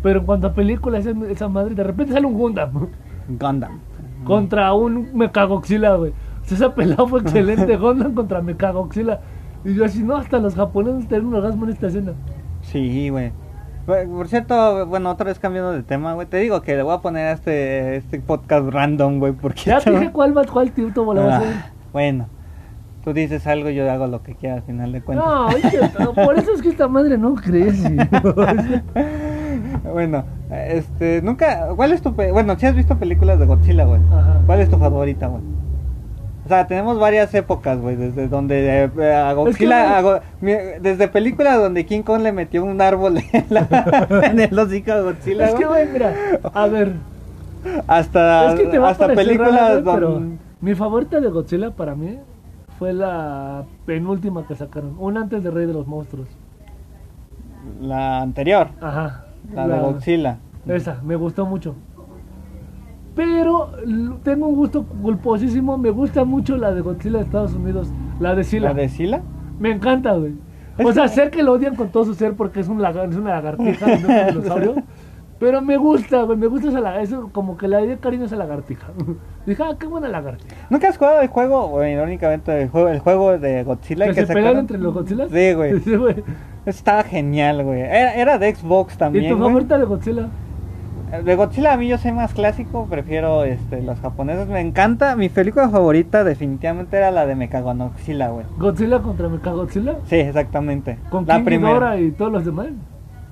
Pero 0.04 0.20
en 0.20 0.26
cuanto 0.26 0.48
a 0.48 0.54
películas, 0.54 1.06
esa, 1.06 1.18
esa 1.30 1.48
madre, 1.50 1.76
de 1.76 1.84
repente 1.84 2.14
sale 2.14 2.26
un 2.26 2.34
Gundam 2.36 2.72
Gundam. 3.28 3.80
contra 4.24 4.74
un 4.74 5.10
Mechagoxila, 5.14 5.96
güey. 5.96 6.12
O 6.42 6.46
sea, 6.46 6.56
esa 6.58 6.76
pelea 6.76 6.98
fue 7.08 7.20
excelente. 7.22 7.76
Gundam 7.78 8.14
contra 8.14 8.42
Mechagoxila. 8.42 9.20
Y 9.66 9.74
yo 9.74 9.84
así, 9.86 10.04
no, 10.04 10.16
hasta 10.16 10.40
los 10.40 10.56
japoneses 10.56 11.08
tienen 11.08 11.28
un 11.28 11.36
orgasmo 11.36 11.66
en 11.66 11.72
esta 11.72 11.88
escena. 11.88 12.14
Sí, 12.62 13.10
güey. 13.10 13.32
Por 13.90 14.28
cierto, 14.28 14.86
bueno, 14.86 15.10
otra 15.10 15.26
vez 15.26 15.40
cambiando 15.40 15.72
de 15.72 15.84
tema, 15.84 16.14
güey. 16.14 16.28
Te 16.28 16.38
digo 16.38 16.62
que 16.62 16.76
le 16.76 16.84
voy 16.84 16.94
a 16.94 17.00
poner 17.00 17.28
a 17.28 17.32
este, 17.32 17.96
este 17.96 18.20
podcast 18.20 18.68
random, 18.70 19.20
güey, 19.20 19.34
porque... 19.34 19.62
Ya 19.66 19.80
te 19.84 19.92
dije 19.92 20.12
cuál 20.12 20.34
cuál 20.50 20.72
a 21.18 21.38
hacer. 21.38 21.54
Ah, 21.56 21.72
bueno, 21.92 22.28
tú 23.04 23.14
dices 23.14 23.48
algo, 23.48 23.70
yo 23.70 23.90
hago 23.92 24.08
lo 24.08 24.22
que 24.22 24.36
quiera 24.36 24.56
al 24.56 24.62
final 24.64 24.92
de 24.92 25.02
cuentas. 25.02 25.28
No, 25.28 25.48
que- 25.50 26.22
por 26.26 26.38
eso 26.38 26.54
es 26.54 26.62
que 26.62 26.70
esta 26.70 26.88
madre 26.88 27.18
no 27.18 27.34
crece. 27.36 27.96
bueno, 29.92 30.24
este, 30.52 31.22
nunca... 31.22 31.70
¿Cuál 31.76 31.92
es 31.94 32.02
tu... 32.02 32.16
pe- 32.16 32.32
Bueno, 32.32 32.58
si 32.60 32.66
has 32.66 32.76
visto 32.76 32.98
películas 32.98 33.40
de 33.40 33.46
Godzilla, 33.46 33.86
güey. 33.86 34.02
¿Cuál 34.46 34.60
es 34.62 34.70
tu 34.70 34.78
favorita, 34.78 35.28
güey? 35.28 35.42
O 36.50 36.52
sea, 36.52 36.66
tenemos 36.66 36.98
varias 36.98 37.32
épocas, 37.36 37.78
güey, 37.80 37.96
desde 37.96 38.28
donde 38.28 38.90
eh, 38.98 39.14
a 39.14 39.32
Godzilla, 39.34 39.52
Es 39.52 39.58
que, 39.58 39.94
a 39.94 40.02
Go- 40.02 40.20
mi- 40.42 40.80
desde 40.82 41.08
películas 41.08 41.60
donde 41.60 41.86
King 41.86 42.02
Kong 42.02 42.24
le 42.24 42.32
metió 42.32 42.66
un 42.66 42.82
árbol 42.82 43.20
en, 43.34 43.46
la- 43.52 44.08
en 44.24 44.40
el 44.40 44.58
hocico 44.58 44.92
a 44.94 45.02
Godzilla, 45.02 45.46
Es 45.50 45.54
que, 45.54 45.66
güey, 45.66 45.88
mira, 45.94 46.12
a 46.52 46.66
ver, 46.66 46.94
hasta, 47.86 48.54
es 48.56 48.60
que 48.62 48.66
te 48.66 48.80
va 48.80 48.88
a 48.88 48.92
hasta 48.94 49.10
películas 49.14 49.84
güey, 49.84 49.96
pero 49.96 50.10
donde... 50.14 50.38
mi 50.60 50.74
favorita 50.74 51.20
de 51.20 51.30
Godzilla 51.30 51.70
para 51.70 51.94
mí 51.94 52.18
fue 52.80 52.94
la 52.94 53.66
penúltima 53.86 54.48
que 54.48 54.56
sacaron, 54.56 54.96
una 54.98 55.22
antes 55.22 55.44
de 55.44 55.52
Rey 55.52 55.68
de 55.68 55.74
los 55.74 55.86
Monstruos. 55.86 56.30
La 57.80 58.22
anterior, 58.22 58.70
Ajá. 58.82 59.26
la, 59.54 59.68
de 59.68 59.80
Godzilla. 59.82 60.38
Esa, 60.68 61.00
me 61.04 61.16
gustó 61.16 61.46
mucho. 61.46 61.76
Pero 63.16 63.72
tengo 64.24 64.48
un 64.48 64.56
gusto 64.56 64.84
culposísimo, 64.84 65.78
me 65.78 65.90
gusta 65.90 66.24
mucho 66.24 66.58
la 66.58 66.72
de 66.74 66.82
Godzilla 66.82 67.18
de 67.18 67.24
Estados 67.26 67.54
Unidos, 67.54 67.92
la 68.20 68.36
de 68.36 68.44
Sila. 68.44 68.70
¿La 68.70 68.74
de 68.76 68.90
Sila? 68.90 69.22
Me 69.60 69.72
encanta, 69.72 70.14
güey. 70.14 70.34
O 70.84 70.94
sea, 70.94 71.04
que- 71.04 71.10
sé 71.10 71.30
que 71.30 71.44
lo 71.44 71.54
odian 71.54 71.76
con 71.76 71.90
todo 71.90 72.06
su 72.06 72.14
ser 72.14 72.34
porque 72.36 72.62
es, 72.62 72.70
un 72.70 72.82
lagar, 72.82 73.10
es 73.10 73.16
una 73.18 73.32
lagartija, 73.32 73.86
no 73.88 73.94
es 73.94 74.04
un 74.04 74.28
dinosaurio. 74.36 74.76
Pero 75.38 75.62
me 75.62 75.78
gusta, 75.78 76.24
güey, 76.24 76.38
me 76.38 76.48
gusta 76.48 76.68
esa 76.70 76.80
lagartija. 76.82 77.16
Eso 77.18 77.30
como 77.32 77.58
que 77.58 77.68
le 77.68 77.86
di 77.88 77.96
cariño 77.98 78.24
a 78.24 78.26
esa 78.28 78.36
lagartija. 78.36 78.88
Dije, 79.46 79.64
ah, 79.64 79.76
qué 79.80 79.88
buena 79.88 80.08
lagartija. 80.08 80.56
¿Nunca 80.70 80.90
has 80.90 80.98
jugado 80.98 81.22
el 81.22 81.28
juego, 81.30 81.68
güey, 81.70 81.94
irónicamente, 81.94 82.62
el 82.62 82.70
juego, 82.70 82.90
el 82.90 83.00
juego 83.00 83.38
de 83.38 83.64
Godzilla 83.64 84.06
¿Que 84.08 84.14
se 84.14 84.22
sacaron? 84.26 84.44
pelean 84.46 84.60
entre 84.60 84.78
los 84.78 84.94
Godzillas? 84.94 85.30
Sí, 85.32 85.54
güey. 85.54 85.80
Sí, 85.84 85.96
güey. 85.96 86.16
Estaba 86.66 87.04
genial, 87.04 87.64
güey. 87.64 87.82
Era, 87.82 88.14
era 88.16 88.38
de 88.38 88.54
Xbox 88.54 88.96
¿Y 88.96 88.98
también, 88.98 89.30
tu 89.30 89.38
güey. 89.38 89.48
favorita 89.50 89.78
de 89.78 89.86
Godzilla? 89.86 90.28
De 91.24 91.36
Godzilla 91.36 91.74
a 91.74 91.78
mí 91.78 91.88
yo 91.88 91.98
soy 91.98 92.12
más 92.12 92.34
clásico, 92.34 92.86
prefiero 92.88 93.44
este, 93.44 93.82
los 93.82 94.00
japoneses. 94.00 94.48
Me 94.48 94.62
encanta, 94.62 95.16
mi 95.16 95.30
película 95.30 95.68
favorita 95.68 96.24
definitivamente 96.24 96.98
era 96.98 97.10
la 97.10 97.26
de 97.26 97.36
Mechagodzilla, 97.36 98.30
güey. 98.30 98.46
¿Godzilla 98.58 99.00
contra 99.00 99.28
Mechagodzilla? 99.28 99.96
Sí, 100.06 100.18
exactamente. 100.18 100.98
¿Con 101.10 101.26
la 101.26 101.38
King 101.38 101.46
primera. 101.46 101.74
Ghidorah 101.74 102.00
y 102.00 102.12
todos 102.12 102.32
los 102.32 102.46
demás? 102.46 102.68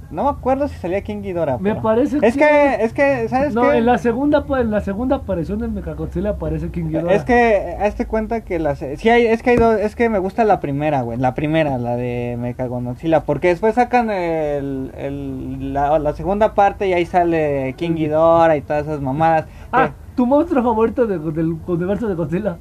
No 0.09 0.23
me 0.23 0.29
acuerdo 0.29 0.69
si 0.69 0.75
salía 0.75 1.01
King 1.01 1.21
Ghidorah. 1.21 1.57
Me 1.57 1.71
pero- 1.71 1.81
parece 1.81 2.19
Es 2.21 2.33
que- 2.35 2.39
que, 2.39 2.75
es 2.79 2.93
que, 2.93 3.27
¿sabes 3.27 3.53
No, 3.53 3.63
qué? 3.63 3.77
en 3.79 3.85
la 3.85 3.97
segunda 3.97 4.45
en 4.57 4.71
la 4.71 4.79
segunda 4.79 5.17
aparición 5.17 5.59
de 5.59 5.67
Mechagodzilla 5.67 6.29
aparece 6.29 6.69
King 6.69 6.85
Ghidorah. 6.89 7.13
Es 7.13 7.25
que 7.25 7.75
hazte 7.81 8.05
cuenta 8.05 8.41
que 8.41 8.57
las 8.57 8.79
sí 8.79 9.09
hay 9.09 9.25
es 9.25 9.43
que 9.43 9.49
hay 9.49 9.57
dos, 9.57 9.77
es 9.77 9.97
que 9.97 10.07
me 10.09 10.19
gusta 10.19 10.45
la 10.45 10.61
primera, 10.61 11.01
güey, 11.01 11.17
la 11.17 11.33
primera, 11.33 11.77
la 11.77 11.97
de 11.97 12.37
Mechagodzilla, 12.39 13.23
porque 13.25 13.49
después 13.49 13.75
sacan 13.75 14.09
el, 14.09 14.91
el- 14.97 15.73
la, 15.73 15.99
la 15.99 16.13
segunda 16.13 16.53
parte 16.53 16.87
y 16.87 16.93
ahí 16.93 17.05
sale 17.05 17.73
King 17.77 17.95
Ghidorah 17.95 18.55
y 18.55 18.61
todas 18.61 18.83
esas 18.83 19.01
mamadas. 19.01 19.45
Ah, 19.73 19.89
tu 20.15 20.25
monstruo 20.25 20.63
favorito 20.63 21.05
de- 21.05 21.19
del 21.19 21.57
universo 21.67 22.07
de 22.07 22.15
Godzilla. 22.15 22.57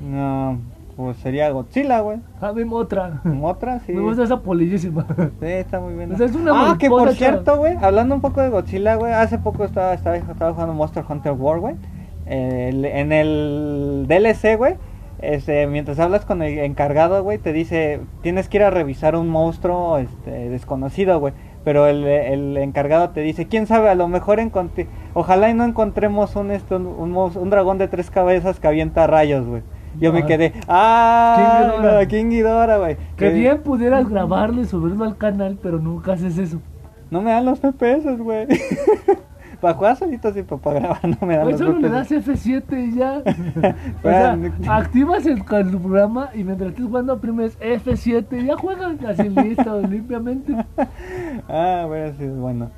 No, 0.00 0.58
pues 1.04 1.16
sería 1.18 1.50
Godzilla, 1.50 2.00
güey. 2.00 2.18
A 2.40 2.52
mí 2.52 2.62
otra. 2.70 3.20
Otra, 3.42 3.80
sí. 3.80 3.92
Me 3.92 4.00
gusta 4.00 4.24
esa 4.24 4.40
polillísima. 4.40 5.06
Sí, 5.40 5.46
está 5.46 5.80
muy 5.80 5.94
bien. 5.94 6.12
O 6.12 6.16
sea, 6.16 6.26
es 6.26 6.34
una 6.34 6.52
ah, 6.72 6.76
que 6.78 6.88
por 6.88 7.12
cierto, 7.14 7.56
güey, 7.56 7.76
hablando 7.80 8.14
un 8.14 8.20
poco 8.20 8.40
de 8.40 8.48
Godzilla, 8.48 8.94
güey, 8.96 9.12
hace 9.12 9.38
poco 9.38 9.64
estaba, 9.64 9.94
estaba, 9.94 10.16
estaba 10.16 10.52
jugando 10.52 10.74
Monster 10.74 11.04
Hunter 11.08 11.32
World, 11.32 11.60
güey. 11.62 11.74
En 12.26 13.12
el 13.12 14.04
DLC, 14.08 14.56
güey, 14.56 14.74
este, 15.20 15.66
mientras 15.66 15.98
hablas 15.98 16.24
con 16.24 16.42
el 16.42 16.58
encargado, 16.58 17.22
güey, 17.22 17.38
te 17.38 17.52
dice, 17.52 18.00
tienes 18.22 18.48
que 18.48 18.58
ir 18.58 18.62
a 18.64 18.70
revisar 18.70 19.16
un 19.16 19.28
monstruo 19.28 19.98
este, 19.98 20.48
desconocido, 20.48 21.18
güey. 21.18 21.34
Pero 21.64 21.86
el, 21.86 22.04
el 22.06 22.56
encargado 22.56 23.10
te 23.10 23.20
dice, 23.20 23.46
quién 23.46 23.66
sabe, 23.66 23.90
a 23.90 23.94
lo 23.94 24.08
mejor 24.08 24.40
encontré, 24.40 24.86
ojalá 25.12 25.50
y 25.50 25.54
no 25.54 25.64
encontremos 25.64 26.34
un, 26.36 26.50
este, 26.52 26.74
un, 26.76 26.86
un 26.86 27.10
mos- 27.12 27.36
un 27.36 27.50
dragón 27.50 27.76
de 27.76 27.86
tres 27.88 28.10
cabezas 28.10 28.60
que 28.60 28.66
avienta 28.68 29.06
rayos, 29.06 29.46
güey. 29.46 29.62
Yo 30.00 30.12
me 30.12 30.24
quedé, 30.24 30.52
ah, 30.68 32.00
King 32.08 32.30
Ghidorah, 32.30 32.78
güey. 32.78 32.96
Que 33.16 33.30
bien 33.30 33.62
pudieras 33.62 34.08
grabarlo 34.08 34.62
y 34.62 34.64
subirlo 34.64 35.04
al 35.04 35.16
canal, 35.16 35.58
pero 35.62 35.78
nunca 35.78 36.14
haces 36.14 36.38
eso. 36.38 36.60
No 37.10 37.20
me 37.20 37.30
dan 37.30 37.44
los 37.44 37.58
FPS, 37.60 38.16
güey. 38.18 38.46
para 39.60 39.74
jugar 39.74 39.96
solito 39.96 40.32
pero 40.32 40.58
para 40.58 40.80
grabar 40.80 41.04
no 41.04 41.26
me 41.26 41.36
dan 41.36 41.44
Pues 41.44 41.60
los 41.60 41.68
solo 41.68 41.78
le 41.80 41.88
FPS. 41.88 42.26
das 42.26 42.26
F7 42.26 42.88
y 42.88 42.96
ya. 42.96 43.22
o 43.98 44.02
sea, 44.02 44.38
activas 44.76 45.26
el, 45.26 45.38
el 45.38 45.78
programa 45.78 46.30
y 46.34 46.44
mientras 46.44 46.70
estés 46.70 46.86
jugando 46.86 47.12
oprimes 47.14 47.58
F7 47.60 48.42
y 48.42 48.46
ya 48.46 48.56
juegas 48.56 48.96
así 49.04 49.28
listo, 49.28 49.80
limpiamente. 49.82 50.54
Ah, 51.48 51.84
bueno, 51.86 52.14
sí, 52.18 52.24
es 52.24 52.36
bueno. 52.36 52.70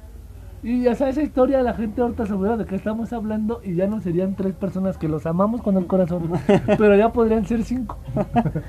Y 0.65 0.83
ya 0.83 0.95
sabes 0.95 1.17
esa 1.17 1.27
historia, 1.27 1.61
la 1.63 1.75
gente 1.75 2.01
ahorita 2.03 2.25
se 2.27 2.35
olvida 2.35 2.57
de 2.57 2.67
qué 2.67 2.77
estamos 2.77 3.13
hablando 3.13 3.61
y 3.65 3.75
ya 3.75 3.89
no 3.89 4.01
serían 4.01 4.37
tres 4.37 4.55
personas 4.55 4.97
que 4.97 5.09
los 5.09 5.27
amamos 5.27 5.61
con 5.61 5.77
el 5.77 5.87
corazón, 5.89 6.31
pero 6.79 6.95
ya 6.97 7.11
podrían 7.13 7.45
ser 7.47 7.65
cinco. 7.65 7.99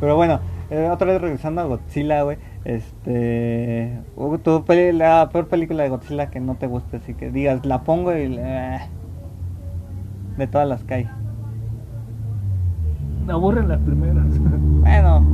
Pero 0.00 0.16
bueno, 0.16 0.40
eh, 0.70 0.88
otra 0.90 1.06
vez 1.12 1.20
regresando 1.20 1.60
a 1.60 1.64
Godzilla, 1.64 2.22
güey. 2.22 2.38
Este. 2.64 4.00
uh, 4.16 4.38
Tu 4.38 4.64
peli- 4.64 4.96
la 4.96 5.28
peor 5.30 5.46
película 5.46 5.84
de 5.84 5.90
Godzilla 5.90 6.28
que 6.30 6.40
no 6.40 6.56
te 6.56 6.66
guste, 6.66 6.96
así 6.96 7.14
que 7.14 7.30
digas, 7.30 7.64
la 7.64 7.82
pongo 7.84 8.10
y. 8.16 8.34
eh, 8.38 8.80
de 10.38 10.46
todas 10.48 10.66
las 10.66 10.82
que 10.82 10.94
hay. 10.94 11.08
Aburren 13.28 13.68
las 13.68 13.78
primeras. 13.80 14.24
Bueno, 14.80 15.24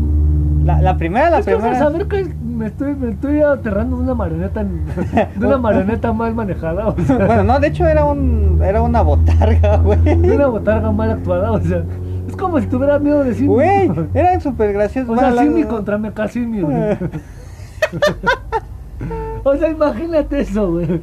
la, 0.64 0.82
la 0.82 0.96
primera, 0.98 1.30
la 1.30 1.38
es 1.38 1.46
que, 1.46 1.54
o 1.54 1.60
sea, 1.60 1.70
primera. 1.70 1.84
saber 1.86 2.08
que 2.08 2.34
me 2.58 2.66
estoy, 2.66 2.94
me 2.94 3.10
estoy 3.10 3.40
aterrando 3.40 3.96
de 3.96 4.02
una 4.02 4.14
marioneta, 4.14 4.64
de 5.36 5.46
una 5.46 5.58
marioneta 5.58 6.12
mal 6.12 6.34
manejada, 6.34 6.88
o 6.88 6.96
sea, 7.00 7.16
bueno, 7.18 7.44
no, 7.44 7.60
de 7.60 7.68
hecho 7.68 7.86
era 7.86 8.04
un 8.04 8.60
era 8.62 8.82
una 8.82 9.02
botarga, 9.02 9.76
güey. 9.84 10.02
de 10.02 10.36
una 10.36 10.48
botarga 10.48 10.90
mal 10.90 11.10
actuada, 11.12 11.52
o 11.52 11.60
sea, 11.60 11.82
es 12.26 12.36
como 12.36 12.60
si 12.60 12.66
tuviera 12.66 12.98
miedo 12.98 13.22
de 13.24 13.34
Simi. 13.34 13.48
Güey, 13.48 13.90
eran 14.14 14.40
súper 14.40 14.72
graciosos. 14.72 15.10
O 15.10 15.18
sea, 15.18 15.28
Bueno, 15.30 15.36
la- 15.36 15.42
Simi 15.42 15.64
contra 15.64 15.96
güey. 15.96 16.98
O 19.44 19.56
sea, 19.56 19.70
imagínate 19.70 20.40
eso, 20.40 20.72
güey. 20.72 21.00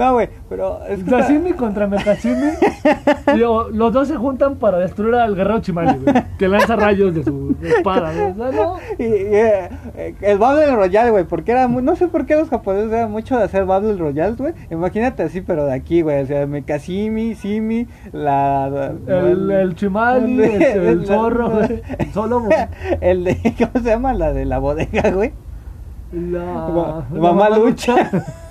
No, 0.00 0.14
güey, 0.14 0.30
pero 0.48 0.80
es 0.88 1.04
que 1.04 1.54
contra 1.54 1.86
o- 3.46 3.68
los 3.68 3.92
dos 3.92 4.08
se 4.08 4.16
juntan 4.16 4.56
para 4.56 4.78
destruir 4.78 5.14
al 5.16 5.36
guerrero 5.36 5.60
Chimali, 5.60 5.98
güey. 5.98 6.14
Que 6.38 6.48
lanza 6.48 6.74
rayos 6.74 7.14
de 7.14 7.22
su 7.22 7.54
espada, 7.62 8.10
güey. 8.12 8.52
No. 8.54 8.76
Y, 8.98 9.04
y, 9.04 9.08
eh, 9.34 9.68
el 10.22 10.38
Battle 10.38 10.74
Royale, 10.74 11.10
güey, 11.10 11.24
porque 11.24 11.52
era 11.52 11.68
muy, 11.68 11.82
no 11.82 11.96
sé 11.96 12.08
por 12.08 12.24
qué 12.24 12.34
los 12.36 12.48
japoneses 12.48 12.90
eran 12.92 13.10
mucho 13.10 13.36
de 13.36 13.44
hacer 13.44 13.66
Battle 13.66 13.96
Royale, 13.96 14.36
güey. 14.36 14.54
Imagínate 14.70 15.22
así, 15.22 15.42
pero 15.42 15.66
de 15.66 15.74
aquí, 15.74 16.00
güey, 16.00 16.22
o 16.22 16.26
sea, 16.26 16.46
Mekasimi, 16.46 17.34
Simi, 17.34 17.86
la... 18.12 18.92
El, 19.06 19.50
el 19.50 19.74
Chimali, 19.74 20.42
el, 20.42 20.62
el 20.62 21.06
zorro, 21.06 21.50
güey. 21.50 21.82
El 21.98 22.12
solo, 22.14 22.40
güey. 22.40 22.56
El 23.02 23.24
de, 23.24 23.36
¿cómo 23.58 23.84
se 23.84 23.90
llama? 23.90 24.14
La 24.14 24.32
de 24.32 24.46
la 24.46 24.58
bodega, 24.58 25.10
güey. 25.10 25.32
La, 26.12 26.40
Ma- 26.42 27.06
la 27.12 27.20
Mamá 27.20 27.50
Lucha. 27.50 27.94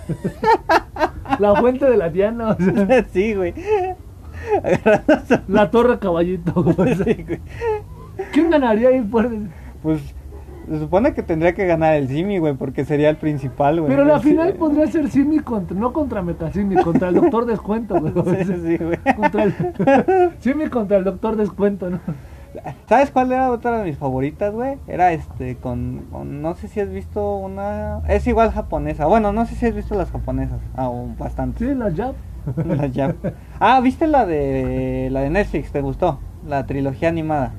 La 1.38 1.56
fuente 1.56 1.86
de 1.90 1.98
la 1.98 2.10
Diana, 2.10 2.50
o 2.50 2.56
sea, 2.58 3.06
sí, 3.14 3.34
güey. 3.34 3.54
Agarrándose- 4.64 5.42
la 5.48 5.70
torre 5.72 6.00
caballito, 6.00 6.64
güey. 6.64 6.96
Sí, 6.96 7.24
güey. 7.26 7.40
¿Quién 8.32 8.50
ganaría 8.50 8.90
ahí 8.90 9.02
por 9.02 9.30
Pues 9.84 10.02
se 10.70 10.80
supone 10.80 11.14
que 11.14 11.24
tendría 11.24 11.54
que 11.54 11.66
ganar 11.66 11.96
el 11.96 12.08
Simi, 12.08 12.38
güey, 12.38 12.54
porque 12.54 12.86
sería 12.86 13.10
el 13.10 13.16
principal, 13.18 13.80
güey. 13.80 13.90
Pero 13.92 14.06
la 14.06 14.20
final 14.20 14.54
podría 14.54 14.86
ser 14.88 15.10
Simi 15.10 15.40
contra, 15.40 15.76
no 15.76 15.92
contra 15.94 16.22
Metasimi, 16.22 16.76
contra 16.76 17.10
el 17.10 17.16
Doctor 17.16 17.46
Descuento, 17.46 18.00
güey. 18.00 18.14
Sí, 18.46 18.54
sí, 18.64 18.78
güey. 18.78 18.98
Contra 19.16 19.44
el 19.44 19.54
Simi 20.40 20.68
contra 20.68 20.98
el 20.98 21.04
Doctor 21.06 21.36
Descuento, 21.38 21.90
¿no? 21.90 22.00
¿Sabes 22.88 23.12
cuál 23.12 23.32
era 23.32 23.52
otra 23.52 23.78
de 23.80 23.84
mis 23.86 23.98
favoritas, 23.98 24.54
güey? 24.54 24.78
Era 24.88 25.12
este, 25.14 25.56
con, 25.58 26.06
con- 26.12 26.42
No 26.42 26.56
sé 26.56 26.68
si 26.68 26.80
has 26.80 26.90
visto 26.90 27.38
una. 27.38 28.00
Es 28.08 28.26
igual 28.28 28.52
japonesa. 28.52 29.06
Bueno, 29.06 29.32
no 29.32 29.46
sé 29.46 29.56
si 29.56 29.66
has 29.68 29.76
visto 29.76 29.96
las 29.96 30.10
japonesas. 30.12 30.60
Ah, 30.76 30.90
o 30.90 31.08
bastante. 31.18 31.60
Sí, 31.68 31.76
la 31.76 31.92
Jap. 31.92 32.16
Las 32.66 32.92
jap. 32.96 33.16
Ah, 33.60 33.80
¿viste 33.82 34.08
la 34.08 34.26
de. 34.26 35.10
La 35.12 35.20
de 35.22 35.30
Netflix? 35.30 35.72
¿Te 35.72 35.82
gustó? 35.82 36.20
La 36.48 36.66
trilogía 36.66 37.10
animada. 37.10 37.52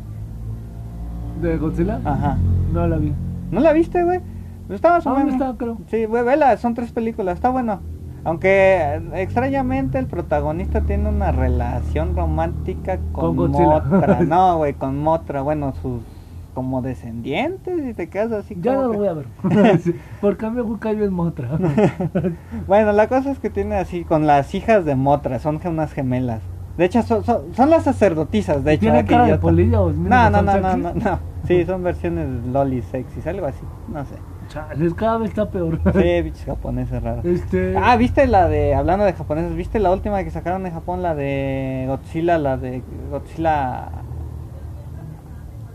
¿De 1.41 1.57
Godzilla? 1.59 2.01
Ajá. 2.05 2.37
No 2.73 2.87
la 2.87 2.97
vi. 2.97 3.13
¿No 3.51 3.61
la 3.61 3.73
viste, 3.73 4.03
güey? 4.03 4.21
Está 4.69 4.91
más 4.91 5.07
o 5.07 5.11
¿A 5.11 5.13
dónde 5.15 5.33
menos. 5.33 5.41
está, 5.49 5.57
creo? 5.59 5.79
Sí, 5.89 6.05
güey, 6.07 6.25
vela, 6.25 6.57
son 6.57 6.75
tres 6.75 6.93
películas, 6.93 7.35
está 7.35 7.51
bueno. 7.51 7.81
Aunque 8.25 8.49
eh, 8.49 9.01
extrañamente 9.15 9.99
el 9.99 10.07
protagonista 10.07 10.83
tiene 10.83 11.09
una 11.09 11.33
relación 11.33 12.15
romántica 12.17 12.99
con. 13.13 13.37
Motra. 13.37 14.21
No, 14.27 14.59
güey, 14.59 14.75
con 14.75 14.99
Motra, 14.99 15.43
bueno, 15.43 15.73
sus 15.81 16.03
como 16.55 16.83
descendientes 16.83 17.87
y 17.87 17.95
te 17.95 18.09
quedas 18.09 18.33
así 18.33 18.57
Ya 18.61 18.75
como 18.75 18.83
no 18.83 18.87
lo 18.89 18.93
que- 18.93 18.99
voy 18.99 19.09
a 19.09 19.13
ver. 19.15 19.27
Mí 20.51 20.63
me 20.63 20.79
cae 20.79 20.95
bien 20.95 21.13
Motra. 21.13 21.49
Bueno, 22.67 22.93
la 22.93 23.09
cosa 23.09 23.31
es 23.31 23.39
que 23.39 23.51
tiene 23.51 23.77
así 23.77 24.05
con 24.05 24.27
las 24.27 24.55
hijas 24.55 24.85
de 24.85 24.97
Motra, 24.97 25.39
son 25.39 25.61
unas 25.65 25.93
gemelas. 25.93 26.43
De 26.77 26.87
hecho, 26.87 27.03
son, 27.03 27.25
son, 27.25 27.55
son 27.55 27.71
las 27.71 27.85
sacerdotisas, 27.85 28.65
de 28.65 28.73
hecho. 28.73 28.81
¿Tienen 28.81 29.01
ah, 29.01 29.05
qué 29.05 29.15
cara 29.15 29.27
de 29.27 29.93
No, 29.93 30.31
no, 30.31 30.43
no, 30.43 30.57
no, 30.59 30.77
no, 30.77 30.95
no. 30.95 31.19
Sí, 31.47 31.65
son 31.67 31.83
versiones 31.83 32.27
loli 32.47 32.83
sexys, 32.83 33.27
algo 33.27 33.47
así, 33.47 33.63
no 33.89 34.05
sé. 34.05 34.15
Chales, 34.51 34.95
cada 34.95 35.17
vez 35.19 35.31
está 35.31 35.49
peor. 35.49 35.79
Sí, 35.95 36.23
bichos 36.25 36.45
japoneses 36.45 37.03
raros. 37.03 37.25
Este. 37.25 37.75
Ah, 37.77 37.97
¿viste 37.97 38.27
la 38.27 38.49
de, 38.49 38.75
hablando 38.75 39.05
de 39.05 39.13
japoneses, 39.15 39.55
¿viste 39.57 39.79
la 39.79 39.91
última 39.93 40.23
que 40.25 40.31
sacaron 40.31 40.63
de 40.65 40.71
Japón, 40.73 41.03
la 41.03 41.15
de 41.15 41.85
Godzilla, 41.89 42.37
la 42.37 42.57
de 42.57 42.83
Godzilla... 43.11 43.89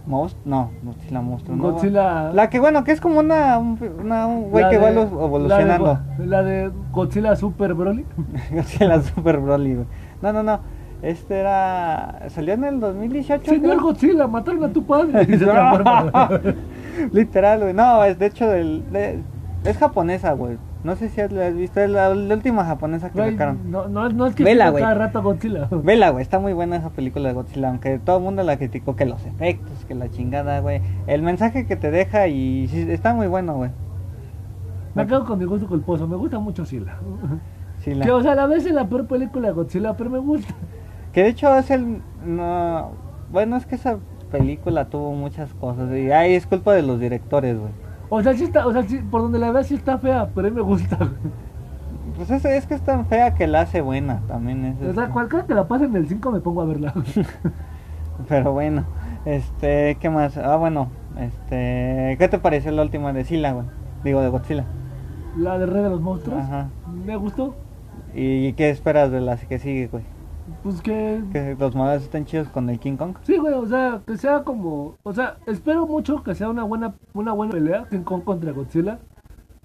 Most? 0.07 0.37
No, 0.45 0.69
Godzilla 0.83 1.19
Monstruo, 1.21 1.55
no. 1.57 1.63
Godzilla. 1.71 2.31
La 2.31 2.49
que, 2.51 2.59
bueno, 2.59 2.83
que 2.83 2.91
es 2.91 3.01
como 3.01 3.19
una, 3.19 3.57
un, 3.57 3.79
una- 3.99 4.27
un 4.27 4.51
güey 4.51 4.63
la 4.65 4.69
que 4.69 4.77
de- 4.77 4.83
va 4.83 4.91
evolu- 4.91 5.23
evolucionando. 5.25 5.85
La 5.85 6.17
de, 6.17 6.27
la 6.27 6.43
de 6.43 6.71
Godzilla 6.91 7.35
Super 7.35 7.73
Broly. 7.73 8.05
Godzilla 8.51 9.01
Super 9.01 9.39
Broly, 9.39 9.73
güey. 9.75 9.87
No, 10.21 10.31
no, 10.31 10.43
no. 10.43 10.59
Este 11.01 11.39
era... 11.39 12.19
Salió 12.29 12.53
en 12.53 12.65
el 12.65 12.79
2018. 12.79 13.49
Señor. 13.49 13.81
Godzilla, 13.81 14.27
mataron 14.27 14.63
a 14.65 14.69
tu 14.71 14.83
padre. 14.85 15.25
Literal, 17.11 17.61
güey. 17.61 17.73
No, 17.73 18.03
es 18.03 18.17
de 18.19 18.25
hecho 18.27 18.47
del, 18.49 18.83
de- 18.91 19.19
es 19.63 19.77
japonesa, 19.77 20.33
güey. 20.33 20.57
No 20.83 20.95
sé 20.95 21.09
si 21.09 21.19
la 21.33 21.47
has 21.47 21.55
visto, 21.55 21.79
es 21.81 21.89
la, 21.89 22.13
la 22.13 22.35
última 22.35 22.63
japonesa 22.63 23.09
que 23.09 23.17
Güey, 23.19 23.31
sacaron. 23.31 23.71
no, 23.71 23.87
no, 23.87 24.07
no 24.09 24.27
es 24.27 24.35
que 24.35 24.43
Vela, 24.43 24.69
güey. 24.69 24.83
cada 24.83 24.93
rato 24.93 25.23
Godzilla. 25.23 25.67
Vela, 25.71 26.11
güey, 26.11 26.21
está 26.21 26.37
muy 26.37 26.53
buena 26.53 26.75
esa 26.75 26.91
película 26.91 27.29
de 27.29 27.33
Godzilla, 27.33 27.69
aunque 27.69 27.97
todo 27.97 28.17
el 28.17 28.23
mundo 28.23 28.43
la 28.43 28.57
criticó 28.57 28.95
que 28.95 29.05
los 29.05 29.25
efectos, 29.25 29.83
que 29.87 29.95
la 29.95 30.09
chingada, 30.11 30.59
güey. 30.59 30.81
El 31.07 31.23
mensaje 31.23 31.65
que 31.65 31.75
te 31.75 31.89
deja 31.89 32.27
y 32.27 32.67
sí, 32.67 32.85
está 32.91 33.15
muy 33.15 33.25
bueno, 33.25 33.55
güey. 33.55 33.71
Me 34.93 35.07
quedo 35.07 35.25
con 35.25 35.39
mi 35.39 35.45
gusto 35.45 35.67
culposo. 35.67 36.07
Me 36.07 36.15
gusta 36.15 36.37
mucho 36.39 36.65
Sila. 36.65 36.97
Que, 37.83 38.11
o 38.11 38.21
sea, 38.23 38.31
a 38.31 38.35
la 38.35 38.47
vez 38.47 38.65
es 38.65 38.71
la 38.71 38.87
peor 38.89 39.05
película 39.05 39.49
de 39.49 39.53
Godzilla, 39.53 39.95
pero 39.95 40.09
me 40.09 40.17
gusta. 40.17 40.55
Que 41.13 41.21
de 41.21 41.29
hecho 41.29 41.55
es 41.55 41.69
el... 41.69 42.01
No, 42.25 42.91
bueno, 43.31 43.57
es 43.57 43.67
que 43.67 43.75
esa 43.75 43.97
película 44.37 44.85
tuvo 44.85 45.13
muchas 45.13 45.53
cosas 45.53 45.91
y 45.95 46.11
ahí 46.11 46.33
es 46.33 46.45
culpa 46.45 46.73
de 46.73 46.81
los 46.81 46.99
directores, 46.99 47.57
güey. 47.57 47.71
O 48.09 48.21
sea, 48.21 48.33
sí 48.33 48.43
está, 48.43 48.67
o 48.67 48.71
sea, 48.71 48.83
sí, 48.83 48.99
por 48.99 49.21
donde 49.21 49.39
la 49.39 49.51
veas 49.51 49.67
sí 49.67 49.75
está 49.75 49.97
fea, 49.97 50.29
pero 50.33 50.47
a 50.47 50.51
mí 50.51 50.55
me 50.55 50.61
gusta. 50.61 50.97
Pues 52.15 52.29
es, 52.29 52.45
es 52.45 52.65
que 52.65 52.75
es 52.75 52.81
tan 52.81 53.05
fea 53.07 53.35
que 53.35 53.47
la 53.47 53.61
hace 53.61 53.81
buena, 53.81 54.21
también 54.27 54.63
es... 54.65 54.89
O 54.89 54.93
sea, 54.93 55.09
cualquiera 55.09 55.45
que 55.45 55.53
la 55.53 55.67
pase 55.67 55.85
en 55.85 55.95
el 55.95 56.07
5 56.07 56.31
me 56.31 56.39
pongo 56.39 56.61
a 56.61 56.65
verla. 56.65 56.93
Pero 58.29 58.53
bueno, 58.53 58.85
este, 59.25 59.97
¿qué 59.99 60.09
más? 60.09 60.37
Ah, 60.37 60.55
bueno, 60.55 60.89
este, 61.19 62.15
¿qué 62.17 62.27
te 62.29 62.39
pareció 62.39 62.71
la 62.71 62.83
última 62.83 63.11
de 63.11 63.25
Sila, 63.25 63.51
güey? 63.51 63.65
Digo, 64.03 64.21
de 64.21 64.29
Godzilla. 64.29 64.65
La 65.35 65.57
de 65.57 65.65
Rey 65.65 65.83
de 65.83 65.89
los 65.89 65.99
Monstruos. 65.99 66.41
Ajá. 66.41 66.69
Me 67.05 67.17
gustó. 67.17 67.55
¿Y 68.13 68.53
qué 68.53 68.69
esperas 68.69 69.11
de 69.11 69.19
la 69.19 69.35
que 69.35 69.59
sigue, 69.59 69.87
güey? 69.87 70.03
Pues 70.63 70.81
que. 70.81 71.23
Que 71.31 71.55
los 71.59 71.75
modelos 71.75 72.03
estén 72.03 72.25
chidos 72.25 72.49
con 72.49 72.69
el 72.69 72.79
King 72.79 72.97
Kong. 72.97 73.15
Sí, 73.23 73.37
güey, 73.37 73.53
o 73.53 73.65
sea, 73.65 74.01
que 74.05 74.17
sea 74.17 74.43
como. 74.43 74.95
O 75.03 75.13
sea, 75.13 75.37
espero 75.47 75.87
mucho 75.87 76.23
que 76.23 76.35
sea 76.35 76.49
una 76.49 76.63
buena, 76.63 76.93
una 77.13 77.33
buena 77.33 77.51
pelea 77.53 77.85
King 77.89 78.01
Kong 78.03 78.23
contra 78.23 78.51
Godzilla. 78.51 78.99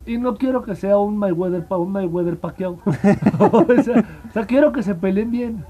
Y 0.06 0.16
no 0.16 0.34
quiero 0.36 0.62
que 0.62 0.74
sea 0.74 0.96
un 0.96 1.18
Mayweather, 1.18 1.66
pa- 1.66 1.76
un 1.76 1.92
Mayweather 1.92 2.38
paqueado. 2.38 2.78
o, 2.86 3.82
sea, 3.82 4.04
o 4.28 4.32
sea, 4.32 4.46
quiero 4.46 4.72
que 4.72 4.82
se 4.82 4.94
peleen 4.94 5.30
bien. 5.30 5.64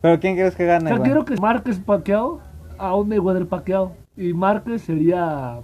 Pero 0.00 0.18
¿quién 0.18 0.34
crees 0.34 0.56
que 0.56 0.64
O 0.64 0.66
gane, 0.66 0.88
sea, 0.88 0.96
güey? 0.98 1.08
quiero 1.08 1.24
que 1.24 1.36
Márquez 1.36 1.78
paqueado 1.78 2.40
a 2.78 2.96
un 2.96 3.08
Mayweather 3.08 3.46
paqueado. 3.46 3.92
Y 4.16 4.32
Márquez 4.32 4.82
sería. 4.82 5.60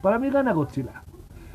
Para 0.00 0.18
mí 0.18 0.30
gana 0.30 0.52
Godzilla. 0.54 1.02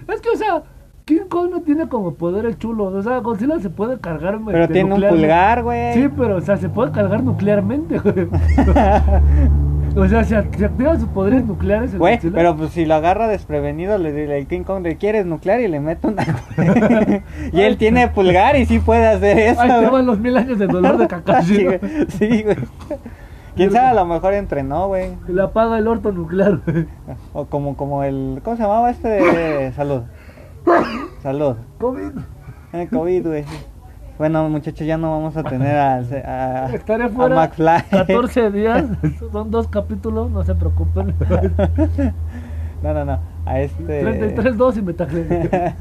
Es 0.07 0.21
que, 0.21 0.29
o 0.29 0.35
sea, 0.35 0.63
King 1.05 1.27
Kong 1.29 1.49
no 1.51 1.61
tiene 1.61 1.87
como 1.89 2.13
poder 2.13 2.45
el 2.45 2.57
chulo. 2.57 2.85
O 2.85 3.01
sea, 3.03 3.17
Godzilla 3.19 3.59
se 3.59 3.69
puede 3.69 3.99
cargar. 3.99 4.39
Pero 4.45 4.61
este, 4.61 4.73
tiene 4.73 4.93
un 4.93 5.01
pulgar, 5.01 5.63
güey. 5.63 5.93
Sí, 5.93 6.09
pero, 6.15 6.37
o 6.37 6.41
sea, 6.41 6.57
se 6.57 6.69
puede 6.69 6.91
cargar 6.91 7.23
nuclearmente, 7.23 7.99
güey. 7.99 8.27
o 9.95 10.07
sea, 10.07 10.23
se, 10.23 10.37
act- 10.37 10.55
se 10.55 10.65
activan 10.65 10.99
sus 10.99 11.09
poderes 11.09 11.45
nucleares. 11.45 11.97
Güey, 11.97 12.19
pero 12.33 12.55
pues 12.55 12.71
si 12.71 12.85
lo 12.85 12.95
agarra 12.95 13.27
desprevenido, 13.27 13.97
le 13.97 14.13
dice 14.13 14.37
el 14.37 14.47
King 14.47 14.63
Kong 14.63 14.83
le 14.83 14.95
quieres 14.97 15.25
nuclear 15.25 15.59
y 15.59 15.67
le 15.67 15.81
mete 15.81 16.07
una. 16.07 16.23
y 17.51 17.61
él 17.61 17.77
tiene 17.77 18.07
pulgar 18.07 18.55
y 18.55 18.65
sí 18.65 18.79
puede 18.79 19.05
hacer 19.07 19.37
eso. 19.37 19.61
Ahí 19.61 19.69
te 19.81 19.89
van 19.89 20.05
los 20.05 20.19
mil 20.19 20.37
años 20.37 20.57
de 20.57 20.67
dolor 20.67 20.97
de 20.97 21.07
Kakashi. 21.07 21.55
sí, 21.55 21.63
güey. 21.65 21.79
Sí, 22.07 22.43
güey. 22.43 22.57
Quién 23.55 23.71
sabe, 23.71 23.87
a 23.89 23.93
lo 23.93 24.05
mejor 24.05 24.33
entrenó, 24.33 24.87
güey. 24.87 25.11
Y 25.27 25.33
Le 25.33 25.43
apaga 25.43 25.77
el 25.77 25.87
orto 25.87 26.11
nuclear, 26.11 26.61
güey. 26.65 26.87
O 27.33 27.45
como, 27.45 27.75
como 27.77 28.03
el. 28.03 28.39
¿Cómo 28.43 28.55
se 28.55 28.63
llamaba 28.63 28.89
este 28.89 29.09
de 29.09 29.71
salud? 29.73 30.01
Salud. 31.21 31.55
COVID. 31.79 32.11
Eh, 32.73 32.87
COVID, 32.91 33.27
güey. 33.27 33.45
Bueno, 34.17 34.47
muchachos, 34.49 34.85
ya 34.85 34.97
no 34.97 35.11
vamos 35.11 35.35
a 35.37 35.43
tener 35.43 35.75
a, 35.75 35.95
a, 35.95 36.73
Estaré 36.73 37.05
a 37.05 37.09
fuera 37.09 37.35
McFly. 37.35 37.83
14 37.89 38.51
días. 38.51 38.85
Son 39.31 39.49
dos 39.49 39.67
capítulos, 39.67 40.29
no 40.29 40.43
se 40.43 40.53
preocupen. 40.55 41.15
No, 42.83 42.93
no, 42.93 43.05
no. 43.05 43.19
A 43.45 43.61
este. 43.61 44.03
33-2 44.35 44.77
y 44.77 44.81
me 44.81 44.93
tajé. 44.93 45.73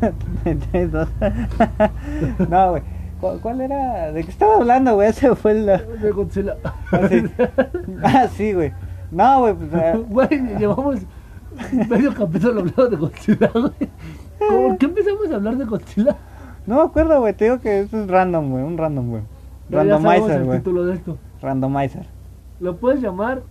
32. 0.45 1.09
no, 2.49 2.71
güey. 2.71 2.83
¿Cuál, 3.21 3.41
cuál 3.41 3.61
era? 3.61 4.13
¿De 4.13 4.25
qué 4.25 4.31
estaba 4.31 4.57
hablando, 4.57 4.95
güey? 4.95 5.09
Ese 5.09 5.35
fue 5.35 5.53
el. 5.53 5.67
De 5.67 6.11
Godzilla. 6.13 6.57
Ah, 6.65 7.09
sí. 7.09 7.25
Ah, 8.03 8.29
sí, 8.29 8.53
güey. 8.53 8.73
No, 9.11 9.41
güey. 9.41 9.55
Pues, 9.55 9.73
eh, 9.75 10.05
Güey, 10.09 10.59
llevamos 10.59 10.99
medio 11.89 12.15
capítulo 12.15 12.61
hablando 12.61 12.89
de 12.89 12.97
Godzilla, 12.97 13.51
güey. 13.53 13.91
¿Por 14.51 14.79
qué 14.79 14.87
empezamos 14.87 15.31
a 15.31 15.35
hablar 15.37 15.57
de 15.57 15.65
Godzilla? 15.65 16.17
no 16.67 16.77
me 16.77 16.83
acuerdo, 16.83 17.21
güey. 17.21 17.35
Te 17.35 17.45
digo 17.45 17.61
que 17.61 17.81
eso 17.81 18.03
es 18.03 18.09
random, 18.09 18.51
güey. 18.51 18.65
Un 18.65 18.79
random, 18.79 19.11
güey. 19.11 19.23
Randomizer, 19.71 20.41
el 20.41 20.45
güey. 20.45 20.59
título 20.59 20.85
de 20.85 20.95
esto. 20.95 21.19
Randomizer. 21.41 22.07
Lo 22.61 22.77
puedes 22.77 23.01
llamar 23.01 23.43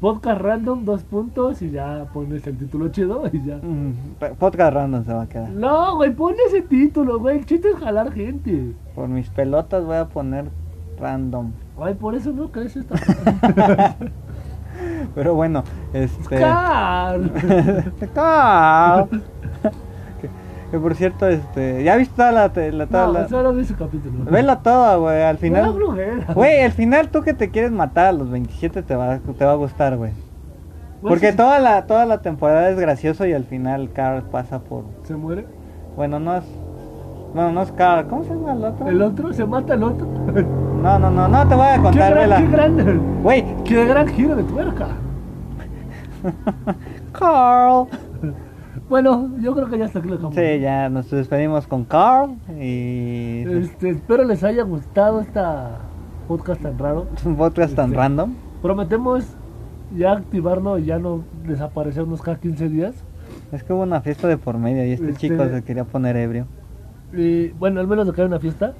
Podcast 0.00 0.40
Random, 0.42 0.84
dos 0.84 1.02
puntos, 1.04 1.62
y 1.62 1.70
ya 1.70 2.06
pones 2.12 2.46
el 2.46 2.58
título 2.58 2.88
chido 2.88 3.24
y 3.32 3.42
ya. 3.42 3.56
Mm, 3.56 3.94
podcast 4.38 4.74
random 4.74 5.04
se 5.04 5.12
va 5.14 5.22
a 5.22 5.26
quedar. 5.28 5.48
No, 5.50 5.96
güey, 5.96 6.14
pon 6.14 6.34
ese 6.46 6.60
título, 6.60 7.18
güey. 7.18 7.38
El 7.38 7.46
chiste 7.46 7.70
es 7.70 7.76
jalar 7.76 8.12
gente. 8.12 8.74
Por 8.94 9.08
mis 9.08 9.30
pelotas 9.30 9.84
voy 9.84 9.96
a 9.96 10.04
poner 10.04 10.50
random. 11.00 11.50
Ay, 11.80 11.94
por 11.94 12.14
eso 12.14 12.30
no 12.32 12.52
crees 12.52 12.76
esta. 12.76 12.94
Pero 15.14 15.34
bueno, 15.34 15.64
este. 15.94 16.40
Carl. 16.40 17.32
Carl. 18.14 19.22
Que, 20.70 20.78
por 20.78 20.94
cierto, 20.94 21.28
este. 21.28 21.84
¿Ya 21.84 21.96
viste 21.96 22.14
toda 22.16 22.32
la. 22.32 22.42
la, 22.48 22.86
toda 22.86 23.06
No, 23.06 23.12
la- 23.12 23.28
solo 23.28 23.52
vi 23.54 23.62
ese 23.62 23.74
capítulo. 23.74 24.24
Vela 24.30 24.60
toda, 24.60 24.96
güey. 24.96 25.22
Al 25.22 25.38
final. 25.38 25.72
Güey, 26.34 26.60
al 26.62 26.72
final 26.72 27.08
tú 27.08 27.22
que 27.22 27.34
te 27.34 27.50
quieres 27.50 27.70
matar 27.70 28.06
a 28.06 28.12
los 28.12 28.30
27 28.30 28.82
te 28.82 28.96
va, 28.96 29.18
te 29.18 29.44
va 29.44 29.52
a 29.52 29.56
gustar, 29.56 29.96
güey. 29.96 30.12
Pues 31.00 31.10
Porque 31.10 31.30
sí, 31.32 31.36
toda 31.36 31.58
la, 31.60 31.86
toda 31.86 32.04
la 32.06 32.18
temporada 32.22 32.68
es 32.70 32.78
gracioso 32.80 33.26
y 33.26 33.32
al 33.32 33.44
final 33.44 33.90
Carl 33.92 34.22
pasa 34.24 34.60
por. 34.60 34.84
Se 35.04 35.14
muere. 35.14 35.46
Bueno, 35.96 36.18
no 36.18 36.36
es. 36.36 36.44
Bueno, 37.34 37.52
no 37.52 37.62
es 37.62 37.70
Carl. 37.72 38.06
¿Cómo 38.08 38.24
se 38.24 38.30
llama 38.30 38.52
el 38.54 38.64
otro? 38.64 38.88
El 38.88 39.02
otro 39.02 39.32
se 39.32 39.44
mata 39.44 39.74
al 39.74 39.82
otro. 39.82 40.06
No, 40.76 40.98
no, 41.00 41.10
no, 41.10 41.26
no 41.26 41.48
te 41.48 41.54
voy 41.54 41.66
a 41.66 41.76
qué 41.76 41.82
contar, 41.82 42.10
gran, 42.14 42.22
vela. 42.28 42.36
qué 42.36 42.46
gran, 42.48 43.22
Güey, 43.22 43.44
qué 43.64 43.84
gran 43.86 44.06
giro 44.08 44.36
de 44.36 44.42
tuerca. 44.44 44.86
Carl. 47.12 47.86
Bueno, 48.88 49.30
yo 49.40 49.54
creo 49.54 49.68
que 49.68 49.78
ya 49.78 49.84
está 49.86 49.98
aquí 50.00 50.08
lo 50.08 50.14
dejamos. 50.16 50.34
Sí, 50.34 50.60
ya 50.60 50.88
nos 50.88 51.10
despedimos 51.10 51.66
con 51.66 51.84
Carl 51.84 52.36
y. 52.60 53.42
Este, 53.48 53.90
espero 53.90 54.24
les 54.24 54.42
haya 54.44 54.62
gustado 54.62 55.20
esta 55.20 55.78
podcast 56.28 56.62
tan 56.62 56.78
raro. 56.78 57.06
Es 57.16 57.24
un 57.26 57.36
podcast 57.36 57.74
tan 57.74 57.86
Este. 57.86 57.96
random. 57.96 58.34
Prometemos 58.62 59.24
ya 59.96 60.12
activarlo 60.12 60.78
y 60.78 60.84
ya 60.86 60.98
no 60.98 61.22
desaparecernos 61.46 62.20
cada 62.22 62.38
15 62.38 62.68
días. 62.68 62.94
Es 63.52 63.62
que 63.62 63.72
hubo 63.72 63.82
una 63.82 64.00
fiesta 64.00 64.26
de 64.28 64.36
por 64.38 64.58
medio 64.58 64.84
y 64.84 64.92
este, 64.92 65.10
Este- 65.10 65.28
chico 65.28 65.44
se 65.48 65.62
quería 65.62 65.84
poner 65.84 66.16
ebrio. 66.16 66.46
Y 67.12 67.48
bueno, 67.50 67.80
al 67.80 67.86
menos 67.86 68.06
de 68.06 68.12
que 68.12 68.20
haya 68.20 68.28
una 68.28 68.40
fiesta. 68.40 68.74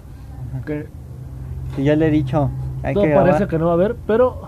Que 0.64 0.86
Y 1.78 1.84
ya 1.84 1.94
le 1.96 2.08
he 2.08 2.10
dicho, 2.10 2.50
hay 2.82 2.94
todo 2.94 3.04
que 3.04 3.14
parece 3.14 3.46
que 3.46 3.58
no 3.58 3.66
va 3.66 3.72
a 3.72 3.74
haber, 3.74 3.96
pero 4.06 4.40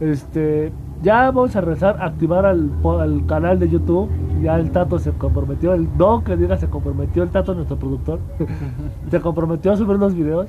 este 0.00 0.72
ya 1.02 1.30
vamos 1.30 1.54
a 1.56 1.60
rezar 1.60 1.98
activar 2.00 2.46
al, 2.46 2.70
al 3.00 3.26
canal 3.26 3.58
de 3.58 3.68
YouTube. 3.68 4.10
Ya 4.42 4.58
el 4.58 4.70
Tato 4.70 4.98
se 4.98 5.12
comprometió, 5.12 5.72
el 5.74 5.88
no 5.96 6.22
que 6.24 6.36
diga 6.36 6.56
se 6.56 6.68
comprometió, 6.68 7.22
el 7.22 7.30
Tato 7.30 7.54
nuestro 7.54 7.78
productor, 7.78 8.20
se 9.10 9.20
comprometió 9.20 9.72
a 9.72 9.76
subir 9.76 9.96
los 9.98 10.14
videos. 10.14 10.48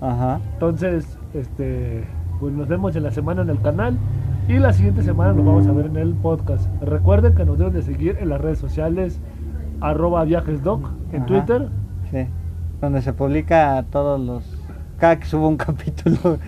Ajá. 0.00 0.40
Entonces, 0.54 1.18
este, 1.34 2.04
pues 2.38 2.52
nos 2.54 2.68
vemos 2.68 2.94
en 2.96 3.02
la 3.02 3.10
semana 3.10 3.42
en 3.42 3.50
el 3.50 3.60
canal 3.60 3.98
y 4.48 4.58
la 4.58 4.72
siguiente 4.72 5.02
semana 5.02 5.32
nos 5.32 5.44
vamos 5.44 5.66
a 5.66 5.72
ver 5.72 5.86
en 5.86 5.96
el 5.96 6.14
podcast. 6.14 6.68
Recuerden 6.82 7.34
que 7.34 7.44
nos 7.44 7.58
deben 7.58 7.72
de 7.74 7.82
seguir 7.82 8.16
en 8.20 8.28
las 8.28 8.40
redes 8.40 8.58
sociales 8.58 9.20
arroba 9.80 10.24
viajesdoc 10.24 10.88
en 11.12 11.22
Ajá. 11.22 11.26
Twitter. 11.26 11.68
Sí. 12.10 12.26
Donde 12.80 13.02
se 13.02 13.12
publica 13.12 13.84
todos 13.90 14.20
los. 14.20 14.44
Cada 14.98 15.18
que 15.18 15.26
subo 15.26 15.48
un 15.48 15.56
capítulo. 15.58 16.38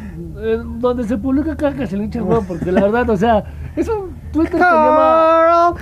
Donde 0.41 1.05
se 1.05 1.17
publica 1.17 1.57
que 1.75 1.87
se 1.87 1.97
le 1.97 2.05
hincha 2.05 2.21
el 2.21 2.25
porque 2.47 2.73
la 2.73 2.83
verdad, 2.83 3.11
o 3.11 3.17
sea, 3.17 3.45
es 3.77 3.89
un 3.89 4.15
Twitter 4.33 4.53
que 4.53 4.59
Carl. 4.59 5.75